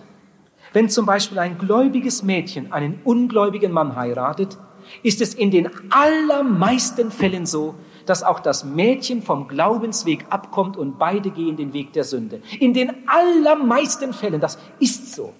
Wenn 0.74 0.90
zum 0.90 1.06
Beispiel 1.06 1.40
ein 1.40 1.58
gläubiges 1.58 2.22
Mädchen 2.22 2.74
einen 2.74 3.00
ungläubigen 3.06 3.72
Mann 3.72 3.96
heiratet, 3.96 4.58
ist 5.04 5.22
es 5.22 5.34
in 5.34 5.52
den 5.52 5.70
allermeisten 5.92 7.12
Fällen 7.12 7.46
so, 7.46 7.76
dass 8.06 8.24
auch 8.24 8.40
das 8.40 8.64
Mädchen 8.64 9.22
vom 9.22 9.48
Glaubensweg 9.48 10.26
abkommt 10.30 10.78
und 10.78 11.00
beide 11.00 11.30
gehen 11.30 11.58
den 11.58 11.74
Weg 11.74 11.94
der 11.94 12.04
Sünde. 12.04 12.42
In 12.60 12.74
den 12.74 13.08
allermeisten 13.08 14.14
Fällen, 14.14 14.42
das 14.42 14.58
ist 14.80 15.14
so. 15.14 15.34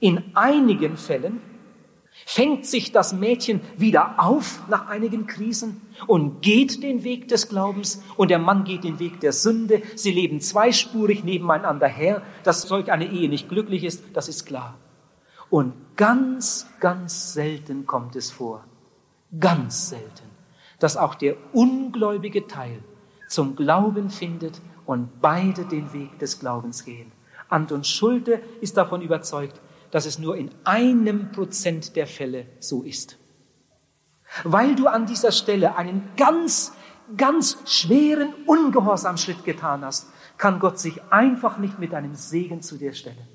In 0.00 0.34
einigen 0.34 0.96
Fällen 0.96 1.40
fängt 2.24 2.66
sich 2.66 2.92
das 2.92 3.12
Mädchen 3.12 3.60
wieder 3.76 4.14
auf 4.18 4.60
nach 4.68 4.88
einigen 4.88 5.26
Krisen 5.26 5.80
und 6.06 6.42
geht 6.42 6.82
den 6.82 7.04
Weg 7.04 7.28
des 7.28 7.48
Glaubens 7.48 8.02
und 8.16 8.30
der 8.30 8.38
Mann 8.38 8.64
geht 8.64 8.84
den 8.84 8.98
Weg 8.98 9.20
der 9.20 9.32
Sünde. 9.32 9.82
Sie 9.96 10.12
leben 10.12 10.40
zweispurig 10.40 11.24
nebeneinander 11.24 11.88
her. 11.88 12.22
Dass 12.44 12.62
solch 12.62 12.92
eine 12.92 13.10
Ehe 13.10 13.28
nicht 13.28 13.48
glücklich 13.48 13.84
ist, 13.84 14.04
das 14.14 14.28
ist 14.28 14.46
klar. 14.46 14.76
Und 15.50 15.74
ganz, 15.96 16.66
ganz 16.78 17.34
selten 17.34 17.84
kommt 17.86 18.16
es 18.16 18.30
vor, 18.30 18.64
ganz 19.38 19.90
selten, 19.90 20.30
dass 20.78 20.96
auch 20.96 21.14
der 21.14 21.36
ungläubige 21.52 22.46
Teil 22.46 22.82
zum 23.28 23.56
Glauben 23.56 24.10
findet 24.10 24.60
und 24.86 25.20
beide 25.20 25.64
den 25.64 25.92
Weg 25.92 26.18
des 26.18 26.38
Glaubens 26.38 26.84
gehen. 26.84 27.12
Anton 27.48 27.84
Schulte 27.84 28.40
ist 28.60 28.76
davon 28.76 29.02
überzeugt, 29.02 29.60
dass 29.90 30.06
es 30.06 30.18
nur 30.18 30.36
in 30.36 30.50
einem 30.64 31.32
Prozent 31.32 31.96
der 31.96 32.06
Fälle 32.06 32.46
so 32.60 32.82
ist. 32.82 33.16
Weil 34.44 34.76
du 34.76 34.86
an 34.86 35.06
dieser 35.06 35.32
Stelle 35.32 35.76
einen 35.76 36.08
ganz, 36.16 36.72
ganz 37.16 37.58
schweren 37.66 38.32
Ungehorsamschritt 38.46 39.44
getan 39.44 39.84
hast, 39.84 40.06
kann 40.38 40.60
Gott 40.60 40.78
sich 40.78 41.02
einfach 41.10 41.58
nicht 41.58 41.78
mit 41.80 41.92
einem 41.92 42.14
Segen 42.14 42.62
zu 42.62 42.76
dir 42.76 42.94
stellen. 42.94 43.26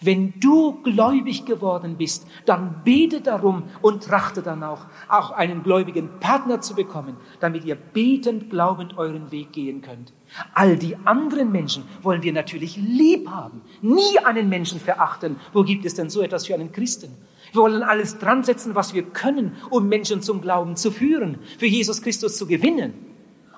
Wenn 0.00 0.34
du 0.40 0.82
gläubig 0.82 1.44
geworden 1.44 1.96
bist, 1.96 2.26
dann 2.46 2.82
bete 2.84 3.20
darum 3.20 3.64
und 3.82 4.04
trachte 4.04 4.42
dann 4.42 4.62
auch, 4.62 4.86
auch 5.08 5.30
einen 5.30 5.62
gläubigen 5.62 6.08
Partner 6.20 6.60
zu 6.60 6.74
bekommen, 6.74 7.16
damit 7.40 7.64
ihr 7.64 7.74
betend, 7.74 8.50
glaubend 8.50 8.98
euren 8.98 9.30
Weg 9.30 9.52
gehen 9.52 9.82
könnt. 9.82 10.12
All 10.54 10.76
die 10.76 10.96
anderen 11.04 11.52
Menschen 11.52 11.84
wollen 12.02 12.22
wir 12.22 12.32
natürlich 12.32 12.76
lieb 12.76 13.28
haben, 13.28 13.60
nie 13.82 14.18
einen 14.24 14.48
Menschen 14.48 14.80
verachten. 14.80 15.36
Wo 15.52 15.62
gibt 15.62 15.84
es 15.84 15.94
denn 15.94 16.10
so 16.10 16.22
etwas 16.22 16.46
für 16.46 16.54
einen 16.54 16.72
Christen? 16.72 17.16
Wir 17.52 17.62
wollen 17.62 17.84
alles 17.84 18.18
dran 18.18 18.42
setzen, 18.42 18.74
was 18.74 18.94
wir 18.94 19.04
können, 19.04 19.56
um 19.70 19.88
Menschen 19.88 20.22
zum 20.22 20.40
Glauben 20.40 20.76
zu 20.76 20.90
führen, 20.90 21.38
für 21.58 21.66
Jesus 21.66 22.02
Christus 22.02 22.36
zu 22.36 22.46
gewinnen. 22.46 22.94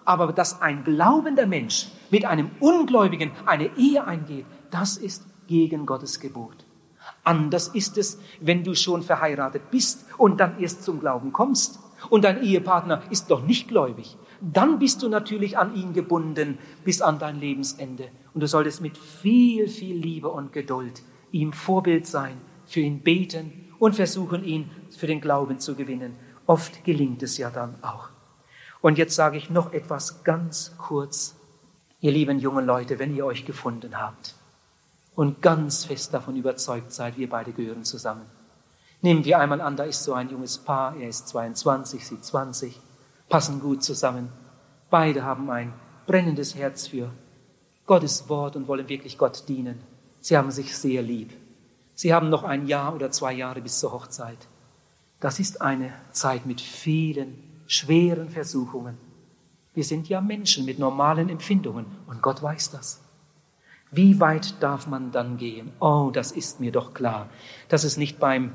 Aber 0.05 0.33
dass 0.33 0.61
ein 0.61 0.85
glaubender 0.85 1.47
Mensch 1.47 1.89
mit 2.11 2.25
einem 2.27 2.51
Ungläubigen 2.61 3.33
eine 3.47 3.71
Ehe 3.77 4.05
eingeht, 4.07 4.45
das 4.71 4.99
ist 4.99 5.26
gegen 5.47 5.87
Gottes 5.87 6.21
Gebot. 6.21 6.65
Anders 7.25 7.69
ist 7.69 7.99
es, 7.99 8.19
wenn 8.41 8.65
du 8.65 8.75
schon 8.75 9.03
verheiratet 9.03 9.71
bist 9.71 10.05
und 10.19 10.39
dann 10.39 10.61
erst 10.61 10.83
zum 10.83 11.01
Glauben 11.01 11.33
kommst 11.33 11.79
und 12.11 12.25
dein 12.25 12.43
Ehepartner 12.43 13.03
ist 13.11 13.31
doch 13.31 13.43
nicht 13.43 13.69
gläubig. 13.69 14.17
Dann 14.41 14.79
bist 14.79 15.03
du 15.03 15.09
natürlich 15.09 15.57
an 15.57 15.75
ihn 15.75 15.93
gebunden 15.93 16.59
bis 16.85 17.01
an 17.01 17.19
dein 17.19 17.41
Lebensende. 17.41 18.09
Und 18.35 18.43
du 18.43 18.47
solltest 18.47 18.81
mit 18.81 18.99
viel, 18.99 19.69
viel 19.69 19.97
Liebe 19.97 20.29
und 20.29 20.53
Geduld 20.53 21.03
ihm 21.33 21.53
Vorbild 21.53 22.07
sein, 22.07 22.37
für 22.67 22.81
ihn 22.81 23.01
beten 23.01 23.69
und 23.79 23.95
versuchen, 23.95 24.45
ihn 24.45 24.71
für 24.97 25.07
den 25.07 25.21
Glauben 25.21 25.59
zu 25.59 25.75
gewinnen. 25.75 26.15
Oft 26.47 26.85
gelingt 26.85 27.23
es 27.23 27.39
ja 27.39 27.51
dann 27.51 27.75
auch. 27.83 28.09
Und 28.81 28.99
jetzt 28.99 29.15
sage 29.15 29.37
ich 29.37 29.51
noch 29.51 29.73
etwas 29.73 30.23
ganz 30.23 30.75
kurz. 30.79 31.35
Ihr 32.01 32.13
lieben 32.13 32.39
jungen 32.39 32.67
Leute, 32.67 32.99
wenn 32.99 33.15
ihr 33.17 33.27
euch 33.27 33.45
gefunden 33.45 33.99
habt, 33.99 34.35
und 35.17 35.43
ganz 35.43 35.87
fest 35.87 36.15
davon 36.15 36.37
überzeugt 36.37 36.93
seid, 36.93 37.17
wir 37.17 37.29
beide 37.29 37.53
gehören 37.53 37.85
zusammen. 37.85 38.27
Nehmen 39.01 39.25
wir 39.25 39.39
einmal 39.39 39.61
an, 39.61 39.77
da 39.77 39.85
ist 39.85 40.05
so 40.05 40.13
ein 40.13 40.31
junges 40.31 40.59
Paar, 40.59 40.95
er 40.97 41.09
ist 41.09 41.29
22, 41.29 42.07
sie 42.07 42.21
20, 42.21 42.79
passen 43.29 43.61
gut 43.61 43.83
zusammen. 43.83 44.29
Beide 44.91 45.25
haben 45.25 45.51
ein 45.51 45.73
brennendes 46.07 46.55
Herz 46.55 46.87
für 46.87 47.11
Gottes 47.87 48.29
Wort 48.29 48.57
und 48.57 48.69
wollen 48.69 48.89
wirklich 48.89 49.17
Gott 49.17 49.49
dienen. 49.49 49.81
Sie 50.21 50.37
haben 50.37 50.51
sich 50.51 50.77
sehr 50.77 51.03
lieb. 51.03 51.33
Sie 51.95 52.13
haben 52.13 52.29
noch 52.29 52.45
ein 52.45 52.67
Jahr 52.67 52.95
oder 52.95 53.11
zwei 53.11 53.33
Jahre 53.33 53.63
bis 53.63 53.81
zur 53.81 53.93
Hochzeit. 53.93 54.39
Das 55.21 55.41
ist 55.41 55.63
eine 55.63 55.93
Zeit 56.13 56.45
mit 56.45 56.61
vielen 56.61 57.39
schweren 57.67 58.29
Versuchungen. 58.29 58.99
Wir 59.73 59.85
sind 59.85 60.09
ja 60.09 60.21
Menschen 60.21 60.67
mit 60.67 60.79
normalen 60.79 61.31
Empfindungen 61.31 61.87
und 62.07 62.21
Gott 62.23 62.43
weiß 62.43 62.71
das. 62.71 63.01
Wie 63.91 64.21
weit 64.21 64.63
darf 64.63 64.87
man 64.87 65.13
dann 65.13 65.37
gehen? 65.37 65.73
Oh, 65.81 66.11
das 66.13 66.33
ist 66.33 66.61
mir 66.61 66.73
doch 66.73 66.93
klar, 66.93 67.29
dass 67.69 67.85
es 67.85 67.97
nicht 67.97 68.19
beim, 68.19 68.53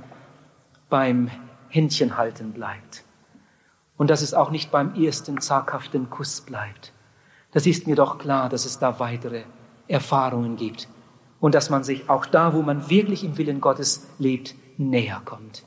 beim 0.90 1.32
Händchenhalten 1.70 2.52
bleibt. 2.52 3.04
Und 3.98 4.10
dass 4.10 4.22
es 4.22 4.34
auch 4.34 4.52
nicht 4.52 4.72
beim 4.72 4.96
ersten 4.96 5.40
zaghaften 5.40 6.10
Kuss 6.10 6.42
bleibt. 6.42 6.92
Das 7.52 7.66
ist 7.66 7.88
mir 7.88 7.96
doch 7.96 8.18
klar, 8.18 8.50
dass 8.50 8.66
es 8.66 8.80
da 8.80 9.00
weitere 9.00 9.44
Erfahrungen 9.88 10.56
gibt 10.58 10.88
und 11.40 11.56
dass 11.56 11.70
man 11.70 11.84
sich 11.84 12.10
auch 12.10 12.26
da, 12.26 12.54
wo 12.54 12.62
man 12.62 12.90
wirklich 12.90 13.24
im 13.24 13.38
Willen 13.38 13.62
Gottes 13.62 14.08
lebt, 14.20 14.56
näher 14.78 15.22
kommt. 15.26 15.64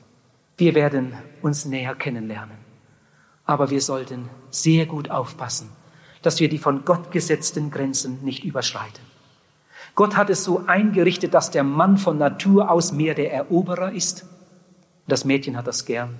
Wir 0.57 0.73
werden 0.73 1.13
uns 1.41 1.65
näher 1.65 1.95
kennenlernen. 1.95 2.57
Aber 3.45 3.69
wir 3.69 3.81
sollten 3.81 4.29
sehr 4.49 4.85
gut 4.85 5.11
aufpassen, 5.11 5.69
dass 6.21 6.39
wir 6.39 6.49
die 6.49 6.57
von 6.57 6.85
Gott 6.85 7.11
gesetzten 7.11 7.69
Grenzen 7.69 8.23
nicht 8.23 8.43
überschreiten. 8.43 9.04
Gott 9.95 10.15
hat 10.15 10.29
es 10.29 10.43
so 10.43 10.63
eingerichtet, 10.67 11.33
dass 11.33 11.51
der 11.51 11.63
Mann 11.63 11.97
von 11.97 12.17
Natur 12.17 12.69
aus 12.69 12.91
mehr 12.91 13.15
der 13.15 13.33
Eroberer 13.33 13.91
ist. 13.91 14.25
Das 15.07 15.25
Mädchen 15.25 15.57
hat 15.57 15.67
das 15.67 15.85
gern. 15.85 16.15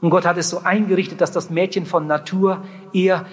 Und 0.00 0.10
Gott 0.10 0.26
hat 0.26 0.36
es 0.36 0.50
so 0.50 0.60
eingerichtet, 0.60 1.20
dass 1.20 1.32
das 1.32 1.50
Mädchen 1.50 1.86
von 1.86 2.06
Natur 2.06 2.64
eher 2.92 3.26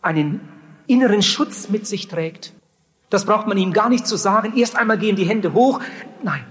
einen 0.00 0.40
inneren 0.86 1.22
Schutz 1.22 1.68
mit 1.68 1.86
sich 1.86 2.08
trägt 2.08 2.54
das 3.14 3.24
braucht 3.24 3.46
man 3.46 3.56
ihm 3.56 3.72
gar 3.72 3.88
nicht 3.88 4.08
zu 4.08 4.16
sagen. 4.16 4.56
Erst 4.56 4.74
einmal 4.74 4.98
gehen 4.98 5.14
die 5.14 5.24
Hände 5.24 5.52
hoch. 5.52 5.80
Nein, 6.24 6.44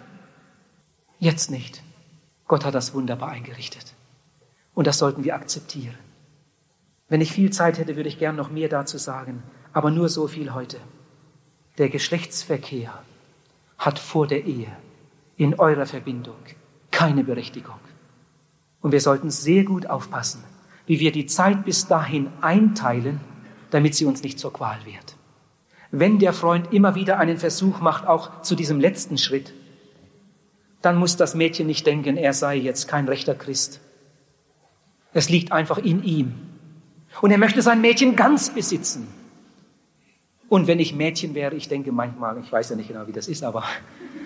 jetzt 1.20 1.52
nicht. 1.52 1.84
Gott 2.48 2.64
hat 2.64 2.74
das 2.74 2.94
wunderbar 2.94 3.30
eingerichtet. 3.30 3.94
Und 4.74 4.88
das 4.88 4.98
sollten 4.98 5.26
wir 5.26 5.36
akzeptieren. 5.36 5.98
Wenn 7.10 7.20
ich 7.20 7.34
viel 7.34 7.52
Zeit 7.52 7.78
hätte, 7.80 7.98
würde 7.98 8.08
ich 8.08 8.18
gern 8.18 8.38
noch 8.38 8.50
mehr 8.50 8.70
dazu 8.70 8.98
sagen. 8.98 9.44
Aber 9.74 9.92
nur 9.92 10.08
so 10.08 10.28
viel 10.28 10.54
heute. 10.54 10.78
Der 11.78 11.90
Geschlechtsverkehr 11.90 12.94
hat 13.78 14.00
vor 14.00 14.28
der 14.28 14.46
Ehe 14.46 14.72
in 15.38 15.56
eurer 15.60 15.86
Verbindung 15.86 16.36
keine 16.92 17.24
Berechtigung. 17.24 17.80
Und 18.82 18.92
wir 18.92 19.02
sollten 19.02 19.32
sehr 19.32 19.64
gut 19.64 19.88
aufpassen, 19.88 20.44
wie 20.86 21.00
wir 21.00 21.12
die 21.12 21.26
Zeit 21.26 21.66
bis 21.66 21.88
dahin 21.88 22.28
einteilen, 22.42 23.20
damit 23.72 23.96
sie 23.96 24.06
uns 24.06 24.22
nicht 24.22 24.40
zur 24.40 24.54
Qual 24.54 24.78
wird 24.86 25.16
wenn 25.96 26.18
der 26.18 26.34
Freund 26.34 26.74
immer 26.74 26.96
wieder 26.96 27.20
einen 27.20 27.38
Versuch 27.38 27.80
macht, 27.80 28.08
auch 28.08 28.42
zu 28.42 28.56
diesem 28.56 28.80
letzten 28.80 29.20
Schritt, 29.20 29.54
dann 30.82 30.98
muss 30.98 31.18
das 31.18 31.36
Mädchen 31.36 31.68
nicht 31.68 31.86
denken, 31.86 32.18
er 32.18 32.34
sei 32.34 32.56
jetzt 32.56 32.88
kein 32.88 33.08
rechter 33.08 33.36
Christ. 33.36 33.80
Es 35.14 35.30
liegt 35.30 35.52
einfach 35.52 35.78
in 35.78 36.04
ihm. 36.04 36.34
Und 37.22 37.30
er 37.30 37.38
möchte 37.38 37.62
sein 37.62 37.80
Mädchen 37.80 38.16
ganz 38.16 38.50
besitzen. 38.50 39.08
Und 40.54 40.68
wenn 40.68 40.80
ich 40.80 40.94
Mädchen 40.94 41.34
wäre, 41.34 41.56
ich 41.56 41.68
denke 41.68 41.92
manchmal, 41.92 42.38
ich 42.38 42.52
weiß 42.52 42.70
ja 42.70 42.76
nicht 42.76 42.90
genau, 42.90 43.08
wie 43.08 43.12
das 43.12 43.28
ist, 43.28 43.44
aber 43.44 43.64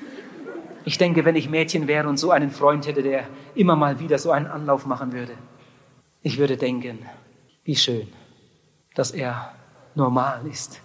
ich 0.86 0.98
denke, 0.98 1.24
wenn 1.24 1.38
ich 1.38 1.50
Mädchen 1.50 1.88
wäre 1.88 2.10
und 2.10 2.18
so 2.18 2.32
einen 2.32 2.52
Freund 2.52 2.86
hätte, 2.86 3.02
der 3.02 3.24
immer 3.56 3.78
mal 3.78 4.00
wieder 4.02 4.18
so 4.20 4.32
einen 4.32 4.48
Anlauf 4.48 4.86
machen 4.86 5.14
würde, 5.14 5.34
ich 6.24 6.38
würde 6.38 6.58
denken, 6.58 7.00
wie 7.64 7.78
schön, 7.78 8.08
dass 8.96 9.12
er 9.12 9.54
normal 9.96 10.42
ist 10.52 10.82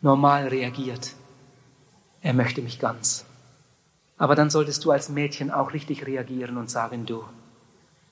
normal 0.00 0.48
reagiert. 0.48 1.12
Er 2.22 2.32
möchte 2.32 2.62
mich 2.62 2.78
ganz. 2.78 3.24
Aber 4.16 4.34
dann 4.34 4.48
solltest 4.48 4.84
du 4.84 4.90
als 4.90 5.08
Mädchen 5.08 5.50
auch 5.50 5.72
richtig 5.72 6.06
reagieren 6.06 6.56
und 6.56 6.70
sagen, 6.70 7.04
du, 7.04 7.24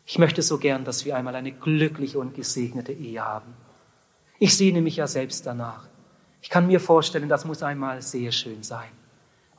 ich 0.04 0.18
möchte 0.18 0.42
so 0.42 0.58
gern, 0.58 0.84
dass 0.84 1.04
wir 1.04 1.16
einmal 1.16 1.34
eine 1.34 1.52
glückliche 1.52 2.18
und 2.18 2.34
gesegnete 2.34 2.92
Ehe 2.92 3.24
haben. 3.24 3.54
Ich 4.38 4.56
sehne 4.56 4.82
mich 4.82 4.96
ja 4.96 5.06
selbst 5.06 5.46
danach. 5.46 5.86
Ich 6.46 6.50
kann 6.50 6.68
mir 6.68 6.78
vorstellen, 6.78 7.28
das 7.28 7.44
muss 7.44 7.64
einmal 7.64 8.00
sehr 8.02 8.30
schön 8.30 8.62
sein. 8.62 8.88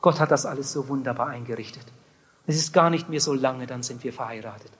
Gott 0.00 0.20
hat 0.20 0.30
das 0.30 0.46
alles 0.46 0.72
so 0.72 0.88
wunderbar 0.88 1.26
eingerichtet. 1.26 1.84
Es 2.46 2.56
ist 2.56 2.72
gar 2.72 2.88
nicht 2.88 3.10
mehr 3.10 3.20
so 3.20 3.34
lange, 3.34 3.66
dann 3.66 3.82
sind 3.82 4.02
wir 4.04 4.12
verheiratet. 4.14 4.70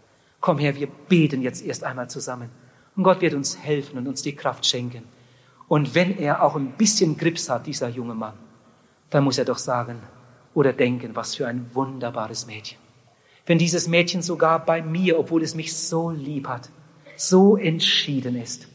Komm 0.40 0.56
her, 0.56 0.74
wir 0.74 0.86
beten 0.86 1.42
jetzt 1.42 1.62
erst 1.62 1.84
einmal 1.84 2.08
zusammen. 2.08 2.48
Und 2.96 3.02
Gott 3.02 3.20
wird 3.20 3.34
uns 3.34 3.58
helfen 3.58 3.98
und 3.98 4.08
uns 4.08 4.22
die 4.22 4.34
Kraft 4.34 4.64
schenken, 4.64 5.02
und 5.68 5.94
wenn 5.94 6.16
er 6.16 6.42
auch 6.42 6.56
ein 6.56 6.72
bisschen 6.78 7.18
Grips 7.18 7.50
hat, 7.50 7.66
dieser 7.66 7.90
junge 7.90 8.14
Mann, 8.14 8.32
dann 9.10 9.22
muss 9.22 9.36
er 9.36 9.44
doch 9.44 9.58
sagen 9.58 10.00
oder 10.54 10.72
denken, 10.72 11.14
was 11.14 11.34
für 11.34 11.46
ein 11.46 11.70
wunderbares 11.74 12.46
Mädchen. 12.46 12.78
Wenn 13.44 13.58
dieses 13.58 13.86
Mädchen 13.86 14.22
sogar 14.22 14.64
bei 14.64 14.80
mir, 14.80 15.18
obwohl 15.18 15.42
es 15.42 15.54
mich 15.54 15.76
so 15.76 16.08
lieb 16.08 16.48
hat, 16.48 16.70
so 17.18 17.58
entschieden 17.58 18.34
ist, 18.34 18.66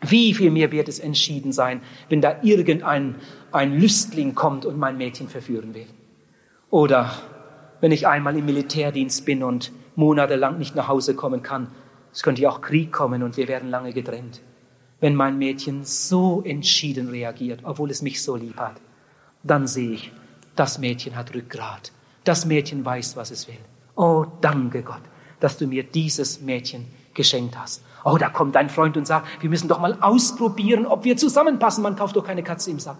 wie 0.00 0.34
viel 0.34 0.50
mehr 0.50 0.72
wird 0.72 0.88
es 0.88 0.98
entschieden 0.98 1.52
sein, 1.52 1.80
wenn 2.08 2.20
da 2.20 2.36
irgendein 2.42 3.16
ein 3.52 3.78
Lüstling 3.78 4.34
kommt 4.34 4.66
und 4.66 4.78
mein 4.78 4.96
Mädchen 4.96 5.28
verführen 5.28 5.74
will? 5.74 5.86
Oder 6.70 7.10
wenn 7.80 7.92
ich 7.92 8.06
einmal 8.06 8.36
im 8.36 8.44
Militärdienst 8.44 9.24
bin 9.24 9.42
und 9.42 9.72
monatelang 9.94 10.58
nicht 10.58 10.74
nach 10.74 10.88
Hause 10.88 11.14
kommen 11.14 11.42
kann, 11.42 11.68
es 12.12 12.22
könnte 12.22 12.42
ja 12.42 12.50
auch 12.50 12.60
Krieg 12.60 12.92
kommen 12.92 13.22
und 13.22 13.36
wir 13.36 13.48
werden 13.48 13.70
lange 13.70 13.92
getrennt 13.92 14.40
wenn 15.00 15.14
mein 15.14 15.38
Mädchen 15.38 15.84
so 15.84 16.42
entschieden 16.42 17.08
reagiert, 17.08 17.60
obwohl 17.62 17.90
es 17.90 18.02
mich 18.02 18.22
so 18.22 18.36
lieb 18.36 18.56
hat, 18.56 18.76
dann 19.42 19.66
sehe 19.66 19.92
ich, 19.92 20.12
das 20.54 20.78
Mädchen 20.78 21.16
hat 21.16 21.34
Rückgrat. 21.34 21.92
Das 22.24 22.46
Mädchen 22.46 22.84
weiß, 22.84 23.16
was 23.16 23.30
es 23.30 23.46
will. 23.46 23.58
Oh, 23.94 24.26
danke 24.40 24.82
Gott, 24.82 25.02
dass 25.38 25.58
du 25.58 25.66
mir 25.66 25.82
dieses 25.82 26.40
Mädchen 26.40 26.86
geschenkt 27.16 27.58
hast. 27.58 27.82
Oh, 28.04 28.16
da 28.18 28.28
kommt 28.28 28.54
dein 28.54 28.70
Freund 28.70 28.96
und 28.96 29.06
sagt, 29.06 29.26
wir 29.42 29.50
müssen 29.50 29.66
doch 29.66 29.80
mal 29.80 29.98
ausprobieren, 30.00 30.86
ob 30.86 31.04
wir 31.04 31.16
zusammenpassen. 31.16 31.82
Man 31.82 31.96
kauft 31.96 32.14
doch 32.14 32.24
keine 32.24 32.44
Katze 32.44 32.70
im 32.70 32.78
Sack. 32.78 32.98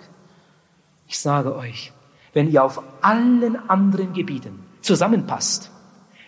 Ich 1.07 1.21
sage 1.21 1.55
euch, 1.55 1.93
wenn 2.33 2.51
ihr 2.51 2.65
auf 2.65 2.83
allen 3.03 3.69
anderen 3.69 4.13
Gebieten 4.13 4.65
zusammenpasst, 4.81 5.71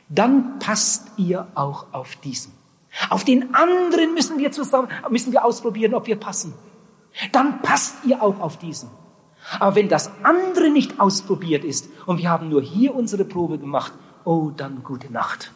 dann 0.09 0.61
passt 0.61 1.09
ihr 1.17 1.49
auch 1.55 1.87
auf 1.93 2.17
diesem. 2.17 2.53
Auf 3.11 3.25
den 3.25 3.55
anderen 3.55 4.15
müssen 4.15 4.39
wir 4.39 4.53
zusammen, 4.53 4.89
müssen 5.11 5.33
wir 5.33 5.45
ausprobieren, 5.45 5.95
ob 5.95 6.07
wir 6.07 6.17
passen. 6.17 6.55
Dann 7.33 7.63
passt 7.63 8.05
ihr 8.05 8.23
auch 8.23 8.41
auf 8.41 8.59
diesen. 8.59 8.91
Aber 9.59 9.75
wenn 9.75 9.89
das 9.89 10.11
andere 10.23 10.71
nicht 10.71 11.01
ausprobiert 11.01 11.65
ist 11.65 11.89
und 12.07 12.19
wir 12.19 12.31
haben 12.31 12.49
nur 12.49 12.63
hier 12.63 12.95
unsere 12.95 13.25
Probe 13.25 13.59
gemacht, 13.59 13.93
oh, 14.25 14.51
dann 14.57 14.83
gute 14.83 15.13
Nacht. 15.13 15.53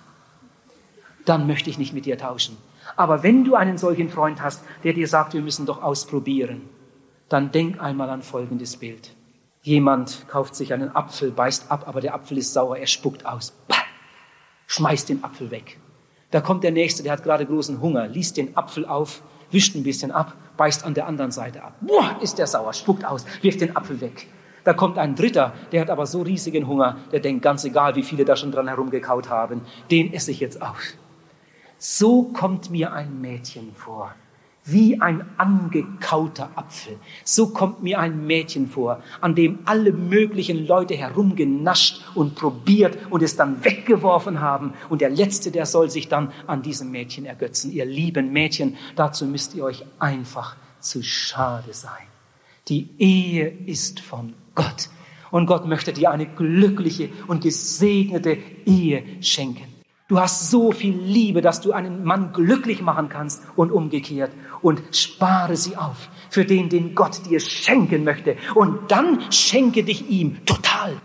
Dann 1.25 1.47
möchte 1.47 1.70
ich 1.70 1.79
nicht 1.79 1.93
mit 1.93 2.07
dir 2.07 2.18
tauschen. 2.18 2.57
Aber 2.97 3.23
wenn 3.23 3.45
du 3.45 3.55
einen 3.55 3.79
solchen 3.79 4.09
Freund 4.11 4.43
hast, 4.43 4.62
der 4.85 4.93
dir 4.93 5.07
sagt, 5.07 5.35
wir 5.35 5.43
müssen 5.43 5.66
doch 5.66 5.83
ausprobieren, 5.83 6.62
dann 7.29 7.53
denk 7.53 7.81
einmal 7.81 8.11
an 8.11 8.23
folgendes 8.23 8.77
Bild. 8.77 9.11
Jemand 9.62 10.27
kauft 10.29 10.55
sich 10.57 10.75
einen 10.75 10.95
Apfel, 10.95 11.31
beißt 11.31 11.70
ab, 11.70 11.85
aber 11.87 12.01
der 12.01 12.14
Apfel 12.14 12.39
ist 12.39 12.53
sauer, 12.53 12.77
er 12.77 12.89
spuckt 12.89 13.25
aus. 13.25 13.53
Schmeißt 14.66 15.09
den 15.09 15.23
Apfel 15.23 15.51
weg. 15.51 15.79
Da 16.33 16.41
kommt 16.41 16.64
der 16.64 16.73
Nächste, 16.73 17.03
der 17.03 17.12
hat 17.12 17.23
gerade 17.23 17.47
großen 17.47 17.81
Hunger, 17.81 18.09
liest 18.09 18.37
den 18.37 18.57
Apfel 18.57 18.87
auf, 18.87 19.23
wischt 19.51 19.77
ein 19.77 19.83
bisschen 19.83 20.11
ab, 20.11 20.35
beißt 20.57 20.85
an 20.85 20.95
der 20.95 21.07
anderen 21.07 21.31
Seite 21.31 21.62
ab. 21.62 21.75
Boah, 21.81 22.16
ist 22.20 22.39
der 22.39 22.47
sauer, 22.47 22.73
spuckt 22.73 23.05
aus, 23.05 23.25
wirft 23.43 23.61
den 23.61 23.77
Apfel 23.77 24.01
weg. 24.01 24.27
Da 24.64 24.73
kommt 24.73 24.99
ein 24.99 25.14
Dritter, 25.14 25.53
der 25.73 25.81
hat 25.81 25.91
aber 25.91 26.07
so 26.07 26.23
riesigen 26.23 26.66
Hunger, 26.66 26.97
der 27.11 27.20
denkt, 27.20 27.43
ganz 27.43 27.64
egal, 27.64 27.97
wie 27.97 28.03
viele 28.03 28.25
da 28.25 28.37
schon 28.37 28.53
dran 28.53 28.68
herumgekaut 28.68 29.29
haben, 29.29 29.62
den 29.91 30.12
esse 30.12 30.31
ich 30.31 30.41
jetzt 30.41 30.62
auf. 30.62 30.79
So 31.85 32.22
kommt 32.22 32.70
mir 32.70 32.93
ein 32.93 33.20
Mädchen 33.20 33.74
vor 33.74 34.14
wie 34.64 35.01
ein 35.01 35.24
angekauter 35.39 36.51
Apfel. 36.55 36.97
So 37.24 37.49
kommt 37.49 37.83
mir 37.83 37.99
ein 37.99 38.24
Mädchen 38.24 38.68
vor, 38.68 39.03
an 39.20 39.35
dem 39.35 39.59
alle 39.64 39.93
möglichen 39.93 40.64
Leute 40.64 40.95
herumgenascht 40.95 42.03
und 42.14 42.37
probiert 42.37 42.97
und 43.11 43.24
es 43.24 43.35
dann 43.35 43.64
weggeworfen 43.64 44.41
haben. 44.41 44.74
Und 44.91 45.01
der 45.01 45.11
Letzte, 45.11 45.51
der 45.51 45.66
soll 45.66 45.91
sich 45.91 46.09
dann 46.09 46.33
an 46.47 46.62
diesem 46.62 46.93
Mädchen 46.93 47.26
ergötzen. 47.26 47.72
Ihr 47.72 47.85
lieben 47.85 48.33
Mädchen, 48.33 48.76
dazu 48.95 49.26
müsst 49.26 49.57
ihr 49.57 49.64
euch 49.64 49.85
einfach 49.99 50.55
zu 50.78 51.03
schade 51.03 51.72
sein. 51.72 52.07
Die 52.68 52.91
Ehe 52.99 53.49
ist 53.49 53.99
von 53.99 54.35
Gott. 54.55 54.89
Und 55.33 55.47
Gott 55.47 55.66
möchte 55.66 55.93
dir 55.93 56.12
eine 56.12 56.26
glückliche 56.26 57.09
und 57.26 57.43
gesegnete 57.43 58.39
Ehe 58.66 59.03
schenken. 59.20 59.72
Du 60.12 60.20
hast 60.20 60.50
so 60.50 60.72
viel 60.72 60.94
Liebe, 60.94 61.40
dass 61.40 61.62
du 61.62 61.72
einen 61.72 62.04
Mann 62.04 62.34
glücklich 62.34 62.82
machen 62.82 63.08
kannst 63.08 63.44
und 63.56 63.72
umgekehrt. 63.72 64.30
Und 64.60 64.82
spare 64.94 65.56
sie 65.56 65.78
auf 65.78 66.10
für 66.28 66.44
den, 66.44 66.68
den 66.68 66.94
Gott 66.94 67.24
dir 67.30 67.40
schenken 67.40 68.04
möchte. 68.04 68.36
Und 68.54 68.92
dann 68.92 69.32
schenke 69.32 69.84
dich 69.84 70.10
ihm 70.10 70.44
total. 70.44 70.98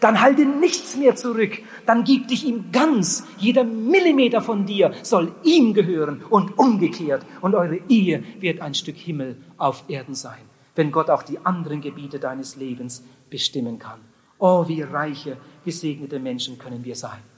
Dann 0.00 0.20
halte 0.20 0.44
nichts 0.44 0.98
mehr 0.98 1.16
zurück. 1.16 1.60
Dann 1.86 2.04
gib 2.04 2.28
dich 2.28 2.44
ihm 2.44 2.66
ganz. 2.72 3.24
Jeder 3.38 3.64
Millimeter 3.64 4.42
von 4.42 4.66
dir 4.66 4.92
soll 5.02 5.32
ihm 5.44 5.72
gehören 5.72 6.22
und 6.28 6.58
umgekehrt. 6.58 7.24
Und 7.40 7.54
eure 7.54 7.80
Ehe 7.88 8.22
wird 8.40 8.60
ein 8.60 8.74
Stück 8.74 8.98
Himmel 8.98 9.38
auf 9.56 9.84
Erden 9.88 10.14
sein, 10.14 10.42
wenn 10.76 10.92
Gott 10.92 11.08
auch 11.08 11.22
die 11.22 11.38
anderen 11.42 11.80
Gebiete 11.80 12.18
deines 12.18 12.56
Lebens 12.56 13.02
bestimmen 13.30 13.78
kann. 13.78 14.00
Oh, 14.38 14.68
wie 14.68 14.82
reiche, 14.82 15.38
gesegnete 15.64 16.18
Menschen 16.18 16.58
können 16.58 16.84
wir 16.84 16.96
sein. 16.96 17.31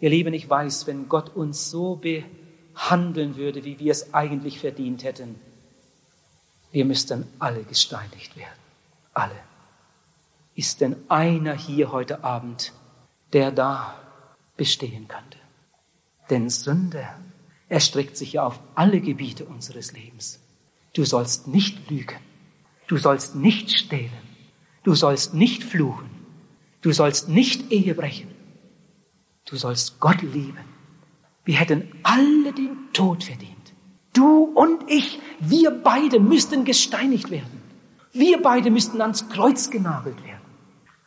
Ihr 0.00 0.10
Lieben, 0.10 0.34
ich 0.34 0.48
weiß, 0.48 0.86
wenn 0.86 1.08
Gott 1.08 1.34
uns 1.34 1.70
so 1.70 1.96
behandeln 1.96 3.36
würde, 3.36 3.64
wie 3.64 3.78
wir 3.78 3.92
es 3.92 4.12
eigentlich 4.12 4.60
verdient 4.60 5.04
hätten, 5.04 5.36
wir 6.70 6.84
müssten 6.84 7.26
alle 7.38 7.62
gesteinigt 7.62 8.36
werden. 8.36 8.58
Alle. 9.14 9.38
Ist 10.54 10.82
denn 10.82 10.96
einer 11.08 11.54
hier 11.54 11.92
heute 11.92 12.24
Abend, 12.24 12.72
der 13.32 13.50
da 13.50 13.98
bestehen 14.56 15.08
könnte? 15.08 15.38
Denn 16.28 16.50
Sünde 16.50 17.08
erstreckt 17.68 18.16
sich 18.16 18.34
ja 18.34 18.44
auf 18.44 18.60
alle 18.74 19.00
Gebiete 19.00 19.46
unseres 19.46 19.92
Lebens. 19.92 20.40
Du 20.92 21.04
sollst 21.04 21.48
nicht 21.48 21.90
lügen. 21.90 22.18
Du 22.86 22.98
sollst 22.98 23.34
nicht 23.34 23.70
stehlen. 23.70 24.12
Du 24.82 24.94
sollst 24.94 25.32
nicht 25.32 25.64
fluchen. 25.64 26.10
Du 26.82 26.92
sollst 26.92 27.28
nicht 27.28 27.72
Ehe 27.72 27.94
brechen. 27.94 28.35
Du 29.46 29.56
sollst 29.56 30.00
Gott 30.00 30.22
lieben. 30.22 30.58
Wir 31.44 31.56
hätten 31.56 31.88
alle 32.02 32.52
den 32.52 32.76
Tod 32.92 33.24
verdient. 33.24 33.52
Du 34.12 34.44
und 34.54 34.90
ich, 34.90 35.20
wir 35.40 35.70
beide 35.70 36.18
müssten 36.18 36.64
gesteinigt 36.64 37.30
werden. 37.30 37.62
Wir 38.12 38.42
beide 38.42 38.70
müssten 38.70 39.00
ans 39.00 39.28
Kreuz 39.28 39.70
genagelt 39.70 40.22
werden. 40.24 40.40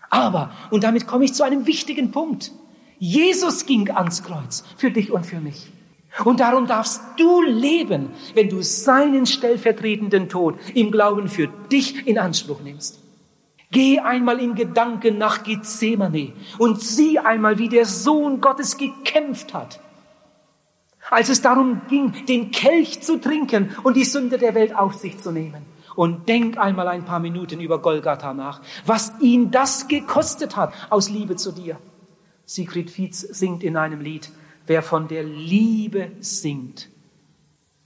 Aber, 0.10 0.52
und 0.72 0.84
damit 0.84 1.06
komme 1.06 1.26
ich 1.26 1.34
zu 1.34 1.44
einem 1.44 1.68
wichtigen 1.68 2.12
Punkt, 2.12 2.52
Jesus 2.98 3.66
ging 3.66 3.90
ans 3.92 4.24
Kreuz 4.24 4.64
für 4.78 4.92
dich 4.92 5.12
und 5.12 5.26
für 5.26 5.40
mich. 5.40 5.68
Und 6.24 6.40
darum 6.40 6.68
darfst 6.68 7.02
du 7.18 7.42
leben, 7.42 8.10
wenn 8.34 8.50
du 8.50 8.62
seinen 8.62 9.26
stellvertretenden 9.26 10.30
Tod 10.30 10.58
im 10.74 10.92
Glauben 10.92 11.28
für 11.28 11.48
dich 11.72 12.08
in 12.08 12.18
Anspruch 12.18 12.62
nimmst. 12.62 13.00
Geh 13.72 14.00
einmal 14.00 14.40
in 14.40 14.56
Gedanken 14.56 15.18
nach 15.20 15.44
Gethsemane 15.44 16.34
und 16.58 16.82
sieh 16.82 17.20
einmal, 17.20 17.60
wie 17.60 17.70
der 17.70 17.86
Sohn 17.86 18.42
Gottes 18.42 18.78
gekämpft 18.78 19.54
hat. 19.54 19.80
Als 21.12 21.30
es 21.30 21.42
darum 21.42 21.82
ging, 21.88 22.26
den 22.26 22.52
Kelch 22.52 23.02
zu 23.02 23.20
trinken 23.20 23.76
und 23.84 23.96
die 23.96 24.06
Sünde 24.06 24.38
der 24.38 24.56
Welt 24.56 24.76
auf 24.76 24.96
sich 24.96 25.20
zu 25.20 25.32
nehmen. 25.32 25.66
Und 25.96 26.30
denk 26.30 26.58
einmal 26.58 26.88
ein 26.88 27.06
paar 27.06 27.20
Minuten 27.20 27.60
über 27.60 27.80
Golgatha 27.82 28.34
nach, 28.34 28.62
was 28.86 29.12
ihn 29.20 29.52
das 29.52 29.88
gekostet 29.88 30.56
hat 30.56 30.74
aus 30.90 31.10
Liebe 31.10 31.36
zu 31.36 31.52
dir. 31.52 31.78
Siegfried 32.46 32.90
Fietz 32.90 33.20
singt 33.20 33.64
in 33.64 33.76
einem 33.76 34.02
Lied, 34.02 34.32
wer 34.66 34.82
von 34.82 35.08
der 35.08 35.24
Liebe 35.24 36.12
singt, 36.22 36.90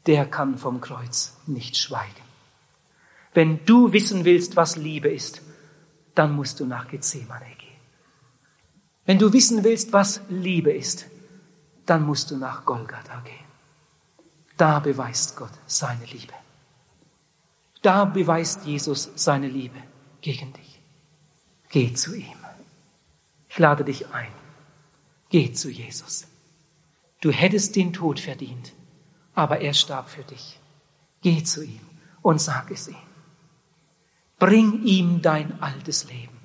der 0.05 0.25
kann 0.25 0.57
vom 0.57 0.79
Kreuz 0.79 1.37
nicht 1.47 1.75
schweigen. 1.75 2.23
Wenn 3.33 3.65
du 3.65 3.93
wissen 3.93 4.25
willst, 4.25 4.55
was 4.55 4.75
Liebe 4.75 5.09
ist, 5.09 5.41
dann 6.15 6.35
musst 6.35 6.59
du 6.59 6.65
nach 6.65 6.87
Gethsemane 6.87 7.45
gehen. 7.57 7.79
Wenn 9.05 9.19
du 9.19 9.33
wissen 9.33 9.63
willst, 9.63 9.91
was 9.93 10.21
Liebe 10.29 10.71
ist, 10.71 11.05
dann 11.85 12.05
musst 12.05 12.31
du 12.31 12.37
nach 12.37 12.65
Golgatha 12.65 13.19
gehen. 13.21 13.45
Da 14.57 14.79
beweist 14.79 15.35
Gott 15.35 15.51
seine 15.67 16.05
Liebe. 16.05 16.33
Da 17.81 18.05
beweist 18.05 18.65
Jesus 18.65 19.09
seine 19.15 19.47
Liebe 19.47 19.77
gegen 20.21 20.53
dich. 20.53 20.79
Geh 21.69 21.93
zu 21.93 22.15
ihm. 22.15 22.37
Ich 23.49 23.59
lade 23.59 23.83
dich 23.83 24.07
ein. 24.13 24.31
Geh 25.29 25.51
zu 25.51 25.69
Jesus. 25.69 26.25
Du 27.21 27.31
hättest 27.31 27.75
den 27.75 27.93
Tod 27.93 28.19
verdient, 28.19 28.71
aber 29.33 29.59
er 29.59 29.73
starb 29.73 30.09
für 30.09 30.23
dich. 30.23 30.59
Geh 31.21 31.43
zu 31.43 31.63
ihm 31.63 31.81
und 32.21 32.39
sag 32.39 32.71
es 32.71 32.87
ihm. 32.87 32.95
Bring 34.39 34.83
ihm 34.83 35.21
dein 35.21 35.61
altes 35.61 36.09
Leben 36.09 36.37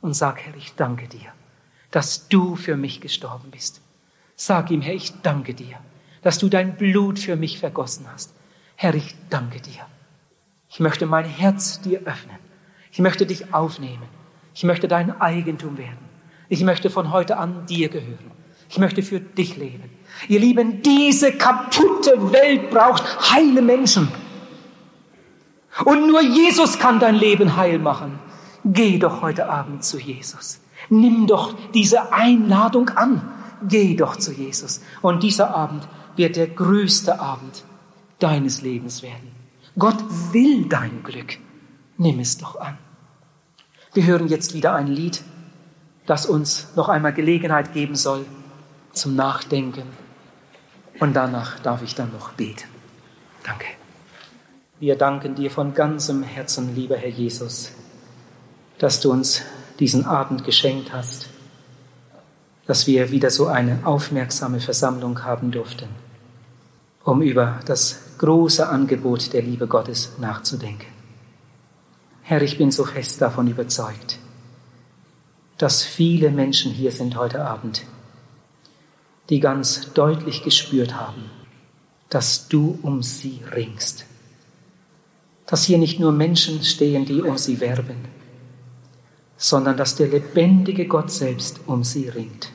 und 0.00 0.14
sag, 0.14 0.40
Herr, 0.40 0.54
ich 0.56 0.74
danke 0.74 1.08
dir, 1.08 1.32
dass 1.90 2.28
du 2.28 2.56
für 2.56 2.76
mich 2.76 3.00
gestorben 3.00 3.50
bist. 3.50 3.80
Sag 4.36 4.70
ihm, 4.70 4.82
Herr, 4.82 4.94
ich 4.94 5.20
danke 5.22 5.54
dir, 5.54 5.76
dass 6.22 6.38
du 6.38 6.48
dein 6.48 6.76
Blut 6.76 7.18
für 7.18 7.36
mich 7.36 7.58
vergossen 7.58 8.06
hast. 8.12 8.32
Herr, 8.76 8.94
ich 8.94 9.14
danke 9.28 9.60
dir. 9.60 9.86
Ich 10.70 10.80
möchte 10.80 11.06
mein 11.06 11.24
Herz 11.24 11.80
dir 11.80 12.00
öffnen. 12.06 12.36
Ich 12.92 13.00
möchte 13.00 13.26
dich 13.26 13.52
aufnehmen. 13.52 14.08
Ich 14.54 14.64
möchte 14.64 14.88
dein 14.88 15.20
Eigentum 15.20 15.78
werden. 15.78 15.98
Ich 16.48 16.62
möchte 16.62 16.90
von 16.90 17.12
heute 17.12 17.36
an 17.36 17.66
dir 17.66 17.88
gehören. 17.88 18.30
Ich 18.68 18.78
möchte 18.78 19.02
für 19.02 19.20
dich 19.20 19.56
leben. 19.56 19.90
Ihr 20.28 20.40
Lieben, 20.40 20.82
diese 20.82 21.32
kaputte 21.32 22.32
Welt 22.32 22.70
braucht 22.70 23.32
heile 23.32 23.62
Menschen. 23.62 24.08
Und 25.84 26.06
nur 26.06 26.20
Jesus 26.20 26.78
kann 26.78 27.00
dein 27.00 27.14
Leben 27.14 27.56
heil 27.56 27.78
machen. 27.78 28.18
Geh 28.64 28.98
doch 28.98 29.22
heute 29.22 29.48
Abend 29.48 29.84
zu 29.84 29.98
Jesus. 29.98 30.60
Nimm 30.88 31.26
doch 31.26 31.54
diese 31.72 32.12
Einladung 32.12 32.90
an. 32.90 33.22
Geh 33.62 33.94
doch 33.94 34.16
zu 34.16 34.32
Jesus. 34.32 34.80
Und 35.02 35.22
dieser 35.22 35.54
Abend 35.54 35.86
wird 36.16 36.36
der 36.36 36.48
größte 36.48 37.20
Abend 37.20 37.64
deines 38.18 38.62
Lebens 38.62 39.02
werden. 39.02 39.32
Gott 39.78 39.98
will 40.32 40.66
dein 40.66 41.02
Glück. 41.02 41.38
Nimm 41.96 42.18
es 42.18 42.38
doch 42.38 42.60
an. 42.60 42.76
Wir 43.94 44.04
hören 44.04 44.28
jetzt 44.28 44.54
wieder 44.54 44.74
ein 44.74 44.88
Lied 44.88 45.22
das 46.10 46.26
uns 46.26 46.66
noch 46.74 46.88
einmal 46.88 47.12
Gelegenheit 47.12 47.72
geben 47.72 47.94
soll 47.94 48.26
zum 48.92 49.14
Nachdenken. 49.14 49.84
Und 50.98 51.14
danach 51.14 51.60
darf 51.60 51.82
ich 51.82 51.94
dann 51.94 52.10
noch 52.12 52.32
beten. 52.32 52.68
Danke. 53.44 53.66
Wir 54.80 54.96
danken 54.96 55.34
dir 55.34 55.50
von 55.50 55.74
ganzem 55.74 56.22
Herzen, 56.22 56.74
lieber 56.74 56.96
Herr 56.96 57.10
Jesus, 57.10 57.70
dass 58.78 58.98
du 59.00 59.12
uns 59.12 59.42
diesen 59.78 60.06
Abend 60.06 60.42
geschenkt 60.42 60.94
hast, 60.94 61.28
dass 62.66 62.86
wir 62.86 63.10
wieder 63.10 63.28
so 63.28 63.48
eine 63.48 63.80
aufmerksame 63.84 64.58
Versammlung 64.58 65.22
haben 65.22 65.50
durften, 65.50 65.90
um 67.04 67.20
über 67.20 67.60
das 67.66 67.98
große 68.16 68.66
Angebot 68.66 69.34
der 69.34 69.42
Liebe 69.42 69.66
Gottes 69.66 70.12
nachzudenken. 70.18 70.86
Herr, 72.22 72.40
ich 72.40 72.56
bin 72.56 72.70
so 72.70 72.86
fest 72.86 73.20
davon 73.20 73.48
überzeugt, 73.48 74.18
dass 75.58 75.82
viele 75.82 76.30
Menschen 76.30 76.72
hier 76.72 76.90
sind 76.90 77.16
heute 77.16 77.44
Abend, 77.44 77.82
die 79.28 79.40
ganz 79.40 79.92
deutlich 79.92 80.42
gespürt 80.42 80.94
haben, 80.94 81.30
dass 82.08 82.48
du 82.48 82.78
um 82.80 83.02
sie 83.02 83.42
ringst. 83.54 84.06
Dass 85.50 85.64
hier 85.64 85.78
nicht 85.78 85.98
nur 85.98 86.12
Menschen 86.12 86.62
stehen, 86.62 87.04
die 87.04 87.22
um 87.22 87.36
sie 87.36 87.60
werben, 87.60 87.96
sondern 89.36 89.76
dass 89.76 89.96
der 89.96 90.06
lebendige 90.06 90.86
Gott 90.86 91.10
selbst 91.10 91.60
um 91.66 91.82
sie 91.82 92.08
ringt. 92.08 92.52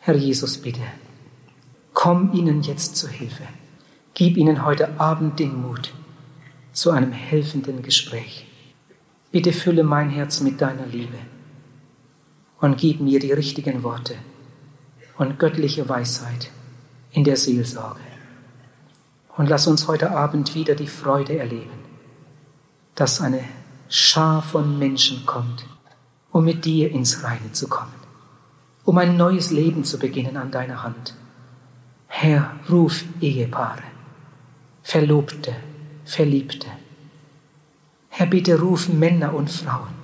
Herr 0.00 0.16
Jesus, 0.16 0.58
bitte, 0.58 0.82
komm 1.92 2.32
ihnen 2.34 2.62
jetzt 2.62 2.96
zu 2.96 3.08
Hilfe. 3.08 3.44
Gib 4.14 4.36
ihnen 4.36 4.64
heute 4.64 5.00
Abend 5.00 5.38
den 5.38 5.62
Mut 5.62 5.92
zu 6.72 6.90
einem 6.90 7.12
helfenden 7.12 7.82
Gespräch. 7.82 8.46
Bitte 9.30 9.52
fülle 9.52 9.84
mein 9.84 10.10
Herz 10.10 10.40
mit 10.40 10.60
deiner 10.60 10.86
Liebe 10.86 11.18
und 12.60 12.78
gib 12.78 13.00
mir 13.00 13.20
die 13.20 13.32
richtigen 13.32 13.82
Worte 13.82 14.16
und 15.18 15.38
göttliche 15.38 15.88
Weisheit 15.88 16.50
in 17.12 17.24
der 17.24 17.36
Seelsorge. 17.36 18.13
Und 19.36 19.48
lass 19.48 19.66
uns 19.66 19.88
heute 19.88 20.12
Abend 20.12 20.54
wieder 20.54 20.74
die 20.74 20.86
Freude 20.86 21.38
erleben, 21.38 21.78
dass 22.94 23.20
eine 23.20 23.40
Schar 23.88 24.42
von 24.42 24.78
Menschen 24.78 25.26
kommt, 25.26 25.66
um 26.30 26.44
mit 26.44 26.64
dir 26.64 26.90
ins 26.90 27.24
Reine 27.24 27.52
zu 27.52 27.68
kommen, 27.68 27.94
um 28.84 28.96
ein 28.98 29.16
neues 29.16 29.50
Leben 29.50 29.84
zu 29.84 29.98
beginnen 29.98 30.36
an 30.36 30.50
deiner 30.50 30.82
Hand. 30.82 31.14
Herr, 32.06 32.52
ruf 32.70 33.04
Ehepaare, 33.20 33.82
Verlobte, 34.82 35.54
Verliebte. 36.04 36.68
Herr, 38.10 38.26
bitte 38.26 38.60
ruf 38.60 38.88
Männer 38.88 39.34
und 39.34 39.50
Frauen, 39.50 39.94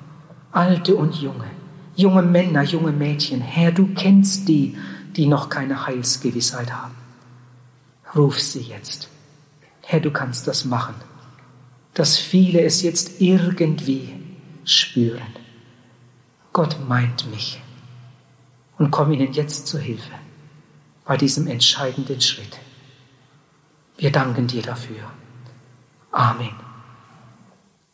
Alte 0.50 0.96
und 0.96 1.14
Junge, 1.14 1.50
junge 1.94 2.22
Männer, 2.22 2.62
junge 2.62 2.90
Mädchen, 2.90 3.40
Herr, 3.40 3.70
du 3.70 3.94
kennst 3.94 4.48
die, 4.48 4.76
die 5.14 5.26
noch 5.26 5.48
keine 5.48 5.86
Heilsgewissheit 5.86 6.72
haben. 6.72 6.94
Ruf 8.16 8.40
sie 8.40 8.62
jetzt. 8.62 9.08
Herr, 9.90 9.98
du 9.98 10.12
kannst 10.12 10.46
das 10.46 10.64
machen, 10.64 10.94
dass 11.94 12.16
viele 12.16 12.62
es 12.62 12.80
jetzt 12.80 13.20
irgendwie 13.20 14.14
spüren. 14.64 15.34
Gott 16.52 16.76
meint 16.88 17.28
mich 17.28 17.60
und 18.78 18.92
komm 18.92 19.10
ihnen 19.10 19.32
jetzt 19.32 19.66
zu 19.66 19.80
Hilfe 19.80 20.12
bei 21.04 21.16
diesem 21.16 21.48
entscheidenden 21.48 22.20
Schritt. 22.20 22.60
Wir 23.98 24.12
danken 24.12 24.46
dir 24.46 24.62
dafür. 24.62 25.10
Amen. 26.12 26.69